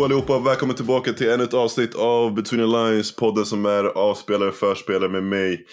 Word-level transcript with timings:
Tjo 0.00 0.04
allihopa, 0.04 0.38
välkommen 0.38 0.76
tillbaka 0.76 1.12
till 1.12 1.30
ännu 1.30 1.44
ett 1.44 1.54
avsnitt 1.54 1.94
av 1.94 2.34
Between 2.34 2.60
the 2.60 2.66
Lines, 2.66 3.16
podden 3.16 3.44
som 3.44 3.66
är 3.66 3.84
avspelare 3.84 4.52
förspelare 4.52 5.08
med 5.08 5.22
mig, 5.22 5.66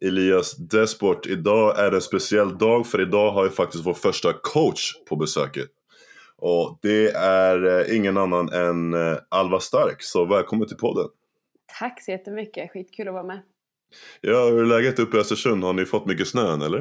Elias 0.00 0.56
Desport. 0.56 1.26
Idag 1.26 1.78
är 1.78 1.90
det 1.90 1.96
en 1.96 2.00
speciell 2.00 2.58
dag 2.58 2.86
för 2.86 3.00
idag 3.00 3.30
har 3.30 3.44
vi 3.44 3.50
faktiskt 3.50 3.86
vår 3.86 3.94
första 3.94 4.32
coach 4.32 4.92
på 5.08 5.16
besöket. 5.16 5.68
Och 6.38 6.78
det 6.82 7.10
är 7.16 7.80
eh, 7.80 7.96
ingen 7.96 8.16
annan 8.16 8.52
än 8.52 8.94
eh, 8.94 9.18
Alva 9.28 9.60
Stark, 9.60 10.02
så 10.02 10.24
välkommen 10.24 10.68
till 10.68 10.76
podden. 10.76 11.08
Tack 11.78 12.02
så 12.02 12.10
jättemycket, 12.10 12.70
skitkul 12.70 13.08
att 13.08 13.14
vara 13.14 13.24
med. 13.24 13.42
Ja, 14.20 14.44
hur 14.44 14.62
är 14.62 14.66
läget 14.66 14.98
uppe 14.98 15.16
i 15.16 15.20
Östersund? 15.20 15.64
Har 15.64 15.72
ni 15.72 15.84
fått 15.84 16.06
mycket 16.06 16.28
snö 16.28 16.52
än 16.52 16.62
eller? 16.62 16.78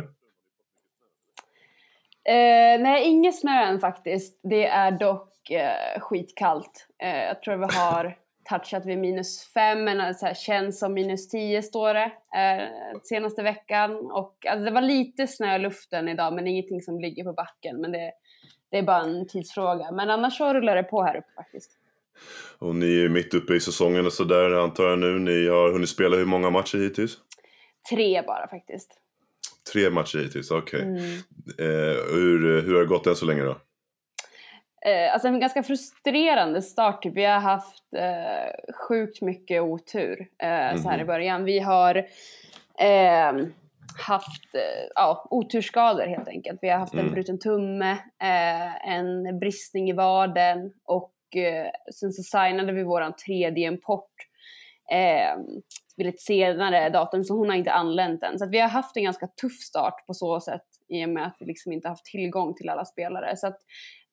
Eh, 2.26 2.82
nej, 2.82 3.04
inget 3.06 3.40
snö 3.40 3.64
än 3.64 3.80
faktiskt. 3.80 4.40
Det 4.44 4.66
är 4.66 4.92
dock 5.00 5.33
eh, 5.52 6.02
skitkallt. 6.02 6.88
Eh, 7.04 7.24
jag 7.24 7.42
tror 7.42 7.56
vi 7.56 7.76
har 7.76 8.18
touchat 8.50 8.86
vid 8.86 8.98
minus 8.98 9.52
fem, 9.54 9.84
men 9.84 10.16
så 10.16 10.26
här, 10.26 10.34
känns 10.34 10.80
som 10.80 10.94
minus 10.94 11.30
tio 11.30 11.62
står 11.62 11.94
det 11.94 12.12
eh, 12.36 13.00
senaste 13.04 13.44
veckan. 13.44 14.12
Och 14.12 14.46
alltså, 14.46 14.66
det 14.66 14.72
var 14.72 14.82
lite 14.82 15.28
snö 15.28 15.56
i 15.56 15.60
luften 15.60 16.10
idag, 16.10 16.34
men 16.34 16.48
ingenting 16.48 16.82
som 16.82 17.00
ligger 17.00 17.24
på 17.24 17.34
backen. 17.34 17.82
Men 17.82 17.92
det, 17.92 18.12
det 18.72 18.78
är 18.78 18.84
bara 18.84 19.02
en 19.02 19.28
tidsfråga. 19.28 19.92
Men 19.92 20.10
annars 20.10 20.38
så 20.38 20.54
rullar 20.54 20.76
det 20.76 20.84
på 20.84 21.04
här 21.04 21.16
uppe 21.16 21.34
faktiskt. 21.36 21.72
Och 22.60 22.76
ni 22.76 23.04
är 23.04 23.10
mitt 23.10 23.34
uppe 23.34 23.54
i 23.54 23.60
säsongen 23.60 24.06
och 24.06 24.14
sådär 24.14 24.52
antar 24.52 24.84
jag 24.84 25.00
nu. 25.00 25.20
Ni 25.20 25.48
har 25.48 25.72
hunnit 25.72 25.90
spela 25.90 26.18
hur 26.18 26.26
många 26.26 26.50
matcher 26.50 26.78
hittills? 26.78 27.18
Tre 27.90 28.22
bara 28.22 28.48
faktiskt. 28.48 29.00
Tre 29.74 29.90
matcher 29.90 30.18
hittills, 30.18 30.52
okej. 30.52 30.80
Okay. 30.80 30.90
Mm. 30.90 31.04
Eh, 31.60 31.98
hur, 32.14 32.62
hur 32.62 32.74
har 32.74 32.82
det 32.82 32.88
gått 32.88 33.08
än 33.08 33.16
så 33.16 33.26
länge 33.26 33.44
då? 33.44 33.58
Eh, 34.86 35.14
alltså 35.14 35.28
en 35.28 35.40
ganska 35.40 35.64
frustrerande 35.64 36.62
start. 36.62 37.04
Typ. 37.04 37.14
Vi 37.14 37.26
har 37.26 37.40
haft 37.40 37.84
eh, 37.96 38.74
sjukt 38.76 39.22
mycket 39.22 39.62
otur 39.62 40.28
eh, 40.44 40.50
mm 40.50 40.78
så 40.78 40.90
här 40.90 40.96
i 40.98 41.00
Mhm. 41.00 41.08
början. 41.08 41.44
Vi 41.44 41.60
har 41.60 41.96
eh, 42.80 43.34
haft 44.08 44.56
eh, 44.56 44.90
ja, 44.96 45.28
oturskador 45.30 46.06
helt 46.06 46.28
enkelt. 46.28 46.60
Vi 46.62 46.70
har 46.70 46.78
haft 46.80 46.94
Mm. 46.94 47.06
en 47.06 47.14
bruten 47.14 47.40
tumme, 47.40 47.92
eh, 48.22 48.90
en 48.94 49.40
bristning 49.40 49.90
i 49.90 49.94
vaden 49.94 50.74
och 50.86 51.12
eh, 51.36 51.68
sen 51.94 52.12
så 52.12 52.24
signade 52.24 52.72
vi 52.74 52.84
våran 52.84 53.14
tredje 53.16 53.68
import 53.68 54.13
Ehm, 54.92 55.46
vid 55.98 56.08
ett 56.08 56.20
senare 56.20 56.90
datum 56.90 57.24
så 57.24 57.38
hon 57.38 57.50
har 57.50 57.56
inte 57.56 57.72
anlänt 57.72 58.24
än. 58.24 58.40
Så 58.40 58.46
att 58.46 58.52
vi 58.52 58.60
har 58.60 58.70
haft 58.70 58.98
en 58.98 59.04
ganska 59.04 59.28
tuff 59.28 59.60
start 59.60 60.08
på 60.08 60.14
så 60.14 60.40
sätt 60.40 60.66
i 60.90 61.06
och 61.06 61.10
med 61.10 61.28
att 61.28 61.36
vi 61.40 61.46
liksom 61.46 61.72
inte 61.72 61.88
haft 61.88 62.06
tillgång 62.06 62.56
till 62.56 62.70
alla 62.70 62.86
spelare. 62.86 63.38
Så 63.38 63.48
att 63.48 63.58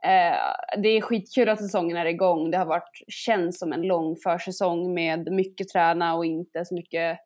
eh, 0.04 0.80
det 0.82 0.88
är 0.88 1.00
skitkul 1.00 1.48
att 1.48 1.62
säsongen 1.62 1.96
är 1.96 2.06
igång. 2.06 2.50
Det 2.50 2.58
har 2.58 2.66
varit, 2.66 3.04
känns 3.08 3.58
som 3.58 3.72
en 3.72 3.82
lång 3.82 4.16
försäsong 4.16 4.94
med 4.94 5.32
mycket 5.32 5.68
träna 5.68 6.14
och 6.14 6.27
inte 6.27 6.64
så 6.64 6.74
mycket 6.74 7.18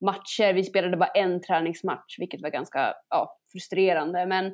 matcher. 0.00 0.52
Vi 0.52 0.64
spelade 0.64 0.96
bara 0.96 1.10
en 1.10 1.40
träningsmatch 1.40 2.18
vilket 2.18 2.42
var 2.42 2.50
ganska 2.50 2.94
ja, 3.10 3.38
frustrerande. 3.52 4.26
Men 4.26 4.46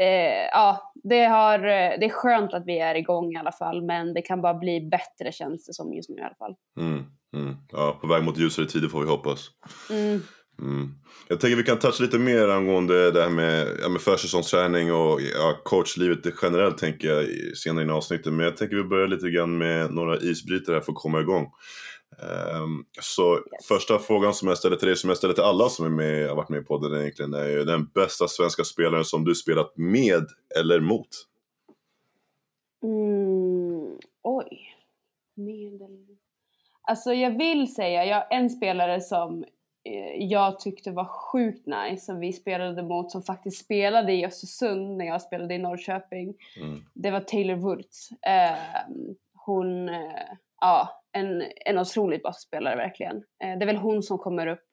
eh, 0.00 0.46
ja, 0.52 0.92
det, 0.94 1.24
har, 1.24 1.58
det 1.98 2.04
är 2.04 2.10
skönt 2.10 2.54
att 2.54 2.66
vi 2.66 2.78
är 2.78 2.94
igång 2.94 3.32
i 3.32 3.36
alla 3.36 3.52
fall 3.52 3.82
men 3.82 4.14
det 4.14 4.22
kan 4.22 4.42
bara 4.42 4.54
bli 4.54 4.80
bättre 4.80 5.32
känns 5.32 5.66
det 5.66 5.74
som 5.74 5.94
just 5.94 6.10
nu 6.10 6.16
i 6.16 6.22
alla 6.22 6.34
fall. 6.34 6.56
Mm, 6.80 7.04
mm. 7.34 7.54
Ja, 7.72 7.98
på 8.00 8.06
väg 8.06 8.24
mot 8.24 8.38
ljusare 8.38 8.66
tider 8.66 8.88
får 8.88 9.00
vi 9.00 9.06
hoppas. 9.08 9.50
Mm. 9.90 10.20
Mm. 10.62 10.88
Jag 11.28 11.40
tänker 11.40 11.56
vi 11.56 11.62
kan 11.62 11.78
toucha 11.78 12.02
lite 12.04 12.18
mer 12.18 12.48
angående 12.48 13.10
det 13.10 13.22
här 13.22 13.30
med, 13.30 13.68
ja, 13.82 13.88
med 13.88 14.00
försäsongsträning 14.00 14.92
och 14.92 15.20
ja, 15.34 15.60
coachlivet 15.64 16.34
generellt 16.42 16.78
tänker 16.78 17.08
jag 17.08 17.24
i- 17.24 17.52
senare 17.56 17.84
i 17.84 17.90
avsnittet. 17.90 18.32
Men 18.32 18.44
jag 18.46 18.56
tänker 18.56 18.76
vi 18.76 18.84
börjar 18.84 19.08
lite 19.08 19.30
grann 19.30 19.58
med 19.58 19.94
några 19.94 20.18
isbrytare 20.18 20.74
här 20.74 20.80
för 20.80 20.92
att 20.92 20.98
komma 20.98 21.20
igång. 21.20 21.46
Ehm, 22.22 22.84
så 23.00 23.34
Yes. 23.34 23.66
första 23.68 23.98
frågan 23.98 24.34
som 24.34 24.48
jag 24.48 24.58
ställer 24.58 24.76
till 24.76 24.88
dig, 24.88 24.96
som 24.96 25.10
jag 25.10 25.16
ställer 25.16 25.34
till 25.34 25.42
alla 25.42 25.68
som 25.68 25.86
är 25.86 25.90
med, 25.90 26.28
har 26.28 26.36
varit 26.36 26.48
med 26.48 26.66
på 26.66 26.78
podden 26.78 27.00
egentligen, 27.00 27.34
är 27.34 27.48
ju 27.48 27.64
den 27.64 27.86
bästa 27.94 28.28
svenska 28.28 28.64
spelaren 28.64 29.04
som 29.04 29.24
du 29.24 29.34
spelat 29.34 29.76
med 29.76 30.26
eller 30.58 30.80
mot? 30.80 31.08
Mm, 32.84 33.98
oj. 34.22 34.72
Medel... 35.36 36.05
Alltså 36.86 37.14
jag 37.14 37.38
vill 37.38 37.74
säga, 37.74 38.04
jag 38.04 38.24
en 38.30 38.50
spelare 38.50 39.00
som 39.00 39.44
eh, 39.84 40.24
jag 40.24 40.60
tyckte 40.60 40.90
var 40.90 41.04
sjukt 41.04 41.66
nice 41.66 42.04
som 42.04 42.20
vi 42.20 42.32
spelade 42.32 42.82
mot 42.82 43.10
som 43.10 43.22
faktiskt 43.22 43.64
spelade 43.64 44.12
i 44.12 44.26
Östersund 44.26 44.96
när 44.96 45.06
jag 45.06 45.22
spelade 45.22 45.54
i 45.54 45.58
Norrköping. 45.58 46.34
Mm. 46.60 46.84
Det 46.94 47.10
var 47.10 47.20
Taylor 47.20 47.54
Woods. 47.54 48.10
Eh, 48.12 48.56
hon, 49.34 49.88
eh, 49.88 50.28
ja, 50.60 51.02
en, 51.12 51.44
en 51.64 51.78
otroligt 51.78 52.22
bra 52.22 52.32
spelare 52.32 52.76
verkligen. 52.76 53.16
Eh, 53.16 53.58
det 53.58 53.64
är 53.64 53.66
väl 53.66 53.76
hon 53.76 54.02
som 54.02 54.18
kommer 54.18 54.46
upp 54.46 54.64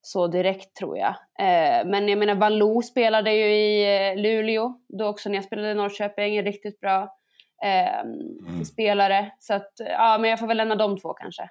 så 0.00 0.26
direkt 0.26 0.76
tror 0.76 0.98
jag. 0.98 1.14
Eh, 1.38 1.86
men 1.86 2.08
jag 2.08 2.18
menar 2.18 2.34
Valou 2.34 2.82
spelade 2.82 3.32
ju 3.32 3.44
i 3.44 3.96
eh, 4.10 4.16
Luleå 4.16 4.80
då 4.88 5.06
också 5.06 5.28
när 5.28 5.36
jag 5.36 5.44
spelade 5.44 5.70
i 5.70 5.74
Norrköping, 5.74 6.42
riktigt 6.42 6.80
bra 6.80 7.17
eh, 7.64 8.62
spelare. 8.64 9.32
Så 9.38 9.54
att, 9.54 9.72
ja 9.78 10.18
men 10.20 10.30
jag 10.30 10.38
får 10.38 10.46
väl 10.46 10.56
lämna 10.56 10.74
de 10.74 10.98
två 10.98 11.12
kanske. 11.14 11.50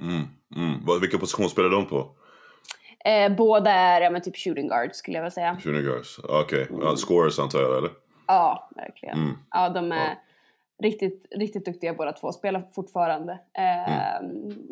Mm. 0.00 0.22
Mm. 0.56 1.00
Vilka 1.00 1.18
position 1.18 1.48
spelar 1.48 1.70
de 1.70 1.86
på? 1.86 2.10
Eh, 3.04 3.36
båda 3.36 3.70
är 3.70 4.00
ja, 4.00 4.10
men 4.10 4.22
typ 4.22 4.36
shooting 4.36 4.68
guard 4.68 4.94
skulle 4.94 5.16
jag 5.16 5.22
vilja 5.22 5.30
säga. 5.30 5.56
Shooting 5.62 5.82
guards? 5.82 6.18
Okej, 6.18 6.66
ja, 6.80 6.96
scorers 6.96 7.38
antar 7.38 7.60
jag 7.60 7.78
eller? 7.78 7.90
Ja, 8.26 8.70
verkligen. 8.76 9.18
Mm. 9.18 9.38
Ja, 9.50 9.68
de 9.68 9.92
är 9.92 9.96
Ja. 10.08 10.16
riktigt, 10.82 11.26
riktigt 11.30 11.64
duktiga 11.64 11.94
båda 11.94 12.12
två. 12.12 12.32
Spelar 12.32 12.68
fortfarande. 12.74 13.32
Eh, 13.58 14.20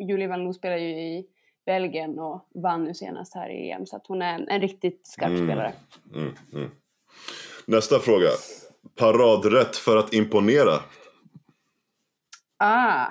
Julie 0.07 0.27
Van 0.27 0.43
Loo 0.43 0.53
spelar 0.53 0.77
ju 0.77 0.89
i 0.89 1.25
Belgien 1.65 2.19
och 2.19 2.49
vann 2.55 2.83
nu 2.83 2.93
senast 2.93 3.35
här 3.35 3.49
i 3.49 3.71
EM. 3.71 3.85
Så 3.85 3.95
att 3.95 4.07
hon 4.07 4.21
är 4.21 4.33
en, 4.35 4.49
en 4.49 4.61
riktigt 4.61 5.07
skarp 5.07 5.29
Mm. 5.29 5.47
spelare. 5.47 5.73
Mm, 6.15 6.33
mm. 6.53 6.71
Nästa 7.67 7.99
fråga. 7.99 8.27
Paradrätt 8.95 9.75
för 9.75 9.97
att 9.97 10.13
imponera? 10.13 10.79
Ah, 12.57 13.07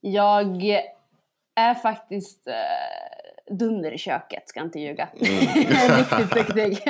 jag 0.00 0.62
är 1.54 1.74
faktiskt 1.74 2.46
eh, 2.46 3.54
dunder 3.58 3.92
i 3.92 3.98
köket, 3.98 4.48
ska 4.48 4.60
inte 4.60 4.78
ljuga. 4.78 5.08
Riktigt 5.14 6.34
duktig. 6.34 6.88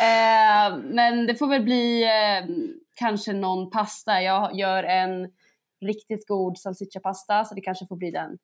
eh, 0.00 0.78
men 0.84 1.26
det 1.26 1.34
får 1.34 1.48
väl 1.48 1.62
bli 1.62 2.04
eh, 2.04 2.44
kanske 2.94 3.32
någon 3.32 3.70
pasta. 3.70 4.22
Jag 4.22 4.58
gör 4.58 4.84
en 4.84 5.30
riktigt 5.86 6.26
god 6.26 6.58
salsiccia-pasta, 6.58 7.44
så 7.44 7.54
det 7.54 7.60
kanske 7.60 7.86
får 7.86 7.96
bli 7.96 8.10
den. 8.10 8.38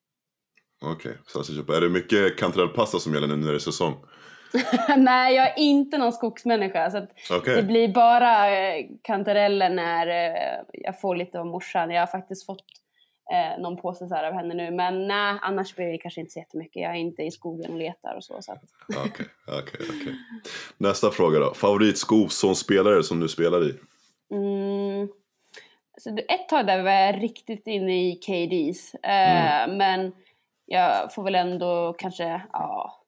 Okej, 0.81 1.17
okay. 1.35 1.77
är 1.77 1.81
det 1.81 1.89
mycket 1.89 2.37
kantarellpasta 2.37 2.99
som 2.99 3.13
gäller 3.13 3.27
nu 3.27 3.35
när 3.35 3.51
det 3.51 3.57
är 3.57 3.59
säsong? 3.59 4.05
Nej, 4.97 5.35
jag 5.35 5.47
är 5.47 5.59
inte 5.59 5.97
någon 5.97 6.13
skogsmänniska. 6.13 6.91
Så 6.91 7.07
Okej. 7.37 7.55
Det 7.55 7.63
blir 7.63 7.87
bara 7.87 8.51
eh, 8.51 8.85
kantareller 9.01 9.69
när 9.69 10.07
eh, 10.07 10.63
jag 10.73 11.01
får 11.01 11.15
lite 11.15 11.39
av 11.39 11.45
morsan. 11.45 11.91
Jag 11.91 12.01
har 12.01 12.07
faktiskt 12.07 12.45
fått 12.45 12.65
eh, 13.33 13.61
någon 13.61 13.77
påse 13.77 14.07
så 14.07 14.15
här 14.15 14.23
av 14.23 14.33
henne 14.33 14.53
nu. 14.53 14.71
Men 14.71 15.07
nej, 15.07 15.37
annars 15.41 15.75
blir 15.75 15.87
det 15.87 15.97
kanske 15.97 16.21
inte 16.21 16.33
så 16.33 16.39
jättemycket. 16.39 16.81
Jag 16.81 16.91
är 16.91 16.99
inte 16.99 17.23
i 17.23 17.31
skogen 17.31 17.71
och 17.71 17.77
letar 17.77 18.15
och 18.15 18.23
så. 18.23 18.41
så 18.41 18.51
att... 18.51 18.63
Okej, 19.05 19.25
okej, 19.47 19.85
okej. 19.89 20.15
Nästa 20.77 21.11
fråga 21.11 21.39
då. 21.39 21.53
Favoritsko 21.53 22.27
som 22.29 22.55
spelare 22.55 23.03
som 23.03 23.19
du 23.19 23.27
spelar 23.29 23.63
i? 23.69 23.75
Mm. 24.31 25.07
Så 25.97 26.17
ett 26.27 26.49
tag 26.49 26.67
där 26.67 26.83
var 26.83 26.91
jag 26.91 27.23
riktigt 27.23 27.67
inne 27.67 28.07
i 28.07 28.15
KDs. 28.15 28.93
Eh, 28.93 29.67
Men 29.67 30.11
jag 30.65 31.13
får 31.13 31.23
väl 31.23 31.35
ändå 31.35 31.95
kanske, 31.97 32.41
ja. 32.53 33.02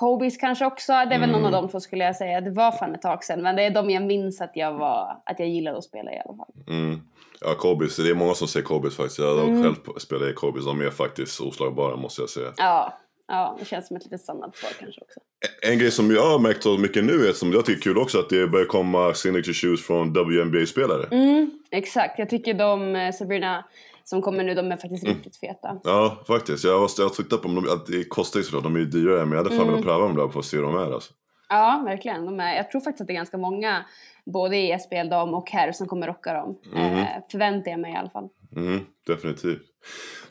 Kobe's 0.00 0.36
kanske 0.40 0.66
också. 0.66 0.92
Det 0.92 1.14
är 1.14 1.18
väl 1.18 1.30
någon 1.30 1.44
av 1.44 1.52
dem 1.52 1.68
två 1.68 1.80
skulle 1.80 2.04
jag 2.04 2.16
säga. 2.16 2.40
Det 2.40 2.50
var 2.50 2.72
fan 2.72 2.94
ett 2.94 3.02
tag 3.02 3.24
sedan. 3.24 3.42
Men 3.42 3.56
det 3.56 3.62
är 3.62 3.70
de 3.70 3.90
jag 3.90 4.02
minns 4.02 4.40
att 4.40 4.52
jag, 4.54 4.74
var, 4.74 5.22
att 5.26 5.38
jag 5.38 5.48
gillade 5.48 5.78
att 5.78 5.84
spela 5.84 6.12
i 6.12 6.22
alla 6.24 6.36
fall. 6.36 6.52
Mm. 6.68 7.00
Ja, 7.40 7.54
Kobis. 7.54 7.96
Det 7.96 8.10
är 8.10 8.14
många 8.14 8.34
som 8.34 8.48
säger 8.48 8.66
Kobis 8.66 8.96
faktiskt. 8.96 9.18
Jag 9.18 9.36
har 9.36 9.62
själv 9.62 9.74
spelat 9.98 10.28
i 10.28 10.32
Kobis. 10.32 10.64
De 10.64 10.80
är 10.80 10.90
faktiskt 10.90 11.40
oslagbara 11.40 11.96
måste 11.96 12.22
jag 12.22 12.30
säga. 12.30 12.52
Ja, 12.56 12.98
ja, 13.28 13.56
det 13.58 13.64
känns 13.64 13.86
som 13.86 13.96
ett 13.96 14.04
litet 14.04 14.20
standardsvar 14.20 14.70
kanske 14.78 15.00
också. 15.00 15.20
En 15.62 15.78
grej 15.78 15.90
som 15.90 16.10
jag 16.10 16.30
har 16.30 16.38
märkt 16.38 16.62
så 16.62 16.78
mycket 16.78 17.04
nu 17.04 17.26
är 17.26 17.32
som 17.32 17.52
jag 17.52 17.64
tycker 17.64 17.80
är 17.80 17.82
kul 17.82 17.98
också 17.98 18.18
att 18.18 18.28
det 18.28 18.46
börjar 18.46 18.66
komma 18.66 19.14
signature 19.14 19.54
shoes 19.54 19.86
från 19.86 20.12
WNBA-spelare. 20.12 21.06
Mm, 21.10 21.50
exakt, 21.70 22.18
jag 22.18 22.30
tycker 22.30 22.54
de 22.54 22.96
eh, 22.96 23.12
Sabrina 23.12 23.64
som 24.08 24.22
kommer 24.22 24.44
nu, 24.44 24.54
de 24.54 24.72
är 24.72 24.76
faktiskt 24.76 25.04
riktigt 25.04 25.36
feta. 25.36 25.80
Ja, 25.84 26.24
faktiskt. 26.26 26.64
Jag 26.64 26.78
har, 26.80 26.90
jag 26.98 27.04
har 27.04 27.38
på 27.38 27.48
dem. 27.48 27.68
Att 27.70 27.86
det 27.86 28.04
kostar 28.04 28.40
ju 28.40 28.44
såklart. 28.44 28.62
De 28.62 28.74
är 28.74 28.80
ju 28.80 28.86
dyrare. 28.86 29.24
Men 29.26 29.38
jag 29.38 29.44
hade 29.44 29.56
fan 29.56 29.66
velat 29.66 29.82
pröva 29.82 29.98
dem 29.98 30.16
där 30.16 30.28
för 30.28 30.38
att 30.38 30.44
se 30.44 30.56
hur 30.56 30.64
de 30.64 30.76
är 30.76 30.92
alltså. 30.92 31.12
Ja, 31.48 31.82
verkligen. 31.84 32.26
De 32.26 32.40
är, 32.40 32.56
jag 32.56 32.70
tror 32.70 32.80
faktiskt 32.80 33.00
att 33.00 33.06
det 33.06 33.12
är 33.12 33.16
ganska 33.16 33.38
många, 33.38 33.84
både 34.26 34.56
i 34.56 34.78
SPL 34.78 35.08
dam 35.10 35.34
och 35.34 35.50
här, 35.50 35.72
som 35.72 35.86
kommer 35.86 36.06
rocka 36.06 36.32
dem. 36.32 36.58
Eh, 36.74 37.06
förväntar 37.30 37.70
jag 37.70 37.80
mig 37.80 37.92
i 37.92 37.96
alla 37.96 38.10
fall. 38.10 38.28
Mm, 38.56 38.80
definitivt. 39.06 39.62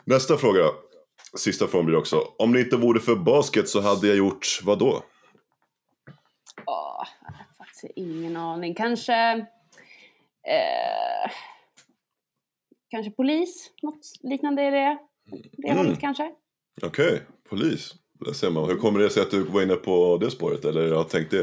Nästa 0.04 0.36
fråga. 0.36 0.64
Sista 1.36 1.66
frågan 1.66 1.86
blir 1.86 1.98
också. 1.98 2.20
Om 2.38 2.52
det 2.52 2.60
inte 2.60 2.76
vore 2.76 3.00
för 3.00 3.16
basket 3.16 3.68
så 3.68 3.80
hade 3.80 4.06
jag 4.06 4.16
gjort 4.16 4.60
vad 4.64 4.78
då? 4.78 5.02
Åh, 6.66 7.06
jag 7.22 7.32
har 7.32 7.54
faktiskt 7.58 7.84
ingen 7.96 8.36
aning. 8.36 8.74
Kanske 8.74 9.46
Eh, 10.46 11.30
kanske 12.90 13.10
polis, 13.10 13.70
något 13.82 14.00
liknande 14.22 14.62
är 14.62 14.70
det. 14.70 14.98
Det 15.52 15.68
Mm. 15.68 15.78
hållet 15.78 16.00
kanske. 16.00 16.32
Okej, 16.82 17.22
polis. 17.48 17.94
Där 18.26 18.32
ser 18.32 18.50
man. 18.50 18.68
Hur 18.68 18.76
kommer 18.76 19.00
det 19.00 19.10
sig 19.10 19.22
att 19.22 19.30
du 19.30 19.42
var 19.42 19.62
inne 19.62 19.74
på 19.74 20.16
det 20.20 20.30
spåret? 20.30 20.64
Eller 20.64 20.92
har 20.92 21.04
tänkt 21.04 21.30
det? 21.30 21.40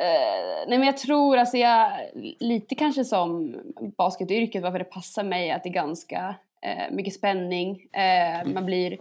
Eh, 0.00 0.68
nej 0.68 0.78
men 0.78 0.82
jag 0.82 0.96
tror, 0.96 1.36
alltså 1.36 1.56
jag, 1.56 1.92
lite 2.40 2.74
kanske 2.74 3.04
som 3.04 3.54
basketyrket, 3.96 4.62
varför 4.62 4.78
det 4.78 4.84
passar 4.84 5.24
mig, 5.24 5.50
att 5.50 5.62
det 5.62 5.68
är 5.68 5.72
ganska 5.72 6.34
eh, 6.62 6.94
mycket 6.94 7.14
spänning. 7.14 7.86
Eh, 7.92 8.48
man 8.54 8.66
blir 8.66 8.98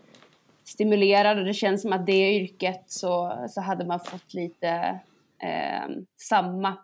stimulerad 0.64 1.40
och 1.40 1.46
det 1.46 1.54
känns 1.54 1.82
som 1.82 1.94
att 1.94 2.06
det 2.06 2.34
yrket 2.36 2.84
så, 2.88 3.46
så 3.50 3.62
hade 3.62 3.86
man 3.86 4.00
fått 4.00 4.34
lite 4.34 5.00
samma 6.18 6.78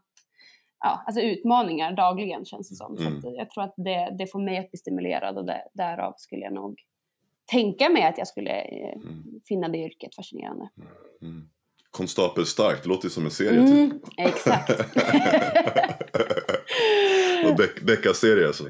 ja, 0.83 1.03
alltså 1.07 1.21
utmaningar 1.21 1.95
dagligen 1.95 2.45
känns 2.45 2.69
det 2.69 2.75
som. 2.75 2.97
Mm. 2.97 3.21
Så 3.21 3.35
jag 3.38 3.50
tror 3.50 3.63
att 3.63 3.74
det, 3.77 4.15
det 4.18 4.27
får 4.27 4.39
mig 4.39 4.57
att 4.57 4.71
bli 4.71 4.77
stimulerad 4.77 5.38
och 5.38 5.45
det, 5.45 5.63
därav 5.74 6.13
skulle 6.18 6.41
jag 6.41 6.53
nog 6.53 6.80
tänka 7.51 7.89
mig 7.89 8.03
att 8.03 8.18
jag 8.18 8.27
skulle 8.27 8.62
eh, 8.62 8.97
finna 9.47 9.68
det 9.69 9.77
yrket 9.77 10.15
fascinerande. 10.15 10.69
Mm. 11.21 11.50
Konstapel 11.91 12.45
Stark, 12.45 12.83
det 12.83 12.89
låter 12.89 13.06
ju 13.06 13.09
som 13.09 13.25
en 13.25 13.31
serie 13.31 13.59
typ. 13.68 13.69
Mm, 13.69 14.01
exakt. 14.18 14.69
Och 17.45 17.57
Beck- 17.57 17.86
Becka-serie 17.86 18.47
alltså. 18.47 18.63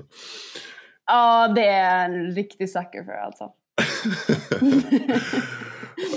Ja, 1.06 1.48
det 1.48 1.66
är 1.68 2.06
en 2.10 2.32
riktig 2.36 2.70
sucker 2.70 3.04
för 3.04 3.12
alltså. 3.12 3.52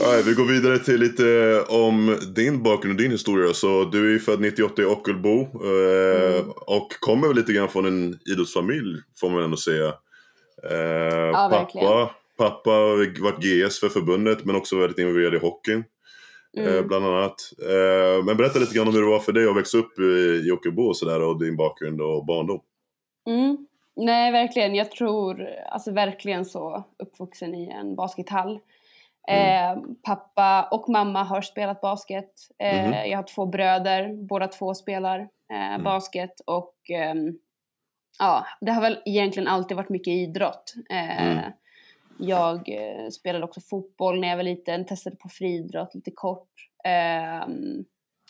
Nej, 0.07 0.23
vi 0.23 0.35
går 0.35 0.45
vidare 0.45 0.79
till 0.79 1.01
lite 1.01 1.61
om 1.69 2.19
din 2.37 2.63
bakgrund 2.63 2.97
och 2.97 3.03
din 3.03 3.11
historia. 3.11 3.55
Så 3.55 3.85
du 3.85 4.09
är 4.09 4.13
ju 4.13 4.19
född 4.19 4.41
98 4.41 4.83
i 4.83 4.85
Ockelbo. 4.85 5.41
Eh, 5.41 6.17
Mm. 6.37 6.51
Och 6.67 6.89
kommer 7.01 7.27
väl 7.29 7.37
lite 7.37 7.53
grann 7.53 7.69
från 7.69 7.87
en 7.87 8.19
idrottsfamilj 8.33 9.01
får 9.21 9.31
man 9.31 9.43
ändå 9.43 9.57
säga. 9.57 9.95
Eh, 10.71 11.31
Ja, 11.33 11.49
pappa, 11.51 12.11
pappa 12.39 12.71
har 12.71 13.23
varit 13.23 13.39
GS 13.45 13.81
för 13.81 13.89
förbundet 13.89 14.45
men 14.45 14.57
också 14.57 14.77
väldigt 14.79 14.99
involverad 14.99 15.35
i 15.35 15.39
hockeyn. 15.39 15.85
Eh, 16.57 16.67
Mm. 16.73 16.89
bland 16.89 17.07
annat. 17.07 17.35
Eh, 17.63 18.25
men 18.25 18.37
berätta 18.37 18.59
lite 18.59 18.75
grann 18.75 18.89
om 18.89 18.95
hur 18.95 19.01
det 19.03 19.09
var 19.09 19.19
för 19.19 19.33
dig 19.33 19.49
att 19.49 19.57
växa 19.57 19.79
upp 19.79 19.99
i, 19.99 20.43
i 20.49 20.51
Ockelbo 20.51 20.83
och 20.83 20.97
sådär 20.97 21.23
och 21.23 21.39
din 21.41 21.57
bakgrund 21.57 22.01
och 22.01 22.27
barndom. 22.27 22.61
Mm. 23.27 23.57
Nej, 23.97 24.33
verkligen. 24.33 24.75
Jag 24.75 24.91
tror, 24.91 25.47
alltså 25.73 25.93
verkligen 25.93 26.45
så 26.45 26.85
uppvuxen 26.99 27.55
i 27.55 27.71
en 27.71 27.95
baskethall. 27.97 28.59
Eh, 29.29 29.77
pappa 30.03 30.69
och 30.71 30.89
mamma 30.89 31.23
har 31.23 31.41
spelat 31.43 31.81
basket. 31.81 32.31
Eh, 32.59 32.85
Mhm. 32.87 33.11
Jag 33.11 33.19
har 33.19 33.23
två 33.23 33.47
bröder, 33.47 34.13
båda 34.29 34.49
två 34.49 34.75
spelar 34.75 35.29
eh, 35.53 35.83
basket 35.83 36.41
och 36.47 36.75
ehm, 36.91 37.39
ja, 38.19 38.47
det 38.61 38.73
har 38.73 38.83
väl 38.83 38.99
egentligen 39.05 39.49
alltid 39.49 39.77
varit 39.77 39.89
mycket 39.89 40.13
idrott. 40.13 40.75
Eh, 40.91 41.23
Mm. 41.27 41.53
Jag 42.19 42.69
eh, 42.69 43.09
spelade 43.09 43.45
också 43.45 43.61
fotboll 43.61 44.21
när 44.21 44.29
jag 44.29 44.37
var 44.37 44.43
liten, 44.43 44.87
testade 44.87 45.17
på 45.17 45.29
friidrott 45.29 45.95
lite 45.95 46.11
kort. 46.11 46.49
Ehm, 46.85 47.85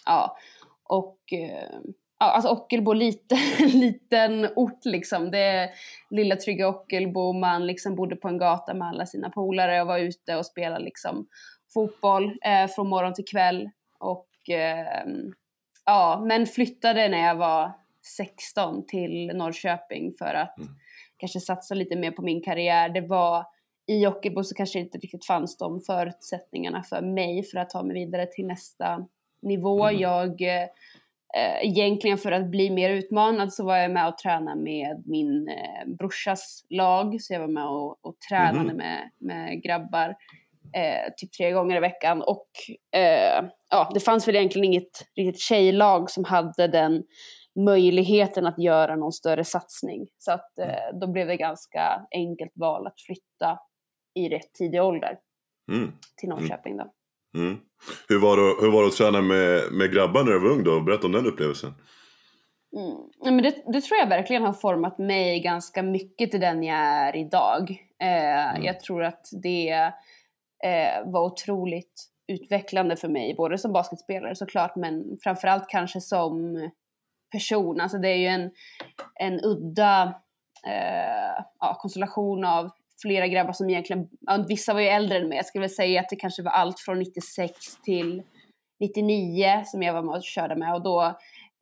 ja, 0.07 0.37
och 0.85 1.19
eh, 1.33 1.79
ja, 2.19 2.27
alltså 2.27 2.51
Ockelbo, 2.51 2.93
lite, 2.93 3.37
en 3.59 3.69
liten 3.81 4.49
ort 4.57 4.85
liksom. 4.85 5.31
Det 5.31 5.71
lilla 6.11 6.37
trygga 6.37 6.69
Ockelbo, 6.69 7.33
man 7.33 7.67
liksom 7.67 7.95
bodde 7.95 8.17
på 8.17 8.29
en 8.29 8.39
gata 8.39 8.75
med 8.75 8.89
alla 8.89 9.07
sina 9.07 9.31
polare 9.31 9.81
och 9.81 9.87
var 9.87 9.99
ute 9.99 10.37
och 10.37 10.47
spelade 10.47 10.85
liksom 10.85 11.27
fotboll 11.75 12.25
eh, 12.43 12.67
från 12.69 12.89
morgon 12.89 13.15
till 13.15 13.25
kväll. 13.25 13.71
Och 13.99 14.29
ehm, 14.49 15.33
ja, 15.85 16.25
men 16.27 16.47
flyttade 16.47 17.09
när 17.09 17.27
jag 17.27 17.35
var 17.35 17.73
16 18.17 18.87
till 18.87 19.27
Norrköping 19.35 20.13
för 20.19 20.35
att 20.35 20.59
Mm. 20.59 20.69
kanske 21.17 21.41
satsa 21.41 21.75
lite 21.75 21.97
mer 21.97 22.11
på 22.11 22.23
min 22.23 22.43
karriär. 22.43 22.89
Det 22.89 23.01
var 23.01 23.45
i 23.87 24.07
Ockelbo 24.07 24.45
så 24.45 24.55
kanske 24.55 24.79
inte 24.79 24.99
riktigt 24.99 25.27
fanns 25.27 25.57
de 25.59 25.81
förutsättningarna 25.81 26.83
för 26.83 27.03
mig 27.03 27.43
för 27.43 27.59
att 27.59 27.71
ta 27.71 27.83
mig 27.83 27.95
vidare 27.95 28.27
till 28.27 28.47
nästa 28.47 29.07
nivå. 29.43 29.85
Mm. 29.89 30.01
Jag, 30.01 30.43
eh, 31.37 31.67
egentligen 31.69 32.19
för 32.19 32.33
att 32.33 32.47
bli 32.51 32.71
mer 32.71 32.91
utmanad 32.91 33.53
så 33.53 33.65
var 33.65 33.77
jag 33.77 33.91
med 33.91 34.09
och 34.09 34.19
tränade 34.19 34.61
med 34.63 35.03
min 35.07 35.49
eh, 35.49 35.89
brorsas 35.99 36.65
lag. 36.71 37.21
Så 37.21 37.33
jag 37.33 37.41
var 37.41 37.49
med 37.49 37.67
och, 37.67 38.05
och 38.07 38.15
tränade 38.31 38.65
Mhm. 38.69 38.77
med, 38.77 39.11
med 39.21 39.63
grabbar 39.63 40.09
eh, 40.73 41.13
typ 41.17 41.33
tre 41.33 41.51
gånger 41.53 41.77
i 41.77 41.81
veckan. 41.81 42.23
Och 42.23 42.49
eh, 43.01 43.45
ja, 43.71 43.91
det 43.95 44.01
fanns 44.01 44.29
väl 44.29 44.37
egentligen 44.37 44.65
inget 44.65 45.07
riktigt 45.17 45.41
tjejlag 45.41 46.11
som 46.11 46.25
hade 46.25 46.69
den 46.69 47.03
möjligheten 47.65 48.47
att 48.47 48.59
göra 48.59 48.97
någon 48.97 49.13
större 49.13 49.45
satsning. 49.45 50.07
Så 50.19 50.33
att 50.33 50.59
eh, 50.59 50.99
då 51.01 51.07
blev 51.07 51.27
det 51.27 51.37
ganska 51.37 52.07
enkelt 52.11 52.53
val 52.55 52.87
att 52.87 53.01
flytta 53.01 53.59
i 54.15 54.29
rätt 54.29 54.55
tidig 54.55 54.83
ålder 54.83 55.19
Mm. 55.73 55.93
till 56.17 56.29
Norrköping 56.29 56.77
då. 56.77 56.93
Mm. 57.37 57.57
Hur, 58.09 58.19
var 58.19 58.37
det, 58.37 58.67
hur 58.67 58.73
var 58.73 58.83
det 58.83 58.89
att 58.89 58.97
träna 58.97 59.23
med, 59.23 59.73
med 59.73 59.93
grabbar 59.93 60.25
när 60.25 60.33
du 60.33 60.39
var 60.39 60.51
ung 60.51 60.65
då? 60.65 60.81
Berätta 60.81 61.07
om 61.07 61.13
den 61.13 61.27
upplevelsen. 61.27 61.75
Mm. 62.77 63.35
Men 63.35 63.43
det, 63.43 63.55
det 63.73 63.81
tror 63.81 63.99
jag 63.99 64.09
verkligen 64.09 64.43
har 64.43 64.53
format 64.53 64.99
mig 64.99 65.41
ganska 65.41 65.83
mycket 65.83 66.31
till 66.31 66.41
den 66.41 66.63
jag 66.63 66.79
är 66.79 67.17
idag. 67.17 67.71
Eh, 68.03 68.37
Mm. 68.57 68.65
Jag 68.65 68.81
tror 68.81 69.05
att 69.05 69.29
det 69.43 69.71
eh, 70.65 71.05
var 71.05 71.21
otroligt 71.21 72.05
utvecklande 72.29 72.97
för 72.97 73.09
mig, 73.09 73.35
både 73.35 73.59
som 73.59 73.73
basketspelare 73.73 74.37
såklart, 74.37 74.77
men 74.77 75.19
framförallt 75.23 75.69
kanske 75.69 76.01
som 76.01 76.71
person. 77.33 77.81
Alltså 77.81 77.99
det 77.99 78.09
är 78.09 78.17
ju 78.17 78.27
en, 78.27 78.51
en 79.15 79.41
udda 79.45 80.03
eh, 80.67 81.45
ja, 81.61 81.79
konstellation 81.81 82.45
av 82.45 82.71
flera 83.03 83.27
grabbar 83.27 83.53
som 83.53 83.71
egentligen, 83.71 84.09
vissa 84.49 84.75
var 84.75 84.81
ju 84.81 84.87
äldre 84.87 85.19
än 85.19 85.29
mig, 85.29 85.37
jag 85.37 85.47
skulle 85.47 85.63
väl 85.63 85.71
säga 85.71 86.01
att 86.01 86.09
det 86.09 86.17
kanske 86.17 86.43
var 86.43 86.51
allt 86.51 86.81
från 86.81 86.99
96 86.99 87.77
till 87.83 88.23
99 88.81 89.63
som 89.65 89.83
jag 89.83 89.95
var 89.95 90.03
med 90.03 90.15
och 90.15 90.23
körde 90.23 90.57
med 90.57 90.75
och 90.75 90.83
då, 90.83 91.03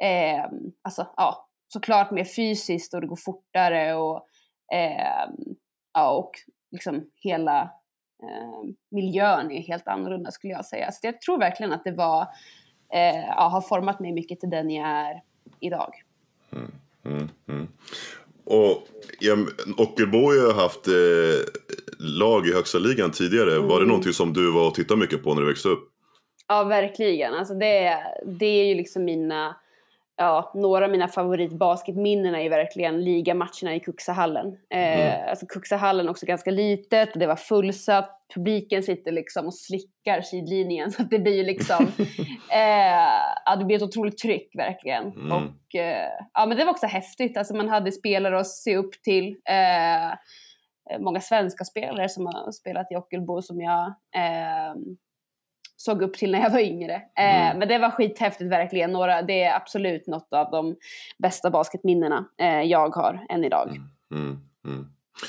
eh, 0.02 0.44
alltså 0.82 1.06
ja, 1.16 1.48
såklart 1.68 2.10
mer 2.10 2.24
fysiskt 2.24 2.94
och 2.94 3.00
det 3.00 3.06
går 3.06 3.16
fortare 3.16 3.94
och, 3.94 4.26
eh, 4.72 5.28
ja, 5.92 6.10
och 6.10 6.30
liksom 6.70 7.10
hela 7.16 7.62
eh, 8.22 8.70
miljön 8.90 9.50
är 9.50 9.62
helt 9.62 9.88
annorlunda 9.88 10.30
skulle 10.30 10.52
jag 10.52 10.64
säga. 10.64 10.92
Så 10.92 11.06
jag 11.06 11.20
tror 11.20 11.38
verkligen 11.38 11.72
att 11.72 11.84
det 11.84 11.92
var, 11.92 12.22
eh, 12.92 13.26
ja, 13.26 13.48
har 13.48 13.60
format 13.60 14.00
mig 14.00 14.12
mycket 14.12 14.40
till 14.40 14.50
den 14.50 14.70
jag 14.70 14.88
är 14.88 15.22
idag. 15.60 16.02
Mm, 16.52 16.72
mm. 17.04 17.28
mm. 17.48 17.68
Och 18.46 18.88
ja, 19.20 19.36
Ockelbo 19.76 20.18
har 20.26 20.34
ju 20.34 20.52
haft 20.52 20.88
eh, 20.88 20.94
lag 21.98 22.46
i 22.46 22.52
högsta 22.52 22.78
ligan 22.78 23.10
tidigare. 23.10 23.58
Var 23.58 23.68
det 23.68 23.74
Mm. 23.76 23.88
någonting 23.88 24.12
som 24.12 24.32
du 24.32 24.50
var 24.52 24.68
och 24.68 24.74
tittade 24.74 25.00
mycket 25.00 25.22
på 25.24 25.34
när 25.34 25.42
du 25.42 25.48
växte 25.48 25.68
upp? 25.68 25.88
Ja, 26.48 26.64
verkligen. 26.64 27.34
Alltså 27.34 27.54
det, 27.54 27.98
det 28.26 28.46
är 28.46 28.64
ju 28.64 28.74
liksom 28.74 29.04
mina, 29.04 29.56
ja, 30.16 30.52
några 30.54 30.84
av 30.84 30.90
mina 30.90 31.08
favoritbasketminnen 31.08 32.34
är 32.34 32.50
verkligen 32.50 33.04
ligamatcherna 33.04 33.74
i 33.74 33.80
Kuxahallen. 33.80 34.46
Eh, 34.70 34.94
Mm. 34.94 35.28
Alltså 35.28 35.46
Kuxahallen 35.46 36.08
också 36.08 36.26
ganska 36.26 36.50
litet, 36.50 37.10
det 37.14 37.26
var 37.26 37.36
fullsatt, 37.36 38.10
publiken 38.34 38.82
sitter 38.82 39.12
liksom 39.12 39.46
och 39.46 39.54
slickar 39.54 40.20
sidlinjen 40.20 40.92
så 40.92 41.02
det 41.02 41.18
blir 41.18 41.36
ju 41.36 41.42
liksom, 41.42 41.84
eh, 42.52 43.22
ja 43.44 43.56
det 43.58 43.64
blir 43.64 43.76
ett 43.76 43.82
otroligt 43.82 44.18
tryck 44.18 44.50
verkligen. 44.54 45.04
Mm. 45.04 45.32
Och 45.32 45.74
eh, 45.74 46.10
ja 46.34 46.46
men 46.46 46.58
det 46.58 46.64
var 46.64 46.72
också 46.72 46.86
häftigt, 46.86 47.36
alltså 47.36 47.54
man 47.54 47.68
hade 47.68 47.92
spelare 47.92 48.40
att 48.40 48.46
se 48.46 48.76
upp 48.76 49.02
till. 49.02 49.36
Eh, 49.44 50.14
många 51.00 51.20
svenska 51.20 51.64
spelare 51.64 52.08
som 52.08 52.26
har 52.26 52.52
spelat 52.52 52.92
i 52.92 52.96
Ockelbo 52.96 53.42
som 53.42 53.60
jag 53.60 53.86
eh, 54.16 54.74
såg 55.84 56.02
upp 56.02 56.14
till 56.14 56.32
när 56.32 56.40
jag 56.40 56.50
var 56.50 56.60
yngre. 56.60 56.94
Eh, 56.94 57.34
Mm. 57.34 57.58
Men 57.58 57.68
det 57.68 57.78
var 57.78 57.90
skithäftigt 57.90 58.50
verkligen. 58.50 58.92
Några, 58.92 59.22
det 59.22 59.42
är 59.42 59.56
absolut 59.56 60.06
något 60.06 60.32
av 60.32 60.50
de 60.50 60.76
bästa 61.18 61.50
basketminnena 61.50 62.24
eh, 62.40 62.62
jag 62.62 62.94
har 62.94 63.26
än 63.28 63.44
idag. 63.44 63.80
Mm, 64.14 64.38
mm. 64.66 64.86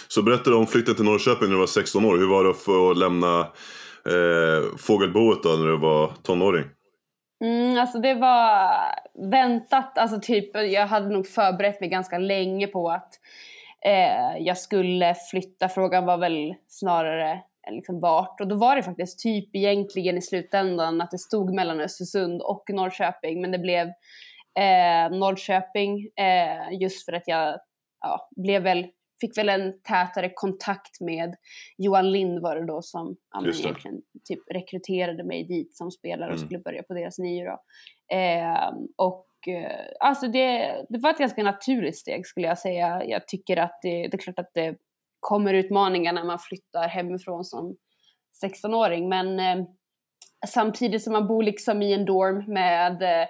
Så 0.08 0.22
berätta 0.22 0.56
om 0.56 0.68
flytten 0.68 0.96
till 0.96 1.06
Norrköping 1.06 1.48
när 1.48 1.54
du 1.54 1.60
var 1.60 1.68
16 1.68 2.06
år. 2.06 2.18
Hur 2.18 2.30
var 2.30 2.44
det 2.44 2.50
att 2.50 2.58
få 2.58 2.94
lämna 2.94 3.40
eh, 4.06 4.78
fågelboet 4.78 5.44
då 5.44 5.50
när 5.50 5.68
du 5.68 5.78
var 5.78 6.12
tonåring? 6.24 6.66
Mm, 7.44 7.80
alltså 7.80 8.00
det 8.00 8.14
var 8.14 8.72
väntat, 9.32 9.98
alltså 9.98 10.20
typ 10.22 10.56
jag 10.56 10.88
hade 10.88 11.10
nog 11.10 11.28
förberett 11.28 11.80
mig 11.80 11.90
ganska 11.90 12.18
länge 12.18 12.68
på 12.68 12.92
att 12.92 13.10
eh, 13.86 14.38
jag 14.40 14.58
skulle 14.58 15.16
flytta. 15.32 15.70
Frågan 15.70 16.06
var 16.06 16.18
väl 16.18 16.54
snarare 16.68 17.40
liksom 17.72 18.00
vart 18.00 18.42
och 18.42 18.48
då 18.48 18.56
var 18.56 18.76
det 18.76 18.84
faktiskt 18.84 19.20
typ 19.20 19.56
egentligen 19.56 20.18
i 20.18 20.22
slutändan 20.22 21.02
att 21.02 21.12
det 21.12 21.18
stod 21.18 21.54
mellan 21.54 21.80
Östersund 21.80 22.42
och 22.42 22.64
Norrköping 22.70 23.42
men 23.42 23.52
det 23.52 23.60
blev 23.60 23.88
eh, 24.60 25.18
Norrköping 25.20 26.10
eh, 26.16 26.80
just 26.82 27.06
för 27.06 27.14
att 27.14 27.28
jag 27.28 27.60
ja, 28.02 28.30
blev 28.36 28.64
väl 28.64 28.88
fick 29.22 29.38
väl 29.38 29.50
en 29.50 29.82
tätare 29.82 30.32
kontakt 30.36 31.02
med 31.02 31.36
Johan 31.78 32.12
Lind 32.12 32.40
var 32.42 32.56
det 32.56 32.66
då 32.66 32.82
som 32.82 33.16
ja, 33.34 33.42
men 33.42 33.50
egentligen 33.50 34.02
typ 34.24 34.40
rekryterade 34.52 35.24
mig 35.24 35.44
dit 35.44 35.76
som 35.76 35.92
spelare 35.92 36.30
och 36.30 36.38
Mm. 36.38 36.46
skulle 36.48 36.60
börja 36.60 36.84
på 36.84 36.94
deras 36.94 37.18
nio 37.20 37.46
då. 37.46 37.60
Eh, 38.16 38.72
och 38.96 39.28
alltså 40.00 40.28
det, 40.28 40.86
det 40.90 40.98
var 40.98 41.10
ett 41.10 41.18
ganska 41.18 41.44
naturligt 41.44 41.98
steg 41.98 42.28
skulle 42.28 42.48
jag 42.48 42.58
säga. 42.58 43.04
Jag 43.06 43.28
tycker 43.28 43.58
att 43.58 43.80
det, 43.82 44.08
det 44.08 44.14
är 44.14 44.18
klart 44.18 44.40
att 44.40 44.52
det 44.54 44.76
kommer 45.26 45.54
utmaningar 45.54 46.14
när 46.14 46.24
man 46.24 46.40
flyttar 46.40 46.88
hemifrån 46.88 47.44
som 47.44 47.76
16-åring 48.46 49.10
men 49.10 49.40
eh, 49.40 49.66
samtidigt 50.48 51.04
som 51.04 51.14
man 51.14 51.28
bor 51.28 51.44
liksom 51.44 51.82
i 51.82 51.94
en 51.94 52.06
dorm 52.06 52.54
med 52.54 53.04
eh, 53.04 53.28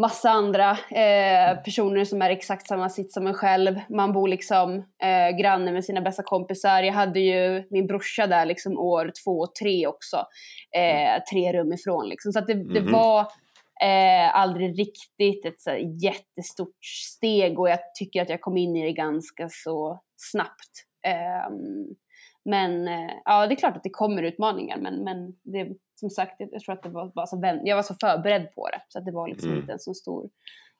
massa 0.00 0.30
andra 0.30 0.70
eh, 0.70 1.62
personer 1.64 2.04
som 2.04 2.22
är 2.22 2.30
exakt 2.30 2.66
samma 2.68 2.88
sitt 2.88 3.12
som 3.12 3.26
en 3.26 3.34
själv. 3.34 3.80
Man 3.88 4.12
bor 4.12 4.28
liksom 4.28 4.76
eh, 5.02 5.36
granne 5.40 5.72
med 5.72 5.84
sina 5.84 6.00
bästa 6.00 6.22
kompisar. 6.22 6.82
Jag 6.82 6.92
hade 6.92 7.20
ju 7.20 7.64
min 7.70 7.86
brorsa 7.86 8.26
där 8.26 8.46
liksom 8.46 8.78
år 8.78 9.12
två 9.24 9.40
och 9.40 9.54
tre 9.54 9.86
också. 9.86 10.16
Eh, 10.76 11.22
tre 11.32 11.52
rum 11.52 11.72
ifrån 11.72 12.08
liksom. 12.08 12.32
Så 12.32 12.38
att 12.38 12.46
det, 12.46 12.52
mm 12.52 12.66
-hmm. 12.66 12.74
det 12.74 12.80
mhm. 12.80 12.92
var 12.92 13.20
eh, 13.82 14.36
aldrig 14.36 14.78
riktigt 14.78 15.44
ett 15.44 15.60
så 15.60 15.70
jättestort 16.02 16.84
steg 16.84 17.58
och 17.58 17.70
jag 17.70 17.78
tycker 17.98 18.22
att 18.22 18.28
jag 18.28 18.40
kom 18.40 18.56
in 18.56 18.76
i 18.76 18.84
det 18.84 18.92
ganska 18.92 19.48
så 19.48 20.00
snabbt. 20.16 20.89
Ehm, 21.02 21.86
men 22.44 22.88
eh, 22.88 23.14
ja, 23.24 23.46
det 23.46 23.54
är 23.54 23.56
klart 23.56 23.76
att 23.76 23.82
det 23.82 23.90
kommer 23.90 24.22
utmaningar 24.22 24.78
men, 24.78 25.04
men 25.04 25.32
det, 25.42 25.76
som 25.94 26.10
sagt, 26.10 26.36
jag 26.38 26.62
tror 26.62 26.74
att 26.74 26.82
det 26.82 26.88
var 26.88 27.12
bara 27.14 27.26
så, 27.26 27.60
jag 27.64 27.76
var 27.76 27.82
så 27.82 27.94
förberedd 28.00 28.54
på 28.54 28.68
det 28.68 28.82
så 28.88 28.98
att 28.98 29.04
det 29.04 29.12
var 29.12 29.28
liksom 29.28 29.48
mm. 29.48 29.60
inte 29.60 29.72
en 29.72 29.78
så 29.78 29.94
stor 29.94 30.30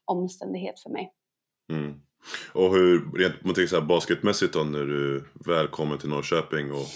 omständighet 0.04 0.80
för 0.80 0.90
mig. 0.90 1.12
Mm. 1.72 2.00
Och 2.52 2.74
hur, 2.74 3.18
rent 3.18 3.44
man 3.44 3.54
tänker 3.54 3.68
så 3.68 3.80
här, 3.80 3.86
basketmässigt 3.86 4.54
då 4.54 4.64
när 4.64 4.84
du 4.84 5.24
väl 5.46 5.68
kommer 5.68 5.96
till 5.96 6.08
Norrköping 6.08 6.72
och 6.72 6.86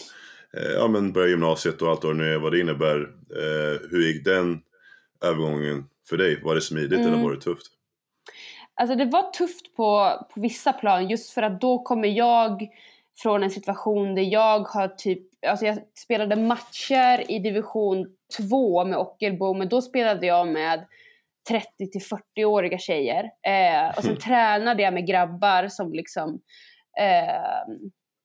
eh, 0.59 0.73
ja, 0.79 0.89
men 0.89 1.13
börjar 1.13 1.29
gymnasiet 1.29 1.83
och 1.83 1.89
allt 1.89 2.05
vad 2.05 2.19
det, 2.19 2.39
vad 2.39 2.53
det 2.53 2.61
innebär. 2.61 3.01
Eh, 3.31 3.91
hur 3.91 4.07
gick 4.07 4.25
den 4.25 4.63
övergången 5.25 5.85
för 6.09 6.17
dig? 6.17 6.43
Var 6.43 6.55
det 6.55 6.61
smidigt 6.61 6.99
mm. 6.99 7.13
eller 7.13 7.23
var 7.23 7.33
det 7.33 7.41
tufft? 7.41 7.67
Alltså 8.75 8.97
det 8.97 9.05
var 9.05 9.31
tufft 9.31 9.77
på, 9.77 10.11
på 10.35 10.41
vissa 10.41 10.73
plan 10.73 11.09
just 11.09 11.31
för 11.31 11.43
att 11.43 11.61
då 11.61 11.83
kommer 11.83 12.09
jag 12.09 12.69
från 13.23 13.43
en 13.43 13.51
situation 13.51 14.15
där 14.15 14.23
jag 14.23 14.61
har 14.61 14.89
typ, 14.89 15.23
alltså 15.47 15.67
jag 15.67 15.79
spelade 15.99 16.37
matcher 16.37 17.31
i 17.31 17.39
division 17.39 18.07
2 18.37 18.85
med 18.85 18.99
Ockelbo 18.99 19.55
men 19.55 19.69
då 19.69 19.83
spelade 19.83 20.27
jag 20.27 20.49
med 20.49 20.87
30 21.49 21.91
till 21.91 22.01
40-åriga 22.01 22.79
tjejer. 22.79 23.25
Eh, 23.25 23.89
och 23.97 24.03
sen 24.03 24.11
mm. 24.11 24.21
tränade 24.21 24.83
jag 24.83 24.95
med 24.95 25.07
grabbar 25.07 25.69
som 25.69 25.93
liksom, 25.93 26.41
eh, 27.01 27.75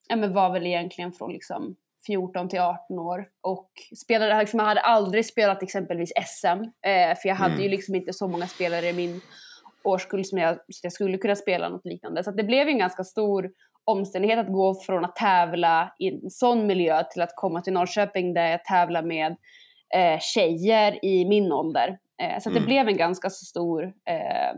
ja 0.10 0.16
men 0.16 0.34
var 0.34 0.54
väl 0.54 0.66
egentligen 0.66 1.12
från 1.12 1.34
liksom 1.34 1.76
14 2.06 2.50
till 2.50 2.60
18 2.60 3.00
år 3.00 3.28
och 3.42 3.72
spelade, 3.98 4.40
liksom, 4.40 4.60
jag 4.60 4.68
hade 4.68 4.82
aldrig 4.82 5.26
spelat 5.26 5.64
exempelvis 5.64 6.12
SM 6.28 6.48
eh, 6.48 7.18
för 7.22 7.28
jag 7.30 7.36
hade 7.36 7.54
mm. 7.54 7.64
ju 7.64 7.70
liksom 7.70 7.96
inte 7.96 8.14
så 8.14 8.28
många 8.28 8.48
spelare 8.48 8.90
i 8.90 8.94
min 8.94 9.22
årskull 9.84 10.26
som 10.26 10.38
jag, 10.38 10.56
så 10.56 10.80
jag 10.84 10.94
skulle 10.94 11.18
kunna 11.18 11.36
spela 11.36 11.70
något 11.70 11.86
liknande. 11.86 12.24
Så 12.24 12.32
det 12.32 12.44
blev 12.44 12.68
en 12.68 12.78
ganska 12.78 13.04
stor 13.04 13.52
omständighet 13.92 14.40
att 14.40 14.54
gå 14.54 14.76
från 14.76 15.06
att 15.06 15.16
tävla 15.16 15.96
i 16.00 16.08
en 16.08 16.30
sån 16.30 16.68
miljö 16.68 17.04
till 17.04 17.22
att 17.22 17.36
komma 17.36 17.62
till 17.62 17.74
Norrköping 17.74 18.34
där 18.34 18.48
jag 18.48 18.66
tävlar 18.66 19.04
med 19.04 19.36
eh, 19.96 20.20
tjejer 20.20 21.06
i 21.06 21.26
min 21.26 21.52
ålder. 21.52 21.98
Eh, 22.22 22.40
så 22.40 22.50
mm. 22.50 22.62
det 22.62 22.68
blev 22.68 22.88
en 22.88 22.98
ganska 22.98 23.30
så 23.30 23.46
stor 23.46 23.84
eh, 23.86 24.54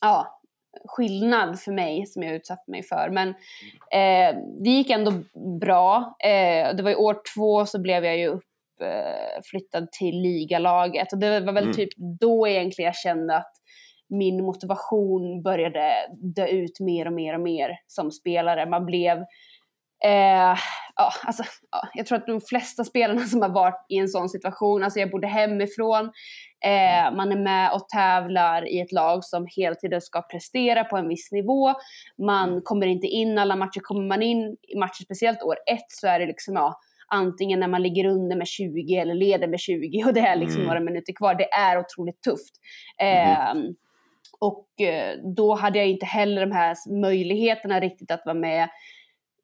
ja, 0.00 0.40
skillnad 0.84 1.60
för 1.60 1.72
mig 1.72 2.06
som 2.06 2.22
jag 2.22 2.34
utsatt 2.34 2.68
mig 2.68 2.82
för. 2.82 3.10
Men 3.10 3.28
eh, 3.90 4.36
det 4.64 4.70
gick 4.70 4.90
ändå 4.90 5.12
bra. 5.60 6.16
Eh, 6.24 6.76
det 6.76 6.82
var 6.82 6.90
i 6.90 6.96
år 6.96 7.16
två 7.34 7.66
så 7.66 7.80
blev 7.80 8.04
jag 8.04 8.18
ju 8.18 8.26
uppflyttad 8.26 9.82
eh, 9.82 9.88
till 9.98 10.20
ligalaget 10.22 11.12
och 11.12 11.18
det 11.18 11.40
var 11.40 11.52
väl 11.52 11.64
mm. 11.64 11.76
typ 11.76 11.90
då 12.20 12.48
egentligen 12.48 12.86
jag 12.86 12.96
kände 12.96 13.36
att 13.36 13.52
min 14.08 14.44
motivation 14.44 15.42
började 15.42 15.92
dö 16.36 16.46
ut 16.46 16.80
mer 16.80 17.06
och 17.06 17.12
mer 17.12 17.34
och 17.34 17.40
mer 17.40 17.70
som 17.86 18.10
spelare. 18.10 18.66
Man 18.66 18.86
blev 18.86 19.24
Eh, 20.04 20.56
ja, 20.96 21.12
alltså, 21.22 21.42
ja, 21.70 21.88
jag 21.94 22.06
tror 22.06 22.18
att 22.18 22.26
de 22.26 22.40
flesta 22.40 22.84
spelarna 22.84 23.20
som 23.20 23.42
har 23.42 23.48
varit 23.48 23.86
i 23.88 23.96
en 23.96 24.08
sån 24.08 24.28
situation, 24.28 24.84
alltså 24.84 25.00
jag 25.00 25.10
bodde 25.10 25.26
hemifrån, 25.26 26.04
eh, 26.64 27.16
man 27.16 27.32
är 27.32 27.38
med 27.38 27.72
och 27.72 27.88
tävlar 27.88 28.68
i 28.68 28.80
ett 28.80 28.92
lag 28.92 29.24
som 29.24 29.46
hela 29.56 29.74
tiden 29.74 30.00
ska 30.00 30.22
prestera 30.22 30.84
på 30.84 30.96
en 30.96 31.08
viss 31.08 31.32
nivå, 31.32 31.74
man 32.18 32.48
mm. 32.48 32.60
kommer 32.64 32.86
inte 32.86 33.06
in 33.06 33.38
alla 33.38 33.56
matcher, 33.56 33.80
kommer 33.80 34.06
man 34.06 34.22
in 34.22 34.56
i 34.62 34.78
matcher 34.78 35.02
speciellt 35.04 35.42
år 35.42 35.56
ett 35.66 35.86
så 35.88 36.06
är 36.06 36.20
det 36.20 36.26
liksom 36.26 36.54
ja, 36.54 36.78
antingen 37.08 37.60
när 37.60 37.68
man 37.68 37.82
ligger 37.82 38.04
under 38.04 38.36
med 38.36 38.46
20 38.46 38.96
eller 38.96 39.14
leder 39.14 39.48
med 39.48 39.60
20 39.60 40.04
och 40.06 40.14
det 40.14 40.20
är 40.20 40.36
liksom 40.36 40.56
mm. 40.56 40.66
några 40.66 40.80
minuter 40.80 41.12
kvar, 41.12 41.34
det 41.34 41.52
är 41.52 41.78
otroligt 41.78 42.22
tufft. 42.22 42.54
Eh, 43.00 43.50
mm. 43.50 43.74
Och 44.40 44.80
eh, 44.80 45.18
då 45.36 45.54
hade 45.54 45.78
jag 45.78 45.88
inte 45.88 46.06
heller 46.06 46.46
de 46.46 46.52
här 46.52 47.00
möjligheterna 47.00 47.80
riktigt 47.80 48.10
att 48.10 48.22
vara 48.24 48.38
med 48.38 48.68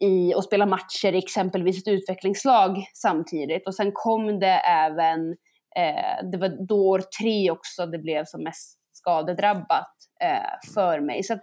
i 0.00 0.34
och 0.34 0.44
spela 0.44 0.66
matcher 0.66 1.14
i 1.14 1.18
exempelvis 1.18 1.78
ett 1.78 1.92
utvecklingslag 1.92 2.84
samtidigt. 2.94 3.66
Och 3.66 3.75
sen 3.75 3.90
kom 3.94 4.40
det 4.40 4.61
även, 4.66 5.30
eh, 5.76 6.30
det 6.32 6.38
var 6.38 6.66
då 6.66 6.88
år 6.88 7.02
tre 7.20 7.50
också 7.50 7.87
det 7.87 7.99
blev 7.99 8.25
som 8.25 8.42
mest 8.42 8.78
skadedrabbat 8.92 9.94
eh, 10.22 10.72
för 10.75 11.00
mig. 11.00 11.22
Så 11.22 11.38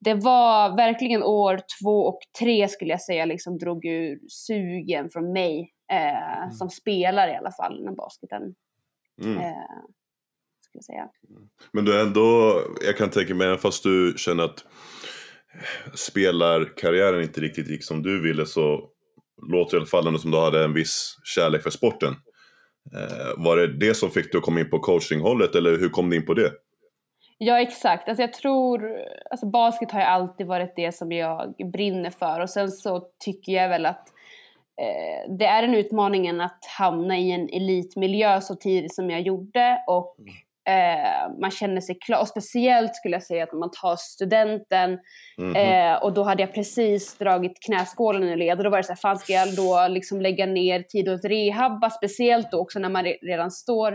det 0.00 0.14
var 0.14 0.76
verkligen 0.76 1.22
år 1.22 1.60
två 1.82 2.06
och 2.06 2.18
tre 2.40 2.68
skulle 2.68 2.90
jag 2.90 3.00
säga 3.00 3.24
liksom 3.24 3.58
drog 3.58 3.84
ur 3.84 4.18
sugen 4.28 5.10
från 5.10 5.32
mig 5.32 5.72
eh, 5.92 6.38
mm. 6.38 6.50
som 6.50 6.70
spelare 6.70 7.30
i 7.30 7.36
alla 7.36 7.52
fall 7.52 7.80
inom 7.80 7.94
basketen. 7.94 8.54
Mm. 9.24 9.38
Eh, 9.38 9.82
skulle 10.82 10.96
säga. 10.96 11.08
Men 11.72 11.84
du 11.84 12.00
ändå, 12.00 12.60
jag 12.86 12.96
kan 12.96 13.10
tänka 13.10 13.34
mig, 13.34 13.46
även 13.46 13.58
fast 13.58 13.82
du 13.82 14.14
känner 14.16 14.44
att 14.44 14.64
spelarkarriären 15.94 17.22
inte 17.22 17.40
riktigt 17.40 17.68
gick 17.68 17.84
som 17.84 18.02
du 18.02 18.22
ville 18.22 18.46
så 18.46 18.88
låter 19.52 19.76
det 19.76 19.76
i 19.76 19.80
alla 19.80 19.86
fall 19.86 20.06
ändå 20.06 20.18
som 20.18 20.30
du 20.30 20.38
hade 20.38 20.64
en 20.64 20.74
viss 20.74 21.16
kärlek 21.24 21.62
för 21.62 21.70
sporten. 21.70 22.14
Eh, 22.94 23.44
var 23.44 23.56
det 23.56 23.78
det 23.78 23.94
som 23.94 24.10
fick 24.10 24.32
dig 24.32 24.38
att 24.38 24.44
komma 24.44 24.60
in 24.60 24.70
på 24.70 24.78
coachinghållet 24.78 25.54
eller 25.54 25.78
hur 25.78 25.88
kom 25.88 26.10
du 26.10 26.16
in 26.16 26.26
på 26.26 26.34
det? 26.34 26.52
Ja 27.38 27.60
exakt, 27.60 28.08
alltså 28.08 28.22
jag 28.22 28.32
tror, 28.32 28.98
alltså 29.30 29.46
basket 29.46 29.90
har 29.90 30.00
ju 30.00 30.06
alltid 30.06 30.46
varit 30.46 30.72
det 30.76 30.94
som 30.94 31.12
jag 31.12 31.54
brinner 31.72 32.10
för 32.10 32.40
och 32.40 32.50
sen 32.50 32.70
så 32.70 33.08
tycker 33.24 33.52
jag 33.52 33.68
väl 33.68 33.86
att 33.86 34.08
eh, 34.80 35.36
det 35.38 35.44
är 35.44 35.62
en 35.62 35.74
utmaning 35.74 36.40
att 36.40 36.64
hamna 36.78 37.18
i 37.18 37.32
en 37.32 37.48
elitmiljö 37.48 38.40
så 38.40 38.54
tidigt 38.54 38.94
som 38.94 39.10
jag 39.10 39.20
gjorde 39.20 39.84
och 39.86 40.16
mm. 40.18 40.34
Eh, 40.68 41.40
man 41.40 41.50
känner 41.50 41.80
sig 41.80 41.98
klar. 42.00 42.20
Och 42.20 42.28
speciellt 42.28 42.94
skulle 42.94 43.14
jag 43.14 43.22
säga 43.22 43.44
att 43.44 43.52
man 43.52 43.70
tar 43.70 43.96
studenten 43.96 44.98
mm 45.38 45.54
-hmm. 45.54 45.94
eh, 45.94 46.02
och 46.02 46.12
då 46.14 46.22
hade 46.22 46.42
jag 46.42 46.54
precis 46.54 47.18
dragit 47.18 47.62
knäskålen 47.66 48.28
i 48.28 48.36
led 48.36 48.58
och 48.58 48.64
då 48.64 48.70
var 48.70 48.78
det 48.78 48.84
så 48.84 48.92
här, 48.92 48.96
fan 48.96 49.18
ska 49.18 49.32
jag 49.32 49.56
då 49.56 49.86
liksom 49.88 50.20
lägga 50.20 50.46
ner 50.46 50.82
tid 50.82 51.08
åt 51.08 51.24
rehabba? 51.24 51.90
Speciellt 51.90 52.50
då 52.50 52.58
också 52.58 52.78
när 52.78 52.88
man 52.88 53.04
re 53.04 53.16
redan 53.22 53.50
står 53.50 53.92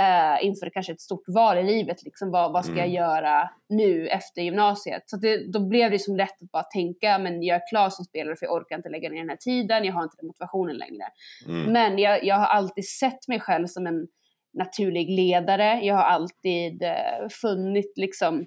eh, 0.00 0.46
inför 0.46 0.70
kanske 0.70 0.92
ett 0.92 1.00
stort 1.00 1.24
val 1.26 1.58
i 1.58 1.62
livet. 1.62 2.02
Liksom, 2.02 2.30
vad, 2.30 2.52
vad 2.52 2.64
ska 2.64 2.72
mm. 2.72 2.84
jag 2.84 2.94
göra 2.94 3.50
nu 3.68 4.08
efter 4.08 4.42
gymnasiet? 4.42 5.02
Så 5.06 5.16
det, 5.16 5.52
då 5.52 5.68
blev 5.68 5.90
det 5.90 5.98
som 5.98 6.16
lätt 6.16 6.42
att 6.42 6.50
bara 6.50 6.62
tänka, 6.62 7.18
men 7.18 7.42
jag 7.42 7.56
är 7.56 7.68
klar 7.70 7.90
som 7.90 8.04
spelare 8.04 8.36
för 8.36 8.46
jag 8.46 8.54
orkar 8.54 8.76
inte 8.76 8.88
lägga 8.88 9.08
ner 9.08 9.18
den 9.18 9.28
här 9.28 9.36
tiden, 9.36 9.84
jag 9.84 9.92
har 9.92 10.02
inte 10.02 10.16
den 10.18 10.26
motivationen 10.26 10.76
längre. 10.76 11.04
Mm. 11.48 11.72
Men 11.72 11.98
jag, 11.98 12.24
jag 12.24 12.36
har 12.36 12.46
alltid 12.46 12.88
sett 12.88 13.28
mig 13.28 13.40
själv 13.40 13.66
som 13.66 13.86
en 13.86 14.06
naturlig 14.54 15.10
ledare. 15.10 15.80
Jag 15.82 15.94
har 15.94 16.02
alltid 16.02 16.82
eh, 16.82 17.28
funnit 17.30 17.92
liksom 17.96 18.46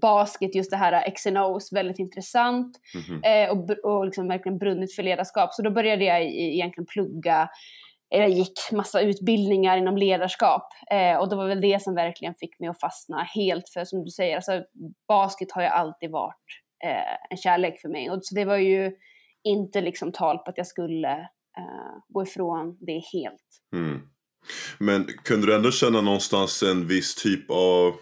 basket, 0.00 0.54
just 0.54 0.70
det 0.70 0.76
här 0.76 1.10
XNOs, 1.10 1.72
väldigt 1.72 1.98
intressant 1.98 2.76
mm 2.94 3.06
-hmm. 3.06 3.46
eh, 3.46 3.50
och, 3.50 3.70
och 3.70 4.04
liksom 4.04 4.28
verkligen 4.28 4.58
brunnit 4.58 4.94
för 4.94 5.02
ledarskap. 5.02 5.54
Så 5.54 5.62
då 5.62 5.70
började 5.70 6.04
jag 6.04 6.22
egentligen 6.22 6.86
plugga, 6.86 7.48
jag 8.08 8.30
gick 8.30 8.58
massa 8.72 9.00
utbildningar 9.00 9.76
inom 9.76 9.96
ledarskap 9.96 10.66
eh, 10.90 11.16
och 11.16 11.28
det 11.28 11.36
var 11.36 11.48
väl 11.48 11.60
det 11.60 11.82
som 11.82 11.94
verkligen 11.94 12.34
fick 12.34 12.60
mig 12.60 12.68
att 12.68 12.80
fastna 12.80 13.22
helt 13.22 13.68
för 13.68 13.84
som 13.84 14.04
du 14.04 14.10
säger, 14.10 14.36
alltså, 14.36 14.64
basket 15.08 15.52
har 15.52 15.62
ju 15.62 15.68
alltid 15.68 16.10
varit 16.10 16.44
eh, 16.84 17.30
en 17.30 17.36
kärlek 17.36 17.80
för 17.80 17.88
mig 17.88 18.10
och 18.10 18.18
så 18.22 18.34
det 18.34 18.44
var 18.44 18.56
ju 18.56 18.92
inte 19.44 19.80
liksom 19.80 20.12
tal 20.12 20.38
på 20.38 20.50
att 20.50 20.58
jag 20.58 20.66
skulle 20.66 21.12
eh, 21.58 21.96
gå 22.08 22.22
ifrån 22.22 22.78
det 22.80 23.02
helt. 23.12 23.62
Mm. 23.76 24.00
Men 24.78 25.06
kunde 25.24 25.46
du 25.46 25.54
ändå 25.54 25.70
känna 25.70 26.00
någonstans 26.00 26.62
en 26.62 26.86
viss 26.86 27.14
typ 27.14 27.50
av 27.50 27.94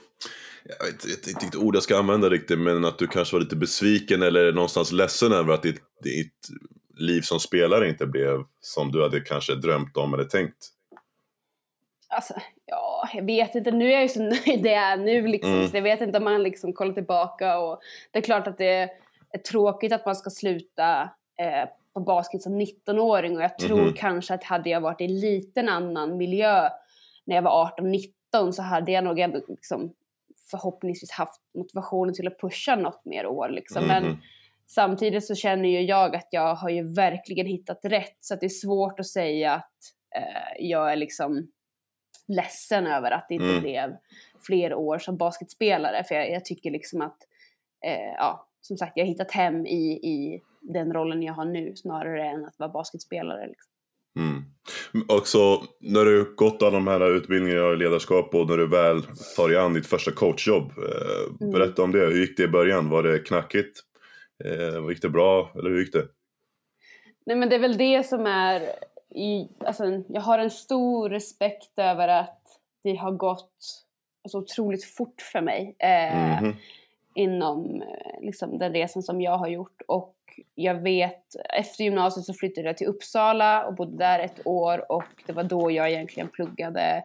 jag 0.68 0.86
vet 0.86 1.04
inte 1.04 1.28
vilket 1.28 1.56
ord 1.56 1.76
jag 1.76 1.82
ska 1.82 1.98
använda 1.98 2.30
riktigt, 2.30 2.58
men 2.58 2.84
att 2.84 2.98
du 2.98 3.06
kanske 3.06 3.36
var 3.36 3.40
lite 3.40 3.56
besviken 3.56 4.22
eller 4.22 4.52
någonstans 4.52 4.92
ledsen 4.92 5.32
över 5.32 5.54
att 5.54 5.62
ditt, 5.62 5.82
ditt 6.02 6.48
liv 6.96 7.20
som 7.20 7.40
spelare 7.40 7.88
inte 7.88 8.06
blev 8.06 8.44
som 8.60 8.92
du 8.92 9.02
hade 9.02 9.20
kanske 9.20 9.54
drömt 9.54 9.96
om 9.96 10.14
eller 10.14 10.24
tänkt? 10.24 10.56
Alltså, 12.08 12.34
ja, 12.66 13.08
jag 13.14 13.26
vet 13.26 13.54
inte. 13.54 13.70
Nu 13.70 13.86
är 13.86 13.92
jag 13.92 14.02
ju 14.02 14.08
så 14.08 14.22
nöjd 14.22 14.62
det 14.62 14.74
är 14.74 14.96
nu 14.96 15.26
liksom, 15.26 15.52
mm. 15.52 15.68
så 15.68 15.76
jag 15.76 15.82
vet 15.82 16.00
inte 16.00 16.18
om 16.18 16.24
man 16.24 16.42
liksom 16.42 16.72
kollar 16.72 16.94
tillbaka 16.94 17.58
och 17.58 17.80
det 18.10 18.18
är 18.18 18.22
klart 18.22 18.46
att 18.46 18.58
det 18.58 18.90
är 19.30 19.38
tråkigt 19.50 19.92
att 19.92 20.06
man 20.06 20.16
ska 20.16 20.30
sluta 20.30 21.02
eh, 21.38 21.68
på 21.96 22.00
basket 22.00 22.42
som 22.42 22.60
19-åring 22.60 23.36
och 23.36 23.42
jag 23.42 23.58
tror 23.58 23.80
mm. 23.80 23.94
kanske 23.94 24.34
att 24.34 24.44
hade 24.44 24.70
jag 24.70 24.80
varit 24.80 25.00
i 25.00 25.08
liten 25.08 25.68
annan 25.68 26.16
miljö 26.16 26.68
när 27.24 27.34
jag 27.34 27.42
var 27.42 27.72
18-19 27.78 28.52
så 28.52 28.62
hade 28.62 28.92
jag 28.92 29.04
nog 29.04 29.18
ändå 29.18 29.40
liksom 29.48 29.92
förhoppningsvis 30.50 31.10
haft 31.10 31.40
motivationen 31.58 32.14
till 32.14 32.26
att 32.26 32.40
pusha 32.40 32.76
något 32.76 33.04
mer 33.04 33.26
år 33.26 33.48
liksom. 33.48 33.84
Mhm. 33.84 33.88
Men 33.88 34.18
samtidigt 34.66 35.26
så 35.26 35.34
känner 35.34 35.68
ju 35.68 35.80
jag 35.80 36.16
att 36.16 36.28
jag 36.30 36.54
har 36.54 36.70
ju 36.70 36.94
verkligen 36.94 37.46
hittat 37.46 37.80
rätt 37.82 38.16
så 38.20 38.34
att 38.34 38.40
det 38.40 38.46
är 38.46 38.48
svårt 38.48 39.00
att 39.00 39.06
säga 39.06 39.52
att 39.52 39.74
eh, 40.16 40.66
jag 40.66 40.92
är 40.92 40.96
liksom 40.96 41.48
ledsen 42.28 42.86
över 42.86 43.10
att 43.10 43.26
det 43.28 43.34
inte 43.34 43.46
Mm. 43.46 43.60
blev 43.60 43.96
fler 44.46 44.74
år 44.74 44.98
som 44.98 45.16
basketspelare 45.16 46.04
för 46.04 46.14
jag, 46.14 46.30
jag 46.30 46.44
tycker 46.44 46.70
liksom 46.70 47.00
att 47.02 47.18
eh, 47.86 48.14
ja, 48.16 48.48
som 48.60 48.76
sagt 48.76 48.92
jag 48.96 49.04
har 49.04 49.08
hittat 49.08 49.30
hem 49.30 49.66
i, 49.66 49.92
i 49.92 50.42
den 50.74 50.92
rollen 50.92 51.22
jag 51.22 51.32
har 51.34 51.44
nu 51.44 51.76
snarare 51.76 52.24
än 52.28 52.44
att 52.44 52.58
vara 52.58 52.68
basketspelare. 52.70 53.46
Liksom. 53.46 53.72
Mm. 54.18 54.42
Och 55.08 55.26
så 55.28 55.62
när 55.80 56.04
du 56.04 56.34
gått 56.36 56.62
alla 56.62 56.70
de 56.70 56.86
här 56.86 57.16
utbildningarna 57.16 57.72
i 57.72 57.76
ledarskap 57.76 58.34
och 58.34 58.48
när 58.50 58.56
du 58.56 58.66
väl 58.68 59.02
tar 59.36 59.48
dig 59.48 59.58
an 59.58 59.74
ditt 59.74 59.86
första 59.86 60.10
coachjobb. 60.12 60.70
Eh, 60.78 61.34
Mm. 61.40 61.52
berätta 61.52 61.82
om 61.82 61.92
det, 61.92 61.98
hur 61.98 62.20
gick 62.20 62.36
det 62.36 62.42
i 62.42 62.48
början? 62.48 62.88
Var 62.90 63.02
det 63.02 63.18
knackigt? 63.18 63.80
Eh, 64.44 64.88
gick 64.88 65.02
det 65.02 65.08
bra? 65.08 65.50
Eller 65.54 65.70
hur 65.70 65.78
gick 65.80 65.92
det? 65.92 66.08
Nej 67.26 67.36
men 67.36 67.48
det 67.48 67.54
är 67.54 67.60
väl 67.60 67.76
det 67.78 68.06
som 68.06 68.26
är, 68.26 68.60
i, 69.14 69.48
alltså, 69.58 69.84
jag 70.08 70.20
har 70.20 70.38
en 70.38 70.50
stor 70.50 71.10
respekt 71.10 71.72
över 71.78 72.08
att 72.08 72.42
det 72.84 72.94
har 72.96 73.12
gått 73.12 73.52
alltså, 74.24 74.38
otroligt 74.38 74.84
fort 74.84 75.20
för 75.32 75.40
mig 75.40 75.76
eh, 75.78 76.42
Mhm. 76.42 76.52
inom 77.14 77.82
eh, 77.82 78.20
liksom, 78.20 78.58
den 78.58 78.72
resan 78.72 79.02
som 79.02 79.20
jag 79.20 79.38
har 79.38 79.48
gjort. 79.48 79.82
Och 79.88 80.15
jag 80.54 80.82
vet, 80.82 81.22
efter 81.54 81.84
gymnasiet 81.84 82.26
så 82.26 82.34
flyttade 82.34 82.66
jag 82.66 82.76
till 82.76 82.86
Uppsala 82.86 83.66
och 83.66 83.74
bodde 83.74 83.96
där 83.96 84.18
ett 84.18 84.46
år 84.46 84.92
och 84.92 85.04
det 85.26 85.32
var 85.32 85.44
då 85.44 85.70
jag 85.70 85.90
egentligen 85.90 86.28
pluggade 86.28 87.04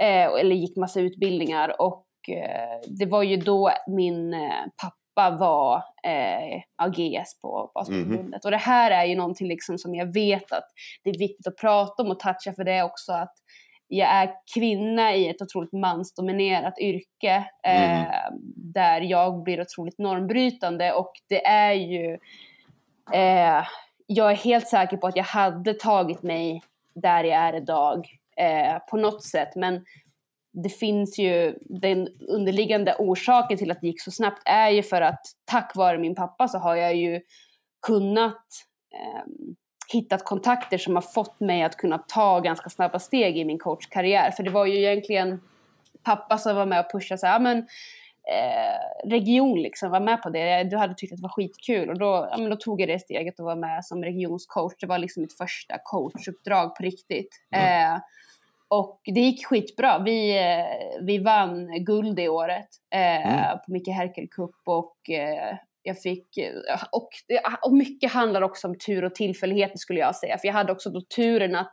eh, 0.00 0.26
eller 0.26 0.56
gick 0.56 0.76
massa 0.76 1.00
utbildningar 1.00 1.80
och 1.80 2.06
eh, 2.28 2.88
det 2.98 3.06
var 3.06 3.22
ju 3.22 3.36
då 3.36 3.70
min 3.88 4.34
eh, 4.34 4.64
pappa 4.82 5.36
var 5.36 5.76
eh, 6.04 6.62
AGS 6.76 7.40
på 7.42 7.70
Basketförbundet. 7.74 8.44
Och 8.44 8.50
det 8.50 8.56
här 8.56 8.90
är 8.90 9.04
ju 9.04 9.16
någonting 9.16 9.48
liksom 9.48 9.78
som 9.78 9.94
jag 9.94 10.12
vet 10.12 10.52
att 10.52 10.66
det 11.04 11.10
är 11.10 11.18
viktigt 11.18 11.46
att 11.46 11.56
prata 11.56 12.02
om 12.02 12.10
och 12.10 12.20
toucha 12.20 12.52
för 12.56 12.64
det 12.64 12.72
är 12.72 12.84
också 12.84 13.12
att 13.12 13.34
jag 13.92 14.08
är 14.08 14.30
kvinna 14.54 15.14
i 15.14 15.28
ett 15.28 15.42
otroligt 15.42 15.72
mansdominerat 15.72 16.78
yrke 16.78 17.44
eh, 17.66 18.30
där 18.56 19.00
jag 19.00 19.42
blir 19.42 19.60
otroligt 19.60 19.98
normbrytande 19.98 20.92
och 20.92 21.12
det 21.28 21.46
är 21.46 21.72
ju 21.72 22.18
eh, 23.14 23.66
jag 24.06 24.30
är 24.30 24.36
helt 24.36 24.68
säker 24.68 24.96
på 24.96 25.06
att 25.06 25.16
jag 25.16 25.24
hade 25.24 25.74
tagit 25.74 26.22
mig 26.22 26.62
där 26.94 27.24
jag 27.24 27.38
är 27.38 27.56
idag 27.56 28.06
eh, 28.36 28.78
på 28.90 28.96
något 28.96 29.24
sätt 29.24 29.56
men 29.56 29.84
det 30.52 30.68
finns 30.68 31.18
ju 31.18 31.58
den 31.60 32.08
underliggande 32.28 32.94
orsaken 32.98 33.58
till 33.58 33.70
att 33.70 33.80
det 33.80 33.86
gick 33.86 34.02
så 34.02 34.10
snabbt 34.10 34.42
är 34.44 34.70
ju 34.70 34.82
för 34.82 35.02
att 35.02 35.20
tack 35.44 35.72
vare 35.76 35.98
min 35.98 36.14
pappa 36.14 36.48
så 36.48 36.58
har 36.58 36.76
jag 36.76 36.94
ju 36.94 37.20
kunnat 37.86 38.46
eh, 38.94 39.22
hittat 39.92 40.24
kontakter 40.24 40.78
som 40.78 40.94
har 40.94 41.02
fått 41.02 41.40
mig 41.40 41.62
att 41.62 41.76
kunna 41.76 41.98
ta 41.98 42.40
ganska 42.40 42.70
snabba 42.70 42.98
steg 42.98 43.38
i 43.38 43.44
min 43.44 43.58
coachkarriär. 43.58 44.30
För 44.30 44.42
det 44.42 44.50
var 44.50 44.66
ju 44.66 44.78
egentligen 44.78 45.40
pappa 46.02 46.38
som 46.38 46.56
var 46.56 46.66
med 46.66 46.80
och 46.80 46.92
pushade 46.92 47.18
så 47.18 47.26
här, 47.26 47.40
men 47.40 47.66
eh, 48.28 49.08
region 49.10 49.62
liksom, 49.62 49.90
var 49.90 50.00
med 50.00 50.22
på 50.22 50.30
det. 50.30 50.64
Du 50.64 50.76
hade 50.76 50.94
tyckt 50.94 51.12
att 51.12 51.18
det 51.18 51.22
var 51.22 51.28
skitkul 51.28 51.88
och 51.90 51.98
då, 51.98 52.28
ja, 52.30 52.48
då 52.48 52.56
tog 52.56 52.80
jag 52.80 52.88
det 52.88 52.98
steget 52.98 53.38
och 53.40 53.44
var 53.46 53.56
med 53.56 53.84
som 53.84 54.04
regionscoach. 54.04 54.72
Det 54.80 54.86
var 54.86 54.98
liksom 54.98 55.20
mitt 55.22 55.36
första 55.36 55.78
coachuppdrag 55.84 56.76
på 56.76 56.82
riktigt. 56.82 57.36
Eh, 57.54 57.98
och 58.68 59.00
det 59.04 59.20
gick 59.20 59.46
skitbra. 59.46 59.98
Vi, 59.98 60.38
eh, 60.38 61.04
vi 61.06 61.18
vann 61.18 61.84
guld 61.84 62.16
det 62.16 62.28
året 62.28 62.68
eh, 62.94 63.26
Mm. 63.32 63.58
på 63.58 63.72
Micke 63.72 63.88
Herkel 63.88 64.28
Cup 64.28 64.50
och 64.66 65.10
eh, 65.10 65.56
jag 65.82 65.98
fick, 65.98 66.36
eh, 66.38 66.82
och, 66.92 67.08
och 67.62 67.72
mycket 67.72 68.12
handlar 68.12 68.42
också 68.42 68.68
om 68.68 68.78
tur 68.78 69.04
och 69.04 69.14
tillfälligheter 69.14 69.78
skulle 69.78 70.00
jag 70.00 70.16
säga. 70.16 70.38
För 70.38 70.48
jag 70.48 70.54
hade 70.54 70.72
också 70.72 70.90
då 70.90 71.00
turen 71.00 71.54
att 71.56 71.72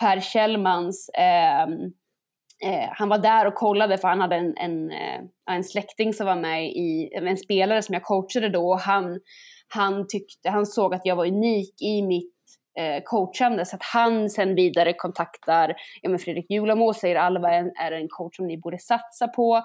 Per 0.00 0.20
Kjellmans, 0.20 1.10
ehm, 1.14 1.92
eh, 2.64 2.88
han 2.90 3.08
var 3.08 3.18
där 3.18 3.46
och 3.46 3.54
kollade 3.54 3.98
för 3.98 4.08
han 4.08 4.20
hade 4.20 4.36
en, 4.36 4.56
en, 4.56 4.90
eh, 4.90 5.20
en 5.50 5.64
släkting 5.64 6.12
som 6.12 6.26
var 6.26 6.36
med 6.36 6.66
i, 6.66 7.10
en 7.14 7.36
spelare 7.36 7.82
som 7.82 7.92
jag 7.92 8.02
coachade 8.02 8.48
då 8.48 8.68
och 8.68 8.80
han, 8.80 9.20
han 9.68 10.06
tyckte, 10.08 10.50
han 10.50 10.66
såg 10.66 10.94
att 10.94 11.06
jag 11.06 11.16
var 11.16 11.26
unik 11.26 11.82
i 11.82 12.02
mitt 12.02 12.34
eh, 12.78 13.02
coachande 13.04 13.64
så 13.64 13.76
att 13.76 13.82
han 13.82 14.30
sen 14.30 14.54
vidare 14.54 14.92
kontaktar 14.92 15.74
ja, 16.02 16.10
men 16.10 16.18
Fredrik 16.18 16.50
Julamo 16.50 16.84
och 16.84 16.96
säger 16.96 17.16
Alva 17.16 17.50
är 17.50 17.92
en, 17.92 18.08
coach 18.08 18.36
som 18.36 18.46
ni 18.46 18.58
borde 18.58 18.78
satsa 18.78 19.28
på. 19.28 19.62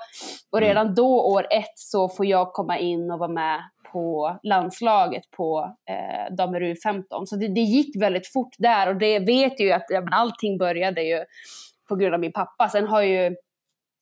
Och 0.52 0.58
Mm. 0.58 0.68
redan 0.70 0.96
då 0.96 1.22
år 1.34 1.48
ett 1.52 1.74
så 1.76 2.10
får 2.10 2.26
jag 2.26 2.54
komma 2.54 2.78
in 2.78 3.12
och 3.12 3.20
vara 3.20 3.32
med 3.32 3.60
på 3.92 4.40
landslaget 4.44 5.24
på 5.38 5.76
eh, 5.90 6.36
damer 6.36 6.62
U15. 6.62 7.26
Så 7.26 7.36
det, 7.36 7.48
det 7.48 7.62
gick 7.62 8.02
väldigt 8.02 8.28
fort 8.34 8.56
där 8.58 8.88
och 8.88 8.96
det 8.96 9.20
vet 9.20 9.60
ju 9.60 9.72
att 9.72 9.86
ja, 9.90 10.02
men 10.02 10.14
allting 10.14 10.58
började 10.58 11.02
ju 11.02 11.26
på 11.90 11.96
grund 11.96 12.14
av 12.14 12.20
min 12.20 12.34
pappa. 12.34 12.70
Sen 12.70 12.88
har 12.88 13.02
ju 13.02 13.36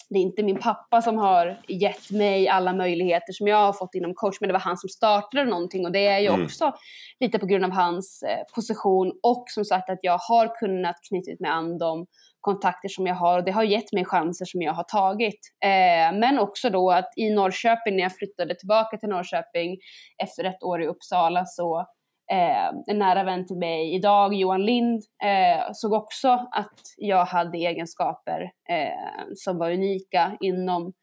det 0.09 0.19
är 0.19 0.23
inte 0.23 0.43
min 0.43 0.59
pappa 0.59 1.01
som 1.01 1.17
har 1.17 1.61
gett 1.67 2.11
mig 2.11 2.47
alla 2.47 2.73
möjligheter 2.73 3.33
som 3.33 3.47
jag 3.47 3.57
har 3.57 3.73
fått 3.73 3.95
inom 3.95 4.13
coach, 4.15 4.37
men 4.41 4.47
det 4.47 4.53
var 4.53 4.59
han 4.59 4.77
som 4.77 4.89
startade 4.89 5.45
någonting 5.45 5.85
och 5.85 5.91
det 5.91 6.07
är 6.07 6.19
ju 6.19 6.27
Mm. 6.27 6.43
också 6.45 6.71
lite 7.19 7.39
på 7.39 7.45
grund 7.45 7.65
av 7.65 7.71
hans 7.71 8.23
eh, 8.23 8.39
position 8.55 9.11
och 9.23 9.43
som 9.47 9.65
sagt 9.65 9.89
att 9.89 9.99
jag 10.01 10.17
har 10.17 10.55
kunnat 10.59 10.95
knyta 11.09 11.31
mig 11.39 11.51
an 11.51 11.77
de 11.77 12.05
kontakter 12.41 12.89
som 12.89 13.07
jag 13.07 13.15
har 13.15 13.37
och 13.37 13.43
det 13.45 13.51
har 13.51 13.63
gett 13.63 13.93
mig 13.93 14.05
chanser 14.05 14.45
som 14.45 14.61
jag 14.61 14.73
har 14.73 14.83
tagit. 14.83 15.39
Eh, 15.63 16.19
men 16.19 16.39
också 16.39 16.69
då 16.69 16.91
att 16.91 17.09
i 17.15 17.29
Norrköping, 17.29 17.95
när 17.95 18.03
jag 18.03 18.15
flyttade 18.15 18.55
tillbaka 18.55 18.97
till 18.97 19.09
Norrköping 19.09 19.77
efter 20.23 20.43
ett 20.43 20.63
år 20.63 20.81
i 20.83 20.87
Uppsala 20.87 21.45
så 21.45 21.85
eh, 22.31 22.67
en 22.87 22.99
nära 22.99 23.23
vän 23.23 23.47
till 23.47 23.57
mig 23.57 23.95
idag, 23.95 24.33
Johan 24.33 24.65
Lind, 24.65 25.03
eh, 25.23 25.67
såg 25.73 25.93
också 25.93 26.29
att 26.51 26.79
jag 26.97 27.25
hade 27.25 27.57
egenskaper 27.57 28.41
eh, 28.69 29.25
som 29.35 29.57
var 29.57 29.71
unika 29.71 30.37
inom 30.39 30.93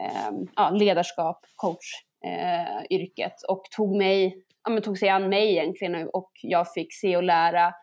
eh, 0.00 0.30
ja, 0.56 0.70
ledarskap, 0.70 1.40
coachyrket 1.56 3.32
eh, 3.32 3.52
och 3.52 3.62
tog, 3.76 3.96
mig, 3.96 4.44
ja, 4.64 4.70
men 4.70 4.82
tog 4.82 4.98
sig 4.98 5.08
an 5.08 5.28
mig 5.28 5.52
egentligen 5.52 6.08
och 6.12 6.30
jag 6.42 6.72
fick 6.72 6.94
se 6.94 7.16
och 7.16 7.22
lära 7.22 7.74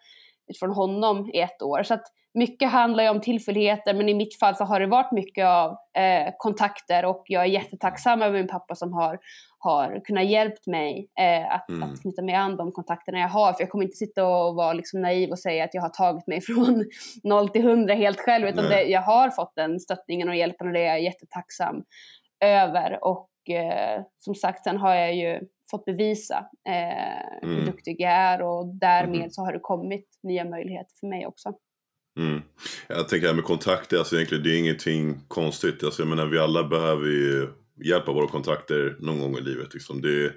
från 0.60 0.72
honom 0.72 1.30
i 1.34 1.40
ett 1.40 1.62
år. 1.62 1.84
Så 1.84 1.94
att 1.94 2.04
mycket 2.40 2.70
handlar 2.70 3.04
ju 3.04 3.10
om 3.10 3.22
tillfälligheter 3.22 3.94
men 3.94 4.10
i 4.10 4.14
mitt 4.14 4.40
fall 4.40 4.56
så 4.56 4.64
har 4.64 4.80
det 4.80 4.88
varit 4.88 5.12
mycket 5.12 5.46
av 5.46 5.72
eh, 5.98 6.34
kontakter 6.38 7.06
och 7.06 7.24
jag 7.28 7.42
är 7.44 7.48
jättetacksam 7.48 8.22
över 8.22 8.38
min 8.38 8.48
pappa 8.48 8.76
som 8.76 8.94
har, 8.94 9.20
har 9.60 10.02
kunnat 10.06 10.26
hjälpt 10.26 10.68
mig 10.68 11.08
eh, 11.20 11.54
att, 11.56 11.70
Mm. 11.70 11.84
att 11.84 12.02
knyta 12.02 12.22
mig 12.22 12.36
an 12.36 12.58
de 12.58 12.72
kontakterna 12.72 13.20
jag 13.20 13.30
har. 13.30 13.54
För 13.54 13.62
jag 13.62 13.70
kommer 13.70 13.84
inte 13.86 13.98
sitta 13.98 14.28
och 14.28 14.56
vara 14.56 14.74
liksom 14.74 15.02
naiv 15.02 15.30
och 15.30 15.40
säga 15.40 15.64
att 15.64 15.74
jag 15.74 15.82
har 15.82 15.90
tagit 15.90 16.28
mig 16.28 16.42
från 16.48 16.86
0 17.24 17.50
till 17.50 17.66
100 17.66 17.94
helt 17.94 18.20
själv 18.20 18.48
utan 18.48 18.66
det, 18.70 18.84
jag 18.84 19.02
har 19.02 19.30
fått 19.30 19.56
den 19.56 19.80
stöttningen 19.80 20.30
och 20.30 20.36
hjälpen 20.36 20.68
och 20.68 20.74
det 20.74 20.80
är 20.80 20.88
jag 20.88 21.02
jättetacksam 21.02 21.84
över. 22.46 23.04
Och 23.04 23.30
eh, 23.50 24.02
som 24.18 24.36
sagt 24.36 24.64
sen 24.64 24.78
har 24.78 24.96
jag 24.96 25.16
ju 25.16 25.40
fått 25.72 25.86
bevisa 25.86 26.38
eh, 26.70 27.40
hur 27.42 27.54
Mm. 27.54 27.66
duktig 27.66 27.96
jag 28.02 28.12
är 28.12 28.42
och 28.42 28.68
därmed 28.68 29.20
Mhm. 29.20 29.30
så 29.30 29.42
har 29.46 29.54
det 29.54 29.60
kommit 29.60 30.06
nya 30.24 30.46
möjligheter 30.46 30.92
för 31.00 31.08
mig 31.08 31.28
också. 31.28 31.54
Mm. 32.18 32.42
Jag 32.88 33.08
tänker 33.10 33.22
det 33.22 33.28
här 33.28 33.36
med 33.36 33.44
kontakter, 33.44 33.98
alltså 33.98 34.16
egentligen 34.16 34.44
det 34.44 34.56
är 34.56 34.58
ingenting 34.58 35.20
konstigt. 35.28 35.84
Alltså, 35.84 36.02
jag 36.02 36.10
menar 36.10 36.26
vi 36.26 36.40
alla 36.40 36.64
behöver 36.64 37.08
ju 37.08 37.48
hjälp 37.86 38.08
av 38.08 38.16
våra 38.16 38.28
kontakter 38.28 38.96
någon 39.00 39.20
gång 39.20 39.38
i 39.38 39.42
livet. 39.42 39.74
Liksom. 39.74 40.02
Det, 40.02 40.32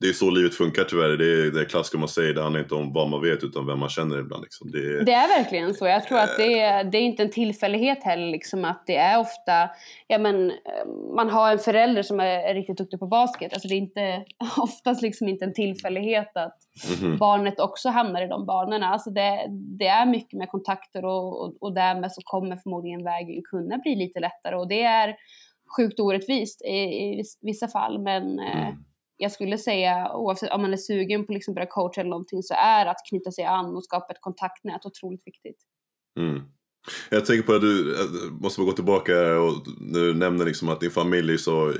det 0.00 0.08
är 0.08 0.12
så 0.12 0.30
livet 0.30 0.54
funkar 0.54 0.84
tyvärr. 0.84 1.16
Det 1.16 1.46
är 1.46 1.50
det 1.50 1.64
klassiska 1.64 1.98
man 1.98 2.08
säger, 2.08 2.34
det 2.34 2.42
handlar 2.42 2.60
inte 2.60 2.74
om 2.74 2.92
vad 2.92 3.08
man 3.08 3.22
vet 3.22 3.44
utan 3.44 3.66
vem 3.66 3.78
man 3.78 3.88
känner 3.88 4.18
ibland. 4.18 4.42
Liksom. 4.42 4.70
Det, 4.70 5.04
Det 5.04 5.12
är 5.12 5.38
verkligen 5.38 5.74
så. 5.74 5.86
Jag 5.86 6.04
tror 6.04 6.18
att 6.18 6.36
det 6.36 6.60
är, 6.60 6.84
det 6.84 6.98
är 6.98 7.02
inte 7.02 7.22
en 7.22 7.30
tillfällighet 7.30 8.04
heller 8.04 8.30
liksom 8.30 8.64
att 8.64 8.82
det 8.86 8.96
är 8.96 9.18
ofta, 9.20 9.70
ja 10.06 10.18
men 10.18 10.50
eh, 10.50 10.56
man 11.14 11.30
har 11.30 11.52
en 11.52 11.58
förälder 11.58 12.02
som 12.02 12.20
är, 12.20 12.50
är 12.50 12.54
riktigt 12.54 12.78
duktig 12.78 12.98
på 13.00 13.06
basket. 13.06 13.52
Alltså 13.52 13.68
det 13.68 13.74
är 13.74 13.78
inte, 13.78 14.24
oftast 14.56 15.02
liksom 15.02 15.28
inte 15.28 15.44
en 15.44 15.54
tillfällighet 15.54 16.36
att 16.36 16.58
Mhm. 16.86 17.16
barnet 17.18 17.60
också 17.60 17.88
hamnar 17.88 18.22
i 18.22 18.26
de 18.26 18.46
banorna. 18.46 18.86
Alltså 18.88 19.10
det, 19.10 19.46
det 19.78 19.86
är 19.86 20.06
mycket 20.06 20.38
med 20.38 20.48
kontakter 20.48 21.04
och, 21.04 21.42
och, 21.42 21.56
och 21.60 21.74
därmed 21.74 22.12
så 22.12 22.20
kommer 22.24 22.56
förmodligen 22.56 23.04
vägen 23.04 23.42
kunna 23.50 23.78
bli 23.78 23.96
lite 23.96 24.20
lättare 24.20 24.56
och 24.56 24.68
det 24.68 24.82
är 24.82 25.16
sjukt 25.76 26.00
orättvist 26.00 26.62
i, 26.62 26.68
i 26.68 27.22
vissa 27.40 27.68
fall 27.68 27.98
men 27.98 28.38
eh, 28.38 28.68
Mm. 28.68 28.84
jag 29.16 29.32
skulle 29.32 29.58
säga 29.58 30.12
oavsett 30.14 30.52
om 30.52 30.62
man 30.62 30.72
är 30.72 30.76
sugen 30.76 31.26
på 31.26 31.32
liksom 31.32 31.54
börja 31.54 31.66
coacha 31.66 32.00
eller 32.00 32.10
någonting 32.10 32.42
så 32.42 32.54
är 32.54 32.86
att 32.86 32.96
knyta 33.08 33.30
sig 33.30 33.44
an 33.44 33.76
och 33.76 33.84
skapa 33.84 34.12
ett 34.12 34.20
kontaktnät 34.20 34.86
otroligt 34.86 35.26
viktigt. 35.26 35.56
Mm. 36.18 36.42
Jag 37.10 37.26
tänker 37.26 37.46
på 37.46 37.54
att 37.54 37.60
du 37.60 37.96
måste 38.40 38.62
gå 38.62 38.72
tillbaka 38.72 39.38
och 39.38 39.66
du 39.80 40.14
nämner 40.14 40.44
liksom 40.44 40.68
att 40.68 40.80
din 40.80 40.90
familj 40.90 41.32
är 41.32 41.36
så 41.36 41.72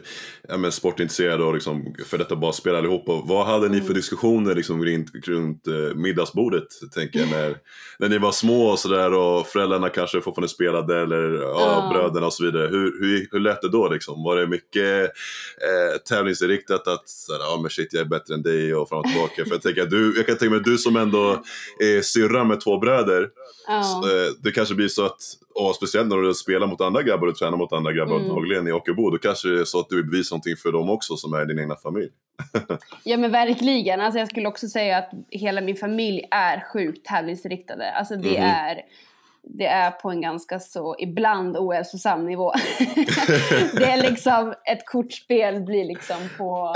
ja, 0.48 0.56
men 0.56 0.72
sportintresserad 0.72 1.40
och 1.40 1.54
liksom 1.54 1.94
för 2.06 2.18
detta 2.18 2.36
bara 2.36 2.52
spela 2.52 2.78
allihopa. 2.78 3.22
Vad 3.24 3.46
hade 3.46 3.68
ni 3.68 3.78
för 3.78 3.84
mm. 3.84 3.94
diskussioner 3.94 4.54
liksom 4.54 4.84
runt, 4.84 5.26
runt 5.26 5.66
eh, 5.66 5.96
middagsbordet 5.96 6.66
tänker 6.94 7.18
jag 7.18 7.30
när, 7.30 7.56
när 7.98 8.08
ni 8.08 8.18
var 8.18 8.32
små 8.32 8.66
och 8.66 8.78
sådär 8.78 9.14
och 9.14 9.46
föräldrarna 9.46 9.88
kanske 9.88 10.20
fortfarande 10.20 10.48
spelade 10.48 11.00
eller 11.02 11.32
ja, 11.32 11.90
bröderna 11.92 12.26
och 12.26 12.32
så 12.32 12.44
vidare. 12.44 12.68
Hur, 12.68 13.00
hur, 13.00 13.28
hur 13.30 13.40
lät 13.40 13.62
det 13.62 13.68
då 13.68 13.88
liksom? 13.88 14.22
Var 14.22 14.36
det 14.36 14.46
mycket 14.46 15.02
eh, 15.04 15.98
tävlingsinriktat 16.08 16.88
att 16.88 17.04
ja 17.28 17.58
men 17.62 17.70
shit 17.70 17.92
jag 17.92 18.00
är 18.00 18.08
bättre 18.08 18.34
än 18.34 18.42
dig 18.42 18.74
och 18.74 18.88
fram 18.88 18.98
och 18.98 19.04
tillbaka? 19.04 19.44
för 19.44 19.50
jag 19.50 19.62
tänker 19.62 19.86
du, 19.86 20.16
jag 20.16 20.26
kan 20.26 20.36
tänka 20.36 20.54
mig 20.54 20.64
du 20.64 20.78
som 20.78 20.96
ändå 20.96 21.42
är 21.80 22.02
syrra 22.02 22.44
med 22.44 22.60
två 22.60 22.78
bröder. 22.78 23.22
Uh. 23.22 23.82
Så, 23.82 23.98
eh, 23.98 24.32
det 24.42 24.50
kanske 24.50 24.74
blir 24.74 24.88
så 24.98 25.06
att, 25.06 25.20
och 25.54 25.74
speciellt 25.74 26.08
när 26.08 26.16
du 26.16 26.34
spelar 26.34 26.66
mot 26.66 26.80
andra 26.80 27.02
grabbar 27.02 27.26
och 27.26 27.36
tränar 27.36 27.56
mot 27.56 27.72
andra 27.72 27.92
grabbar 27.92 28.16
mm. 28.16 28.28
dagligen 28.28 28.68
i 28.68 28.72
Ockelbo, 28.72 29.10
då 29.10 29.18
kanske 29.18 29.48
det 29.48 29.60
är 29.60 29.64
så 29.64 29.80
att 29.80 29.88
du 29.88 29.96
vill 29.96 30.04
bevisa 30.04 30.34
någonting 30.34 30.56
för 30.56 30.72
dem 30.72 30.90
också 30.90 31.16
som 31.16 31.32
är 31.32 31.44
din 31.46 31.58
egna 31.58 31.76
familj. 31.76 32.10
ja 33.04 33.16
men 33.16 33.30
verkligen, 33.30 34.00
alltså 34.00 34.18
jag 34.18 34.28
skulle 34.28 34.48
också 34.48 34.68
säga 34.68 34.98
att 34.98 35.10
hela 35.30 35.60
min 35.60 35.76
familj 35.76 36.22
är 36.30 36.64
sjukt 36.72 37.06
tävlingsriktade. 37.06 37.90
Alltså 37.92 38.16
det 38.16 38.36
mm. 38.36 38.50
är 38.50 38.80
det 39.50 39.66
är 39.66 39.90
på 39.90 40.10
en 40.10 40.20
ganska 40.20 40.58
så 40.58 40.96
ibland 40.98 41.56
ohälsosam 41.56 42.26
nivå. 42.26 42.52
det 43.74 43.84
är 43.84 44.10
liksom, 44.10 44.54
ett 44.64 44.86
kortspel 44.86 45.62
blir 45.62 45.84
liksom 45.84 46.16
på, 46.38 46.74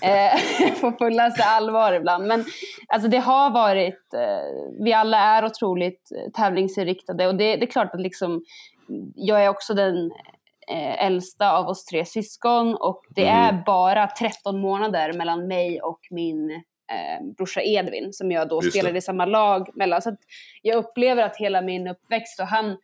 eh, 0.00 0.80
på 0.80 0.92
fullaste 0.98 1.44
allvar 1.44 1.92
ibland. 1.92 2.26
Men 2.26 2.44
alltså 2.88 3.08
det 3.08 3.18
har 3.18 3.50
varit, 3.50 4.14
eh, 4.14 4.84
vi 4.84 4.92
alla 4.92 5.18
är 5.18 5.44
otroligt 5.44 6.12
tävlingsinriktade 6.34 7.26
och 7.26 7.34
det, 7.34 7.56
det 7.56 7.64
är 7.64 7.70
klart 7.70 7.94
att 7.94 8.00
liksom, 8.00 8.44
jag 9.14 9.44
är 9.44 9.48
också 9.48 9.74
den 9.74 10.10
eh, 10.68 11.04
äldsta 11.04 11.52
av 11.52 11.68
oss 11.68 11.84
tre 11.84 12.04
syskon 12.04 12.74
och 12.74 13.02
det 13.10 13.28
mm. 13.28 13.44
är 13.44 13.64
bara 13.66 14.06
13 14.06 14.60
månader 14.60 15.12
mellan 15.12 15.46
mig 15.46 15.80
och 15.80 16.00
min 16.10 16.62
eh, 16.92 17.26
brorsa 17.36 17.62
Edvin 17.62 18.12
som 18.12 18.30
jag 18.30 18.48
då 18.48 18.62
Just 18.62 18.76
spelade 18.76 18.92
det. 18.92 18.98
i 18.98 19.02
samma 19.02 19.24
lag 19.24 19.68
mellan. 19.74 20.02
Så 20.02 20.16
jag 20.62 20.76
upplever 20.76 21.22
att 21.22 21.36
hela 21.36 21.62
min 21.62 21.88
uppväxt 21.88 22.40
och 22.40 22.46
han, 22.46 22.76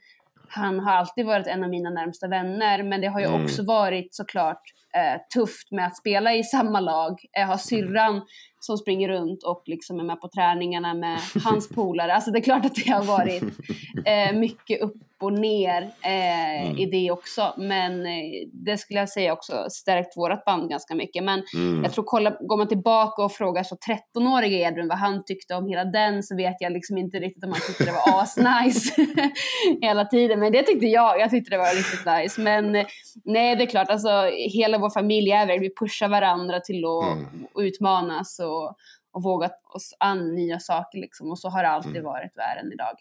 han 0.48 0.80
har 0.80 0.92
alltid 0.92 1.26
varit 1.26 1.46
en 1.46 1.64
av 1.64 1.70
mina 1.70 1.90
närmsta 1.90 2.28
vänner 2.28 2.82
men 2.82 3.00
det 3.00 3.06
har 3.06 3.20
ju 3.20 3.26
mm. 3.26 3.44
också 3.44 3.64
varit 3.64 4.14
såklart 4.14 4.62
eh, 4.96 5.20
tufft 5.34 5.70
med 5.70 5.86
att 5.86 5.96
spela 5.96 6.34
i 6.34 6.44
samma 6.44 6.80
lag. 6.80 7.18
Jag 7.32 7.46
har 7.46 7.56
syrran 7.56 8.22
som 8.60 8.78
springer 8.78 9.08
runt 9.08 9.42
och 9.44 9.62
liksom 9.66 10.00
är 10.00 10.04
med 10.04 10.20
på 10.20 10.28
träningarna 10.28 10.94
med 10.94 11.18
hans 11.44 11.68
polare. 11.68 12.14
Alltså 12.14 12.30
det 12.30 12.38
är 12.38 12.42
klart 12.42 12.64
att 12.64 12.74
det 12.74 12.90
har 12.90 13.04
varit 13.04 13.42
eh, 14.06 14.32
mycket 14.32 14.80
upp 14.80 14.96
och 15.22 15.32
ner 15.32 15.82
eh, 15.82 16.62
mm. 16.62 16.78
i 16.78 16.86
det 16.86 17.10
också. 17.10 17.54
Men 17.56 18.06
eh, 18.06 18.48
det 18.52 18.78
skulle 18.78 18.98
jag 18.98 19.08
säga 19.08 19.32
också 19.32 19.66
stärkt 19.70 20.16
vårt 20.16 20.44
band 20.44 20.70
ganska 20.70 20.94
mycket. 20.94 21.24
Men 21.24 21.42
mm. 21.54 21.84
jag 21.84 21.92
tror, 21.92 22.04
kolla, 22.04 22.30
går 22.40 22.56
man 22.56 22.68
tillbaka 22.68 23.22
och 23.22 23.32
frågar 23.32 23.62
så 23.62 23.74
13-åriga 23.74 24.68
Edvin 24.68 24.88
vad 24.88 24.98
han 24.98 25.24
tyckte 25.24 25.54
om 25.54 25.68
hela 25.68 25.84
den 25.84 26.22
så 26.22 26.36
vet 26.36 26.56
jag 26.60 26.72
liksom 26.72 26.98
inte 26.98 27.18
riktigt 27.18 27.44
om 27.44 27.52
han 27.52 27.60
tyckte 27.60 27.84
det 27.84 27.92
var 27.92 28.22
asnice 28.22 28.94
hela 29.82 30.04
tiden. 30.04 30.40
Men 30.40 30.52
det 30.52 30.62
tyckte 30.62 30.86
jag. 30.86 31.20
Jag 31.20 31.30
tyckte 31.30 31.50
det 31.50 31.58
var 31.58 31.74
riktigt 31.74 32.06
nice. 32.06 32.40
Men 32.40 32.76
eh, 32.76 32.86
nej, 33.24 33.56
det 33.56 33.64
är 33.64 33.66
klart, 33.66 33.90
alltså 33.90 34.30
hela 34.52 34.78
vår 34.78 34.90
familj 34.90 35.30
är 35.30 35.46
väl, 35.46 35.60
vi 35.60 35.74
pushar 35.74 36.08
varandra 36.08 36.60
till 36.60 36.84
att 36.84 37.16
mm. 37.16 37.46
utmanas 37.56 38.38
och, 38.38 38.76
och 39.12 39.22
våga 39.22 39.50
oss 39.74 39.94
an 39.98 40.34
nya 40.34 40.58
saker 40.58 40.98
liksom. 40.98 41.30
Och 41.30 41.38
så 41.38 41.48
har 41.48 41.62
det 41.62 41.68
alltid 41.68 41.90
mm. 41.90 42.04
varit 42.04 42.36
världen 42.36 42.72
idag. 42.72 42.96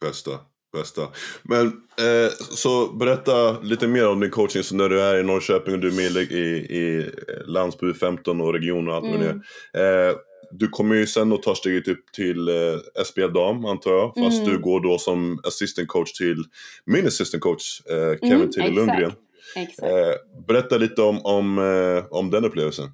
Bästa. 0.00 0.30
Bästa. 0.72 1.02
Men 1.42 1.66
eh, 1.66 2.30
så 2.50 2.86
berätta 2.86 3.60
lite 3.60 3.86
mer 3.86 4.08
om 4.08 4.20
din 4.20 4.30
coaching 4.30 4.62
så 4.62 4.74
när 4.74 4.88
du 4.88 5.00
är 5.00 5.18
i 5.18 5.22
Norrköping 5.22 5.74
och 5.74 5.80
du 5.80 5.88
är 5.88 5.92
med 5.92 6.16
i, 6.16 6.76
i 6.76 7.10
Landsby 7.46 7.94
15 7.94 8.40
och 8.40 8.52
region 8.52 8.88
och 8.88 8.94
allt 8.94 9.06
mm. 9.06 9.18
vad 9.18 9.26
det 9.26 9.78
är. 9.80 10.08
Eh, 10.08 10.16
du 10.50 10.68
kommer 10.68 10.94
ju 10.94 11.06
sen 11.06 11.32
och 11.32 11.42
tar 11.42 11.54
steget 11.54 11.88
upp 11.88 12.12
till 12.12 12.48
eh, 12.48 13.04
SBL 13.04 13.32
Dam 13.32 13.64
antar 13.64 13.90
jag. 13.90 14.14
Fast 14.14 14.42
mm. 14.42 14.50
du 14.50 14.58
går 14.58 14.80
då 14.80 14.98
som 14.98 15.40
assistant 15.44 15.88
coach 15.88 16.12
till 16.12 16.44
min 16.84 17.06
assistant 17.06 17.42
coach 17.42 17.80
eh, 17.90 18.18
Kevin 18.28 18.34
mm, 18.34 18.50
Tilly 18.50 18.70
Lundgren. 18.70 19.12
Eh, 19.56 20.42
berätta 20.46 20.78
lite 20.78 21.02
om, 21.02 21.20
om, 21.24 21.58
eh, 21.58 22.04
om 22.10 22.30
den 22.30 22.44
upplevelsen. 22.44 22.84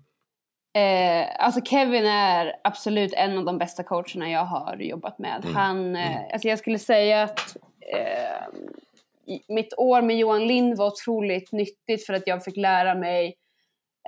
Eh, 0.77 1.45
alltså 1.45 1.61
Kevin 1.61 2.07
är 2.07 2.53
absolut 2.65 3.13
en 3.13 3.39
av 3.39 3.45
de 3.45 3.59
bästa 3.59 3.83
coacherna 3.83 4.31
jag 4.31 4.45
har 4.45 4.77
jobbat 4.77 5.19
med. 5.19 5.41
Mm. 5.45 5.57
Han, 5.57 5.97
eh, 5.97 6.17
mm. 6.17 6.31
alltså 6.33 6.49
jag 6.49 6.59
skulle 6.59 6.79
säga 6.79 7.23
att 7.23 7.57
eh, 7.93 8.47
mitt 9.49 9.75
år 9.77 10.03
med 10.03 10.17
Johan 10.17 10.47
Lind 10.47 10.77
var 10.77 10.87
otroligt 10.87 11.53
nyttigt 11.53 12.07
för 12.07 12.13
att 12.13 12.27
jag 12.27 12.45
fick 12.45 12.57
lära 12.57 12.95
mig 12.95 13.37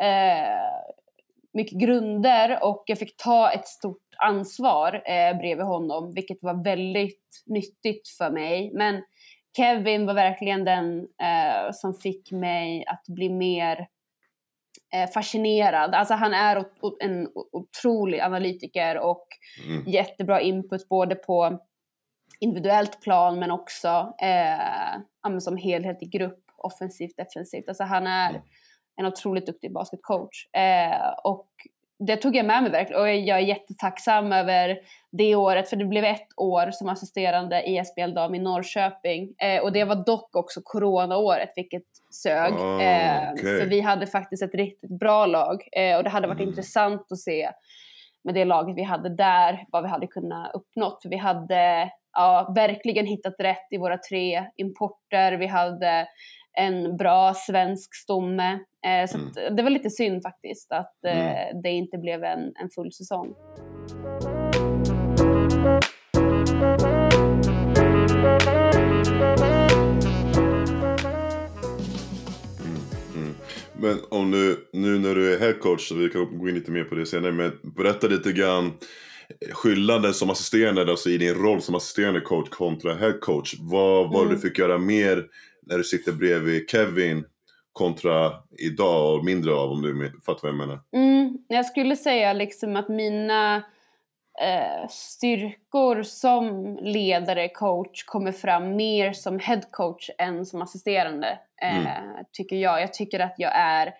eh, 0.00 0.90
mycket 1.52 1.78
grunder 1.78 2.64
och 2.64 2.84
jag 2.86 2.98
fick 2.98 3.16
ta 3.16 3.50
ett 3.50 3.66
stort 3.66 4.02
ansvar 4.16 5.02
eh, 5.04 5.38
bredvid 5.38 5.66
honom 5.66 6.12
vilket 6.14 6.38
var 6.42 6.64
väldigt 6.64 7.42
nyttigt 7.46 8.08
för 8.08 8.30
mig. 8.30 8.70
Men 8.74 9.02
Kevin 9.56 10.06
var 10.06 10.14
verkligen 10.14 10.64
den 10.64 10.98
eh, 11.00 11.72
som 11.72 11.94
fick 11.94 12.32
mig 12.32 12.84
att 12.86 13.04
bli 13.08 13.28
mer 13.28 13.88
eh, 14.94 15.10
fascinerad. 15.10 15.94
Alltså 15.94 16.14
han 16.14 16.34
är 16.34 16.64
en 17.00 17.28
otrolig 17.52 18.20
analytiker 18.20 18.98
och 18.98 19.26
mm. 19.66 19.84
jättebra 19.86 20.40
input 20.40 20.88
både 20.88 21.14
på 21.14 21.58
individuellt 22.40 23.00
plan 23.00 23.38
men 23.38 23.50
också 23.50 24.14
eh, 24.22 25.38
som 25.40 25.56
helhet 25.56 26.02
i 26.02 26.06
grupp, 26.06 26.44
offensivt, 26.56 27.16
defensivt. 27.16 27.68
Alltså 27.68 27.84
han 27.84 28.06
är 28.06 28.42
en 28.96 29.06
otroligt 29.06 29.46
duktig 29.46 29.72
basketcoach. 29.72 30.46
Eh, 30.52 31.10
och 31.24 31.48
det 32.06 32.16
tog 32.16 32.36
jag 32.36 32.46
med 32.46 32.62
mig 32.62 32.72
verkligen 32.72 33.00
och 33.02 33.08
jag 33.08 33.38
är 33.38 33.42
jättetacksam 33.42 34.32
över 34.32 34.78
det 35.10 35.34
året 35.34 35.68
för 35.68 35.76
det 35.76 35.84
blev 35.84 36.04
ett 36.04 36.28
år 36.36 36.70
som 36.70 36.88
assisterande 36.88 37.62
i 37.62 37.84
SBL 37.84 38.14
Dam 38.14 38.34
i 38.34 38.38
Norrköping 38.38 39.34
eh, 39.38 39.62
och 39.62 39.72
det 39.72 39.84
var 39.84 40.04
dock 40.06 40.36
också 40.36 40.60
coronaåret 40.64 41.52
vilket 41.56 41.82
sög. 42.10 42.52
Oh, 42.52 42.84
eh, 42.84 43.32
okay. 43.32 43.58
För 43.58 43.66
vi 43.66 43.80
hade 43.80 44.06
faktiskt 44.06 44.42
ett 44.42 44.54
riktigt 44.54 44.98
bra 44.98 45.26
lag 45.26 45.68
eh, 45.72 45.96
och 45.96 46.04
det 46.04 46.10
hade 46.10 46.26
varit 46.26 46.40
mm. 46.40 46.48
intressant 46.48 47.12
att 47.12 47.18
se 47.18 47.50
med 48.24 48.34
det 48.34 48.44
laget 48.44 48.76
vi 48.76 48.82
hade 48.82 49.08
där 49.16 49.64
vad 49.72 49.82
vi 49.82 49.88
hade 49.88 50.06
kunnat 50.06 50.54
uppnått 50.54 51.02
för 51.02 51.08
vi 51.08 51.16
hade 51.16 51.90
ja, 52.12 52.52
verkligen 52.54 53.06
hittat 53.06 53.34
rätt 53.38 53.66
i 53.70 53.78
våra 53.78 53.98
tre 53.98 54.44
importer. 54.56 55.32
Vi 55.32 55.46
hade 55.46 56.06
en 56.58 56.96
bra 56.96 57.34
svensk 57.34 57.94
stomme. 57.94 58.52
Eh, 58.86 59.06
så 59.08 59.18
mm. 59.18 59.56
det 59.56 59.62
var 59.62 59.70
lite 59.70 59.90
synd 59.90 60.22
faktiskt 60.22 60.72
att 60.72 61.04
eh, 61.06 61.48
mm. 61.48 61.62
det 61.62 61.70
inte 61.70 61.98
blev 61.98 62.24
en, 62.24 62.52
en 62.62 62.70
full 62.74 62.92
säsong. 62.92 63.34
Men 73.80 73.98
om 74.08 74.30
du, 74.30 74.68
nu 74.72 74.98
när 74.98 75.14
du 75.14 75.34
är 75.34 75.38
headcoach, 75.38 75.88
så 75.88 75.94
vi 75.94 76.08
kan 76.08 76.38
gå 76.38 76.48
in 76.48 76.54
lite 76.54 76.70
mer 76.70 76.84
på 76.84 76.94
det 76.94 77.06
senare, 77.06 77.32
men 77.32 77.52
berätta 77.62 78.06
lite 78.06 78.32
grann 78.32 78.72
skillnaden 79.52 80.14
som 80.14 80.30
assisterande, 80.30 80.90
alltså 80.90 81.10
i 81.10 81.18
din 81.18 81.34
roll 81.34 81.62
som 81.62 81.74
assisterande 81.74 82.20
coach 82.20 82.48
kontra 82.48 82.94
headcoach. 82.94 83.54
Vad 83.60 84.12
var 84.12 84.22
mm. 84.22 84.34
du 84.34 84.40
fick 84.40 84.58
göra 84.58 84.78
mer 84.78 85.26
när 85.66 85.78
du 85.78 85.84
sitter 85.84 86.12
bredvid 86.12 86.70
Kevin 86.70 87.24
kontra 87.72 88.32
idag 88.58 89.18
och 89.18 89.24
mindre 89.24 89.52
av 89.52 89.70
om 89.70 89.82
du 89.82 90.12
fattar 90.26 90.40
vad 90.42 90.50
jag 90.50 90.58
menar? 90.58 90.80
Mm, 90.92 91.38
jag 91.48 91.66
skulle 91.66 91.96
säga 91.96 92.32
liksom 92.32 92.76
att 92.76 92.88
mina 92.88 93.62
eh, 94.40 94.88
styrkor 94.88 96.02
som 96.02 96.76
ledare, 96.82 97.48
coach 97.48 98.04
kommer 98.04 98.32
fram 98.32 98.76
mer 98.76 99.12
som 99.12 99.38
headcoach 99.38 100.10
än 100.18 100.46
som 100.46 100.62
assisterande. 100.62 101.38
Eh, 101.62 101.78
mm. 101.78 102.24
Tycker 102.32 102.56
jag. 102.56 102.82
Jag 102.82 102.94
tycker 102.94 103.20
att 103.20 103.34
jag 103.36 103.52
är 103.54 103.94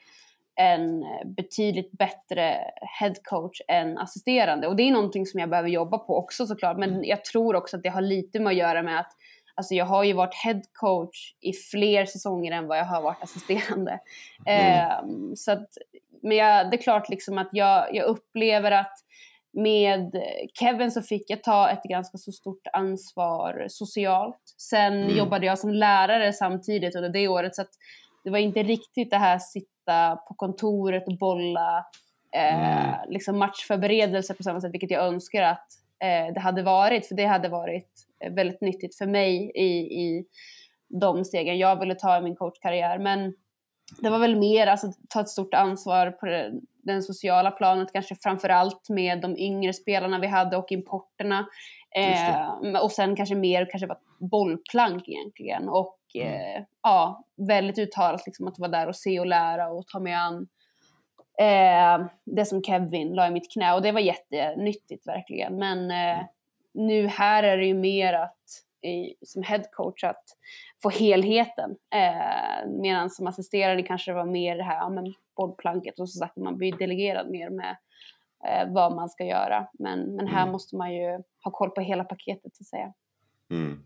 en 0.55 1.05
betydligt 1.25 1.93
bättre 1.93 2.57
headcoach 3.01 3.61
än 3.69 3.99
assisterande. 3.99 4.69
Och 4.69 4.77
det 4.77 4.83
är 4.83 4.93
någonting 4.93 5.27
som 5.27 5.41
jag 5.41 5.51
behöver 5.51 5.69
jobba 5.69 5.99
på 5.99 6.17
också 6.17 6.47
såklart. 6.47 6.79
Men 6.79 6.91
mm. 6.91 7.05
jag 7.05 7.25
tror 7.25 7.57
också 7.57 7.77
att 7.77 7.83
det 7.83 7.89
har 7.89 8.03
lite 8.03 8.41
med 8.41 8.51
att 8.51 8.57
göra 8.57 8.83
med 8.83 9.01
att 9.01 9.13
Alltså 9.55 9.75
jag 9.75 9.85
har 9.85 10.05
ju 10.05 10.13
varit 10.13 10.35
headcoach 10.35 11.35
i 11.41 11.53
fler 11.53 12.07
säsonger 12.07 12.53
än 12.53 12.67
vad 12.67 12.79
jag 12.79 12.85
har 12.85 13.03
varit 13.03 13.23
assisterande. 13.23 14.01
Mm. 14.47 14.81
Eh, 14.81 15.35
så 15.37 15.53
att, 15.53 15.69
men 16.23 16.37
jag, 16.37 16.71
det 16.71 16.77
är 16.77 16.83
klart 16.83 17.09
liksom 17.09 17.39
att 17.39 17.49
jag, 17.53 17.95
jag 17.95 18.07
upplever 18.07 18.71
att 18.71 18.99
med 19.53 20.23
Kevin 20.59 20.91
så 20.91 21.03
fick 21.03 21.31
jag 21.31 21.43
ta 21.43 21.71
ett 21.71 21.83
ganska 21.83 22.19
så 22.19 22.33
stort 22.33 22.67
ansvar 22.73 23.67
socialt. 23.69 24.55
Sen 24.59 25.03
mm. 25.03 25.17
jobbade 25.17 25.47
jag 25.47 25.59
som 25.59 25.71
lärare 25.71 26.33
samtidigt 26.33 26.97
under 26.97 27.09
det 27.09 27.29
året 27.29 27.55
så 27.55 27.63
att 27.63 27.71
det 28.25 28.31
var 28.31 28.39
inte 28.39 28.63
riktigt 28.63 29.11
det 29.11 29.17
här 29.17 29.39
sitta 29.39 30.17
på 30.17 30.35
kontoret 30.35 31.07
och 31.07 31.19
bolla 31.19 31.87
eh, 32.37 32.89
mm. 32.89 33.11
liksom 33.11 33.39
matchförberedelse 33.39 34.35
på 34.35 34.43
samma 34.43 34.61
sätt, 34.61 34.73
vilket 34.73 34.91
jag 34.91 35.05
önskar 35.07 35.43
att 35.43 35.67
eh, 36.03 36.35
det 36.35 36.41
hade 36.41 36.63
varit, 36.63 37.07
för 37.07 37.15
det 37.15 37.27
hade 37.27 37.49
varit 37.49 37.91
eh, 38.25 38.33
väldigt 38.33 38.61
nyttigt 38.61 38.99
för 38.99 39.07
mig 39.07 39.53
i, 39.55 40.01
i 40.03 40.25
de 40.89 41.25
stegen 41.25 41.59
jag 41.59 41.81
ville 41.81 41.95
ta 41.95 42.19
i 42.19 42.21
min 42.21 42.37
coachkarriär. 42.37 42.99
Men 42.99 43.35
det 43.99 44.11
var 44.11 44.19
väl 44.19 44.37
mer 44.37 44.67
alltså 44.67 44.93
ta 45.09 45.21
ett 45.21 45.29
stort 45.29 45.55
ansvar 45.55 46.11
på 46.11 46.27
det, 46.27 46.53
den 46.83 47.03
sociala 47.03 47.51
planet, 47.51 47.93
kanske 47.93 48.15
framförallt 48.15 48.89
med 48.89 49.21
de 49.21 49.39
yngre 49.39 49.73
spelarna 49.73 50.19
vi 50.19 50.27
hade 50.27 50.57
och 50.57 50.73
importerna. 50.73 51.47
Eh, 51.97 52.83
och 52.83 52.93
sen 52.93 53.17
kanske 53.17 53.35
mer 53.35 53.71
kanske 53.71 53.87
var 53.87 53.99
bollplank 54.19 55.09
egentligen. 55.09 55.69
Och 55.69 55.99
mm. 56.15 56.33
eh, 56.33 56.63
ja, 56.83 57.25
väldigt 57.37 57.79
uttalat 57.79 58.27
liksom 58.27 58.49
att 58.49 58.59
vara 58.59 58.71
där 58.71 58.87
och 58.87 58.97
se 58.97 59.21
och 59.21 59.27
lära 59.27 59.69
och 59.69 59.87
ta 59.87 60.01
mig 60.01 60.15
an 60.15 60.49
eh, 61.41 62.07
det 62.25 62.45
som 62.45 62.63
Kevin 62.63 63.15
la 63.15 63.27
i 63.27 63.31
mitt 63.31 63.53
knä. 63.53 63.75
Och 63.75 63.83
det 63.83 63.93
var 63.93 64.01
jättenyttigt 64.01 65.07
verkligen. 65.07 65.57
Men 65.57 65.91
eh, 65.91 66.19
mm. 66.19 66.27
nu 66.73 67.07
här 67.07 67.43
är 67.43 67.57
det 67.57 67.67
ju 67.67 67.75
mer 67.75 68.13
att 68.13 68.45
i, 68.83 69.15
som 69.23 69.43
headcoach 69.43 70.05
att 70.05 70.25
få 70.83 70.91
helheten. 70.91 71.77
Eh, 71.95 72.69
medan 72.69 73.11
som 73.11 73.27
assisterande 73.27 73.83
kanske 73.83 74.11
det 74.11 74.15
var 74.15 74.25
mer 74.25 74.57
det 74.57 74.63
här, 74.63 74.77
ja 74.77 74.89
men 74.89 75.15
bollplanket 75.37 76.01
och 76.01 76.09
så 76.11 76.19
sagt 76.19 76.37
man 76.37 76.57
blir 76.57 76.79
delegerad 76.79 77.31
mer 77.31 77.51
med 77.51 77.77
eh, 78.45 78.73
vad 78.73 78.95
man 78.95 79.09
ska 79.09 79.25
göra. 79.25 79.69
Men, 79.73 80.01
men 80.01 80.27
här 80.27 80.43
mm. 80.43 80.53
måste 80.53 80.77
man 80.77 80.95
ju 80.95 81.23
ha 81.45 81.51
koll 81.51 81.71
på 81.71 81.81
hela 81.81 82.05
paketet 82.05 82.57
så 82.57 82.63
att 82.63 82.67
säga. 82.67 82.93
Mm. 83.51 83.85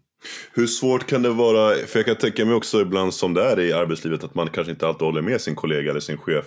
Hur 0.52 0.66
svårt 0.66 1.06
kan 1.06 1.22
det 1.22 1.28
vara, 1.28 1.74
för 1.74 1.98
jag 1.98 2.06
kan 2.06 2.16
tänka 2.16 2.44
mig 2.44 2.54
också 2.54 2.80
ibland 2.80 3.14
som 3.14 3.34
det 3.34 3.42
är 3.42 3.60
i 3.60 3.72
arbetslivet 3.72 4.24
att 4.24 4.34
man 4.34 4.48
kanske 4.48 4.70
inte 4.70 4.86
alltid 4.86 5.06
håller 5.06 5.22
med 5.22 5.40
sin 5.40 5.54
kollega 5.54 5.90
eller 5.90 6.00
sin 6.00 6.18
chef. 6.18 6.44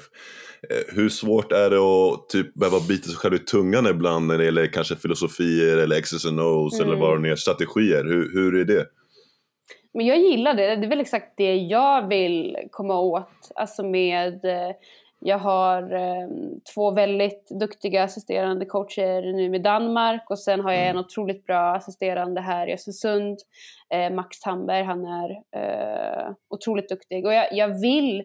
Eh, 0.69 0.95
hur 0.95 1.09
svårt 1.09 1.51
är 1.51 1.69
det 1.69 1.77
att 1.79 2.29
typ 2.29 2.53
behöva 2.53 2.79
bita 2.87 3.07
sig 3.07 3.15
själv 3.15 3.35
i 3.35 3.39
tungan 3.39 3.87
ibland 3.87 4.27
när 4.27 4.37
det 4.37 4.45
gäller 4.45 4.67
kanske 4.67 4.95
filosofier 4.95 5.77
eller 5.77 5.95
X's 5.95 6.27
and 6.27 6.39
O's 6.39 6.75
mm. 6.75 6.87
eller 6.87 7.01
vad 7.01 7.23
det 7.23 7.29
är, 7.29 7.35
strategier? 7.35 8.03
Hur, 8.03 8.33
hur 8.33 8.55
är 8.55 8.65
det? 8.65 8.85
Men 9.93 10.05
jag 10.05 10.19
gillar 10.19 10.53
det, 10.53 10.75
det 10.75 10.85
är 10.85 10.89
väl 10.89 10.99
exakt 10.99 11.33
det 11.37 11.55
jag 11.55 12.07
vill 12.07 12.57
komma 12.71 12.99
åt. 12.99 13.51
Alltså 13.55 13.83
med, 13.83 14.45
eh, 14.45 14.71
jag 15.19 15.37
har 15.37 15.93
eh, 15.93 16.27
två 16.73 16.91
väldigt 16.91 17.49
duktiga 17.49 18.03
assisterande 18.03 18.65
coacher 18.65 19.33
nu 19.33 19.49
med 19.49 19.63
Danmark 19.63 20.29
och 20.29 20.39
sen 20.39 20.59
har 20.59 20.71
jag 20.71 20.83
en 20.83 20.89
mm. 20.89 21.05
otroligt 21.05 21.45
bra 21.45 21.75
assisterande 21.75 22.41
här 22.41 22.67
i 22.67 22.73
Östersund, 22.73 23.39
eh, 23.93 24.13
Max 24.13 24.39
Tamberg, 24.39 24.83
han 24.83 25.05
är 25.05 25.29
eh, 25.31 26.31
otroligt 26.49 26.89
duktig. 26.89 27.25
Och 27.25 27.33
jag, 27.33 27.47
jag 27.51 27.81
vill 27.81 28.23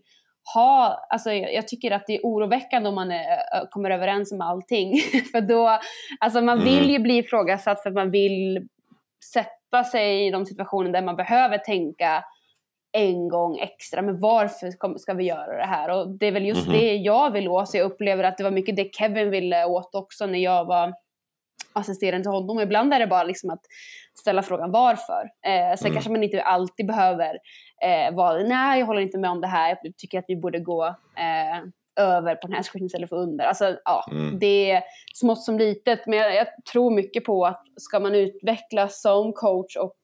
ha, 0.54 1.06
alltså 1.10 1.32
jag 1.32 1.68
tycker 1.68 1.90
att 1.90 2.06
det 2.06 2.16
är 2.16 2.20
oroväckande 2.22 2.88
om 2.88 2.94
man 2.94 3.10
är, 3.10 3.70
kommer 3.70 3.90
överens 3.90 4.32
om 4.32 4.40
allting. 4.40 4.92
för 5.32 5.40
då, 5.40 5.78
alltså 6.20 6.40
man 6.40 6.64
vill 6.64 6.78
mm. 6.78 6.90
ju 6.90 6.98
bli 6.98 7.18
ifrågasatt 7.18 7.82
för 7.82 7.90
att 7.90 7.94
man 7.94 8.10
vill 8.10 8.68
sätta 9.32 9.84
sig 9.84 10.26
i 10.26 10.30
de 10.30 10.46
situationer 10.46 10.90
där 10.92 11.02
man 11.02 11.16
behöver 11.16 11.58
tänka 11.58 12.24
en 12.92 13.28
gång 13.28 13.58
extra, 13.58 14.02
men 14.02 14.20
varför 14.20 14.98
ska 14.98 15.14
vi 15.14 15.24
göra 15.24 15.56
det 15.56 15.66
här? 15.66 15.90
Och 15.90 16.08
det 16.08 16.26
är 16.26 16.32
väl 16.32 16.46
just 16.46 16.66
mm 16.66 16.78
-hmm. 16.78 16.80
det 16.80 16.96
jag 16.96 17.30
vill 17.30 17.48
åt, 17.48 17.68
så 17.68 17.76
jag 17.76 17.84
upplever 17.84 18.24
att 18.24 18.38
det 18.38 18.44
var 18.44 18.50
mycket 18.50 18.76
det 18.76 18.94
Kevin 18.94 19.30
ville 19.30 19.64
åt 19.64 19.94
också 19.94 20.26
när 20.26 20.38
jag 20.38 20.64
var 20.64 20.94
assisterande 21.72 22.24
till 22.24 22.30
honom. 22.30 22.60
Ibland 22.60 22.94
är 22.94 22.98
det 22.98 23.06
bara 23.06 23.24
liksom 23.24 23.50
att 23.50 23.62
ställa 24.20 24.42
frågan 24.42 24.70
varför. 24.70 25.22
Eh, 25.46 25.76
sen 25.76 25.86
mm. 25.86 25.92
kanske 25.92 26.10
man 26.10 26.22
inte 26.22 26.42
alltid 26.42 26.86
behöver 26.86 27.38
eh, 27.82 28.14
vara, 28.14 28.42
nej 28.42 28.78
jag 28.78 28.86
håller 28.86 29.00
inte 29.00 29.18
med 29.18 29.30
om 29.30 29.40
det 29.40 29.46
här, 29.46 29.78
jag 29.82 29.96
tycker 29.96 30.18
att 30.18 30.24
vi 30.28 30.36
borde 30.36 30.60
gå 30.60 30.86
eh, 31.16 31.62
över 31.96 32.34
på 32.34 32.46
den 32.46 32.56
här 32.56 32.62
screenen 32.62 32.86
istället 32.86 33.08
för 33.08 33.16
under. 33.16 33.44
Alltså, 33.44 33.76
ja, 33.84 34.04
mm. 34.10 34.38
Det 34.38 34.70
är 34.70 34.82
smått 35.14 35.42
som 35.42 35.58
litet, 35.58 36.06
men 36.06 36.18
jag, 36.18 36.34
jag, 36.34 36.46
tror 36.72 36.90
mycket 36.90 37.24
på 37.24 37.46
att 37.46 37.62
ska 37.76 38.00
man 38.00 38.14
utvecklas 38.14 39.02
som 39.02 39.32
coach 39.32 39.76
och 39.76 39.96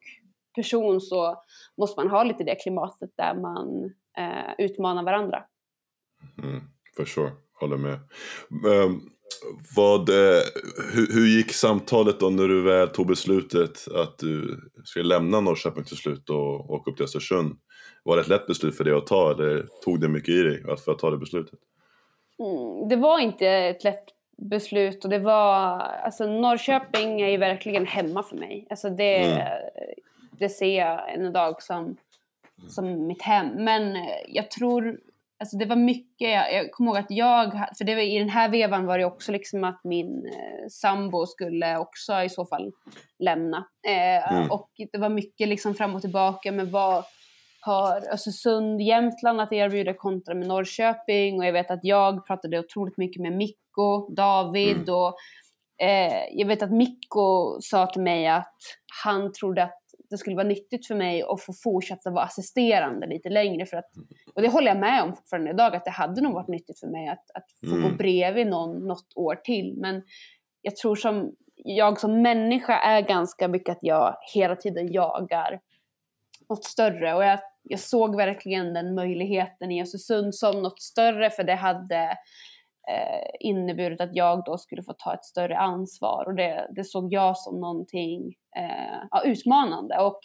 person 0.59 1.01
så 1.01 1.43
måste 1.77 2.01
man 2.01 2.11
ha 2.11 2.25
lite 2.25 2.45
det 2.45 2.55
klimatet 2.55 3.11
där 3.17 3.35
man 3.35 3.85
eh, 4.19 4.65
utmanar 4.65 5.03
varandra. 5.03 5.45
Mm, 6.43 6.61
for 6.97 7.05
sure, 7.05 7.33
håller 7.61 7.77
med. 7.77 7.99
Um, 8.67 9.11
vad, 9.77 10.09
eh, 10.09 10.43
hur, 10.93 11.13
hur, 11.15 11.27
gick 11.27 11.53
samtalet 11.53 12.21
då 12.21 12.31
när 12.31 12.49
du 12.49 12.63
väl 12.63 12.89
tog 12.89 13.07
beslutet 13.07 13.89
att 13.95 14.19
du 14.19 14.61
skulle 14.85 15.05
lämna 15.05 15.41
Norrköping 15.41 15.85
till 15.85 15.97
slut 15.97 16.31
och 16.31 16.71
åka 16.71 16.91
upp 16.91 16.97
till 16.97 17.05
Östersund? 17.05 17.57
Var 18.03 18.17
det 18.17 18.23
ett 18.23 18.29
lätt 18.29 18.47
beslut 18.47 18.77
för 18.77 18.85
dig 18.85 18.95
att 18.95 19.07
ta 19.07 19.33
eller 19.33 19.67
tog 19.85 20.01
det 20.01 20.09
mycket 20.09 20.29
i 20.29 20.43
dig 20.43 20.63
för 20.85 20.93
att 20.93 20.99
ta 20.99 21.11
det 21.11 21.19
beslutet? 21.19 21.59
Mm, 22.39 22.89
det 22.89 22.97
var 22.97 23.19
inte 23.19 23.49
ett 23.49 23.85
lätt 23.85 24.05
beslut 24.51 25.05
och 25.05 25.11
det 25.11 25.19
var, 25.19 25.79
alltså 25.81 26.27
Norrköping 26.27 27.21
är 27.21 27.29
ju 27.29 27.37
verkligen 27.37 27.87
hemma 27.87 28.23
för 28.23 28.37
mig. 28.37 28.67
Alltså 28.71 28.91
det, 28.91 29.17
mm. 29.17 29.47
Det 30.39 30.49
ser 30.49 30.79
jag 30.79 31.15
en 31.15 31.33
dag 31.33 31.63
som, 31.63 31.97
som 32.69 33.07
mitt 33.07 33.23
hem. 33.23 33.49
Men 33.49 33.97
jag 34.29 34.51
tror, 34.51 35.01
alltså 35.39 35.57
det 35.57 35.67
var 35.67 35.77
mycket, 35.77 36.31
jag, 36.31 36.55
jag 36.55 36.73
kommer 36.73 36.91
ihåg 36.91 36.99
att 36.99 37.11
jag, 37.11 37.53
för 37.79 37.85
det 37.85 37.95
var, 37.95 38.03
i 38.03 38.19
den 38.19 38.29
här 38.29 38.49
vevan 38.49 38.87
var 38.87 38.99
det 38.99 39.05
också 39.05 39.33
liksom 39.33 39.65
att 39.65 39.81
min 39.85 40.27
eh, 40.27 40.69
sambo 40.71 41.27
skulle 41.27 41.79
också 41.79 42.23
i 42.23 42.29
så 42.29 42.47
fall 42.47 42.73
lämna. 43.19 43.67
Eh, 43.89 44.33
mm. 44.33 44.51
Och 44.51 44.71
det 44.93 44.99
var 44.99 45.09
mycket 45.09 45.49
liksom 45.49 45.75
fram 45.75 45.95
och 45.95 46.01
tillbaka 46.01 46.53
med 46.53 46.71
vad 46.71 47.05
har 47.61 48.13
Östersund, 48.13 48.81
Jämtland 48.81 49.41
att 49.41 49.53
erbjuda 49.53 49.95
kontra 49.95 50.35
med 50.35 50.49
Norrköping 50.49 51.39
och 51.39 51.47
jag 51.47 51.53
vet 51.53 51.71
att 51.71 51.85
jag 51.85 52.27
pratade 52.27 52.59
otroligt 52.59 52.97
mycket 52.97 53.23
med 53.23 53.33
Mikko, 53.33 54.15
David 54.15 54.77
mm. 54.77 54.95
och 54.95 55.15
eh, 55.83 56.25
jag 56.33 56.47
vet 56.47 56.63
att 56.63 56.73
Mikko 56.73 57.59
sa 57.61 57.87
till 57.87 58.03
mig 58.03 58.27
att 58.27 58.57
han 59.05 59.33
trodde 59.33 59.63
att 59.63 59.78
det 60.11 60.19
skulle 60.19 60.37
vara 60.37 60.47
nyttigt 60.47 60.87
för 60.87 60.95
mig 60.95 61.23
att 61.23 61.43
få 61.43 61.53
fortsätta 61.53 62.11
vara 62.11 62.25
assisterande 62.25 63.07
lite 63.07 63.29
längre 63.29 63.67
för 63.67 63.77
att, 63.77 63.91
och 64.35 64.43
det 64.43 64.49
håller 64.49 64.69
jag 64.69 64.81
med 64.81 65.03
om 65.03 65.15
fortfarande 65.15 65.51
idag, 65.51 65.77
att 65.77 65.85
det 65.85 65.91
hade 65.91 66.21
nog 66.21 66.35
varit 66.35 66.49
nyttigt 66.49 66.81
för 66.81 66.87
mig 66.87 67.09
att, 67.09 67.31
att 67.35 67.69
få 67.69 67.77
mm. 67.77 67.91
gå 67.91 67.97
bredvid 67.97 68.47
någon 68.47 68.87
något 68.87 69.13
år 69.15 69.35
till. 69.35 69.75
Men 69.77 70.03
jag 70.63 70.77
tror 70.77 70.97
som 70.97 71.33
jag 71.55 72.01
som 72.01 72.23
människa 72.23 72.79
är 72.79 73.01
ganska 73.01 73.49
mycket 73.49 73.73
att 73.73 73.83
jag 73.83 74.17
hela 74.35 74.57
tiden 74.57 74.93
jagar 74.93 75.61
något 76.49 76.65
större 76.65 77.15
och 77.15 77.25
jag 77.25 77.39
jag 77.69 77.81
såg 77.81 78.17
verkligen 78.17 78.75
den 78.75 78.95
möjligheten 78.95 79.73
i 79.73 79.83
Östersund 79.83 80.35
som 80.35 80.63
något 80.63 80.83
större 80.83 81.31
för 81.31 81.45
det 81.45 81.55
hade 81.55 82.19
eh, 82.89 83.31
inneburit 83.41 84.01
att 84.01 84.17
jag 84.17 84.45
då 84.45 84.59
skulle 84.59 84.83
få 84.83 84.93
ta 84.93 85.15
ett 85.15 85.25
större 85.25 85.59
ansvar 85.59 86.25
och 86.27 86.35
det, 86.35 86.69
det 86.77 86.85
såg 86.85 87.13
jag 87.13 87.37
som 87.37 87.61
någonting 87.61 88.35
eh, 88.57 89.07
ja, 89.11 89.23
utmanande. 89.25 89.99
Och 89.99 90.21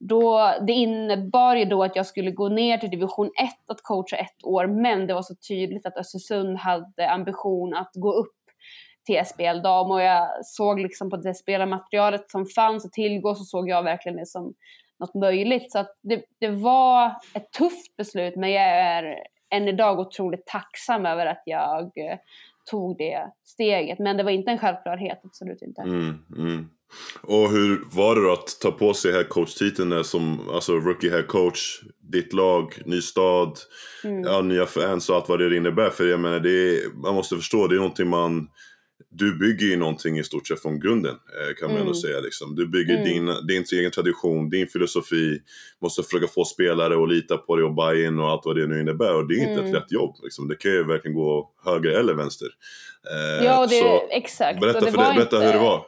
då, 0.00 0.52
det 0.66 0.72
innebar 0.72 1.56
ju 1.56 1.64
då 1.64 1.82
att 1.82 1.96
jag 1.96 2.06
skulle 2.06 2.30
gå 2.30 2.48
ner 2.48 2.78
till 2.78 2.90
division 2.90 3.26
1 3.26 3.32
att 3.66 3.82
coacha 3.82 4.16
ett 4.16 4.44
år 4.44 4.66
men 4.66 5.06
det 5.06 5.14
var 5.14 5.22
så 5.22 5.34
tydligt 5.48 5.86
att 5.86 5.96
Östersund 5.96 6.58
hade 6.58 7.10
ambition 7.10 7.74
att 7.74 7.90
gå 7.94 8.12
upp 8.12 8.32
till 9.06 9.26
SBL 9.26 9.62
dam 9.62 9.90
och 9.90 10.02
jag 10.02 10.28
såg 10.44 10.80
liksom 10.80 11.10
på 11.10 11.16
det 11.16 11.34
spelarmaterialet 11.34 12.30
som 12.30 12.46
fanns 12.46 12.86
att 12.86 12.92
tillgå 12.92 13.34
så 13.34 13.44
såg 13.44 13.68
jag 13.68 13.82
verkligen 13.82 14.18
det 14.18 14.26
som 14.26 14.54
något 14.98 15.14
möjligt. 15.14 15.72
Så 15.72 15.86
det, 16.02 16.24
det 16.40 16.48
var 16.48 17.06
ett 17.34 17.52
tufft 17.52 17.96
beslut 17.96 18.36
men 18.36 18.50
jag 18.50 18.64
är 18.64 19.18
än 19.54 19.68
idag 19.68 20.00
otroligt 20.00 20.46
tacksam 20.46 21.06
över 21.06 21.26
att 21.26 21.42
jag 21.44 21.82
eh, 21.82 22.18
tog 22.70 22.98
det 22.98 23.30
steget. 23.44 23.98
Men 23.98 24.16
det 24.16 24.22
var 24.22 24.30
inte 24.30 24.50
en 24.50 24.58
självklarhet, 24.58 25.20
absolut 25.24 25.62
inte. 25.62 25.82
Mm, 25.82 26.14
mm. 26.36 26.68
Och 27.22 27.50
hur 27.50 27.84
var 27.96 28.14
det 28.14 28.22
då 28.22 28.32
att 28.32 28.60
ta 28.60 28.70
på 28.70 28.94
sig 28.94 29.12
headcoach-titeln 29.12 30.04
som 30.04 30.48
alltså 30.48 30.72
rookie 30.72 31.10
headcoach, 31.10 31.82
ditt 32.12 32.32
lag, 32.32 32.72
ny 32.84 33.00
stad, 33.00 33.58
mm. 34.04 34.22
ja, 34.22 34.42
nya 34.42 34.66
fans 34.66 35.10
och 35.10 35.16
allt 35.16 35.28
vad 35.28 35.38
det 35.38 35.56
innebär? 35.56 35.90
För 35.90 36.04
jag 36.04 36.20
menar, 36.20 36.40
det 36.40 36.50
är, 36.50 37.02
man 37.02 37.14
måste 37.14 37.36
förstå, 37.36 37.66
det 37.66 37.74
är 37.74 37.78
någonting 37.78 38.08
man 38.08 38.48
du 39.10 39.38
bygger 39.38 39.66
ju 39.66 39.76
någonting 39.76 40.18
i 40.18 40.24
stort 40.24 40.48
sett 40.48 40.62
från 40.62 40.80
grunden 40.80 41.14
eh, 41.14 41.54
kan 41.54 41.68
man 41.68 41.76
mm. 41.76 41.80
ändå 41.80 41.94
säga. 41.94 42.20
Liksom. 42.20 42.54
Du 42.54 42.68
bygger 42.68 42.94
mm. 42.94 43.04
din, 43.04 43.46
din 43.46 43.64
egen 43.72 43.90
tradition, 43.90 44.50
din 44.50 44.66
filosofi, 44.66 45.38
måste 45.82 46.02
försöka 46.02 46.26
få 46.26 46.44
spelare 46.44 47.02
att 47.02 47.08
lita 47.08 47.36
på 47.36 47.56
dig 47.56 47.64
och 47.64 47.74
buy 47.74 48.06
in 48.06 48.18
och 48.18 48.28
allt 48.28 48.42
vad 48.44 48.56
det 48.56 48.66
nu 48.66 48.80
innebär. 48.80 49.14
Och 49.14 49.28
det 49.28 49.34
är 49.34 49.38
inte 49.38 49.52
mm. 49.52 49.66
ett 49.66 49.72
lätt 49.72 49.92
jobb. 49.92 50.16
Liksom. 50.22 50.48
Det 50.48 50.56
kan 50.56 50.70
ju 50.70 50.84
verkligen 50.84 51.14
gå 51.14 51.50
höger 51.64 51.90
eller 51.90 52.14
vänster. 52.14 52.48
Eh, 53.10 53.44
ja, 53.44 53.66
det, 53.66 53.78
så, 53.78 54.08
exakt. 54.10 54.60
Berätta, 54.60 54.80
det 54.80 54.92
för 54.92 54.98
det, 54.98 55.14
berätta 55.14 55.36
inte, 55.36 55.46
hur 55.46 55.52
det 55.52 55.58
var. 55.58 55.86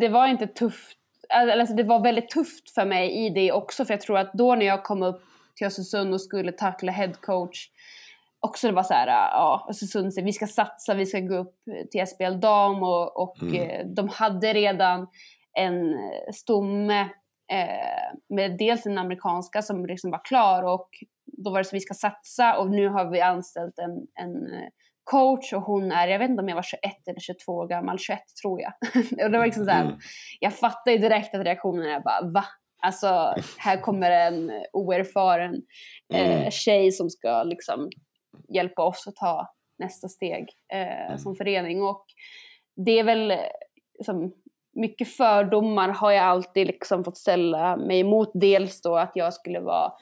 Det 0.00 0.08
var 0.08 0.28
inte 0.28 0.46
tufft. 0.46 0.96
Alltså, 1.28 1.74
det 1.74 1.82
var 1.82 2.02
väldigt 2.02 2.30
tufft 2.30 2.70
för 2.70 2.84
mig 2.84 3.26
i 3.26 3.30
det 3.30 3.52
också. 3.52 3.84
För 3.84 3.94
jag 3.94 4.00
tror 4.00 4.18
att 4.18 4.32
då 4.34 4.54
när 4.54 4.66
jag 4.66 4.84
kom 4.84 5.02
upp 5.02 5.22
till 5.56 5.66
Östersund 5.66 6.14
och 6.14 6.20
skulle 6.20 6.52
tackla 6.52 6.92
headcoach 6.92 7.68
också 8.46 8.66
det 8.66 8.72
var 8.72 8.82
så 8.82 8.94
här, 8.94 9.06
ja, 9.06 9.66
Östersund, 9.70 10.12
vi 10.22 10.32
ska 10.32 10.46
satsa, 10.46 10.94
vi 10.94 11.06
ska 11.06 11.20
gå 11.20 11.36
upp 11.36 11.54
till 11.90 12.06
SBL 12.06 12.40
dam 12.40 12.82
och, 12.82 13.22
och 13.22 13.42
mm. 13.42 13.54
Eh, 13.54 13.86
de 13.86 14.08
hade 14.08 14.52
redan 14.52 15.06
en 15.58 15.94
eh, 15.94 16.32
stomme 16.34 17.00
eh, 17.52 18.16
med 18.28 18.58
dels 18.58 18.82
den 18.82 18.98
amerikanska 18.98 19.62
som 19.62 19.86
liksom 19.86 20.10
var 20.10 20.24
klar 20.24 20.62
och 20.62 20.88
då 21.26 21.50
var 21.50 21.58
det 21.58 21.64
så 21.64 21.76
vi 21.76 21.80
ska 21.80 21.94
satsa 21.94 22.58
och 22.58 22.70
nu 22.70 22.88
har 22.88 23.10
vi 23.10 23.20
anställt 23.20 23.78
en, 23.78 24.24
en 24.24 24.52
eh, 24.52 24.68
coach 25.04 25.52
och 25.52 25.62
hon 25.62 25.92
är, 25.92 26.08
jag 26.08 26.18
vet 26.18 26.30
inte 26.30 26.42
om 26.42 26.48
jag 26.48 26.56
var 26.56 26.62
21 26.62 26.82
eller 27.06 27.20
22 27.20 27.52
år 27.52 27.68
gammal, 27.68 27.98
21 27.98 28.18
tror 28.42 28.60
jag. 28.60 28.72
och 29.24 29.30
det 29.30 29.38
var 29.38 29.44
liksom 29.44 29.64
så 29.64 29.70
här, 29.70 29.84
mm. 29.84 29.98
jag 30.40 30.54
fattade 30.54 30.92
ju 30.92 30.98
direkt 30.98 31.34
att 31.34 31.44
reaktionen 31.44 31.86
är 31.86 32.00
bara 32.00 32.30
va? 32.30 32.44
Alltså 32.82 33.34
här 33.58 33.80
kommer 33.80 34.10
en 34.10 34.50
oerfaren 34.72 35.54
eh, 36.14 36.38
mm. 36.38 36.50
tjej 36.50 36.92
som 36.92 37.10
ska 37.10 37.42
liksom 37.42 37.90
hjälpa 38.48 38.82
oss 38.82 39.06
att 39.06 39.16
ta 39.16 39.48
nästa 39.78 40.08
steg 40.08 40.48
eh, 40.72 41.06
mm. 41.06 41.18
som 41.18 41.34
förening. 41.34 41.82
Och 41.82 42.04
det 42.76 42.98
är 42.98 43.04
väl 43.04 43.32
liksom, 43.98 44.32
mycket 44.76 45.16
fördomar 45.16 45.88
har 45.88 46.12
jag 46.12 46.24
alltid 46.24 46.66
liksom 46.66 47.04
fått 47.04 47.16
ställa 47.16 47.76
mig 47.76 48.00
emot. 48.00 48.30
Dels 48.34 48.82
då 48.82 48.96
att 48.96 49.12
jag 49.14 49.34
skulle 49.34 49.60
vara 49.60 49.92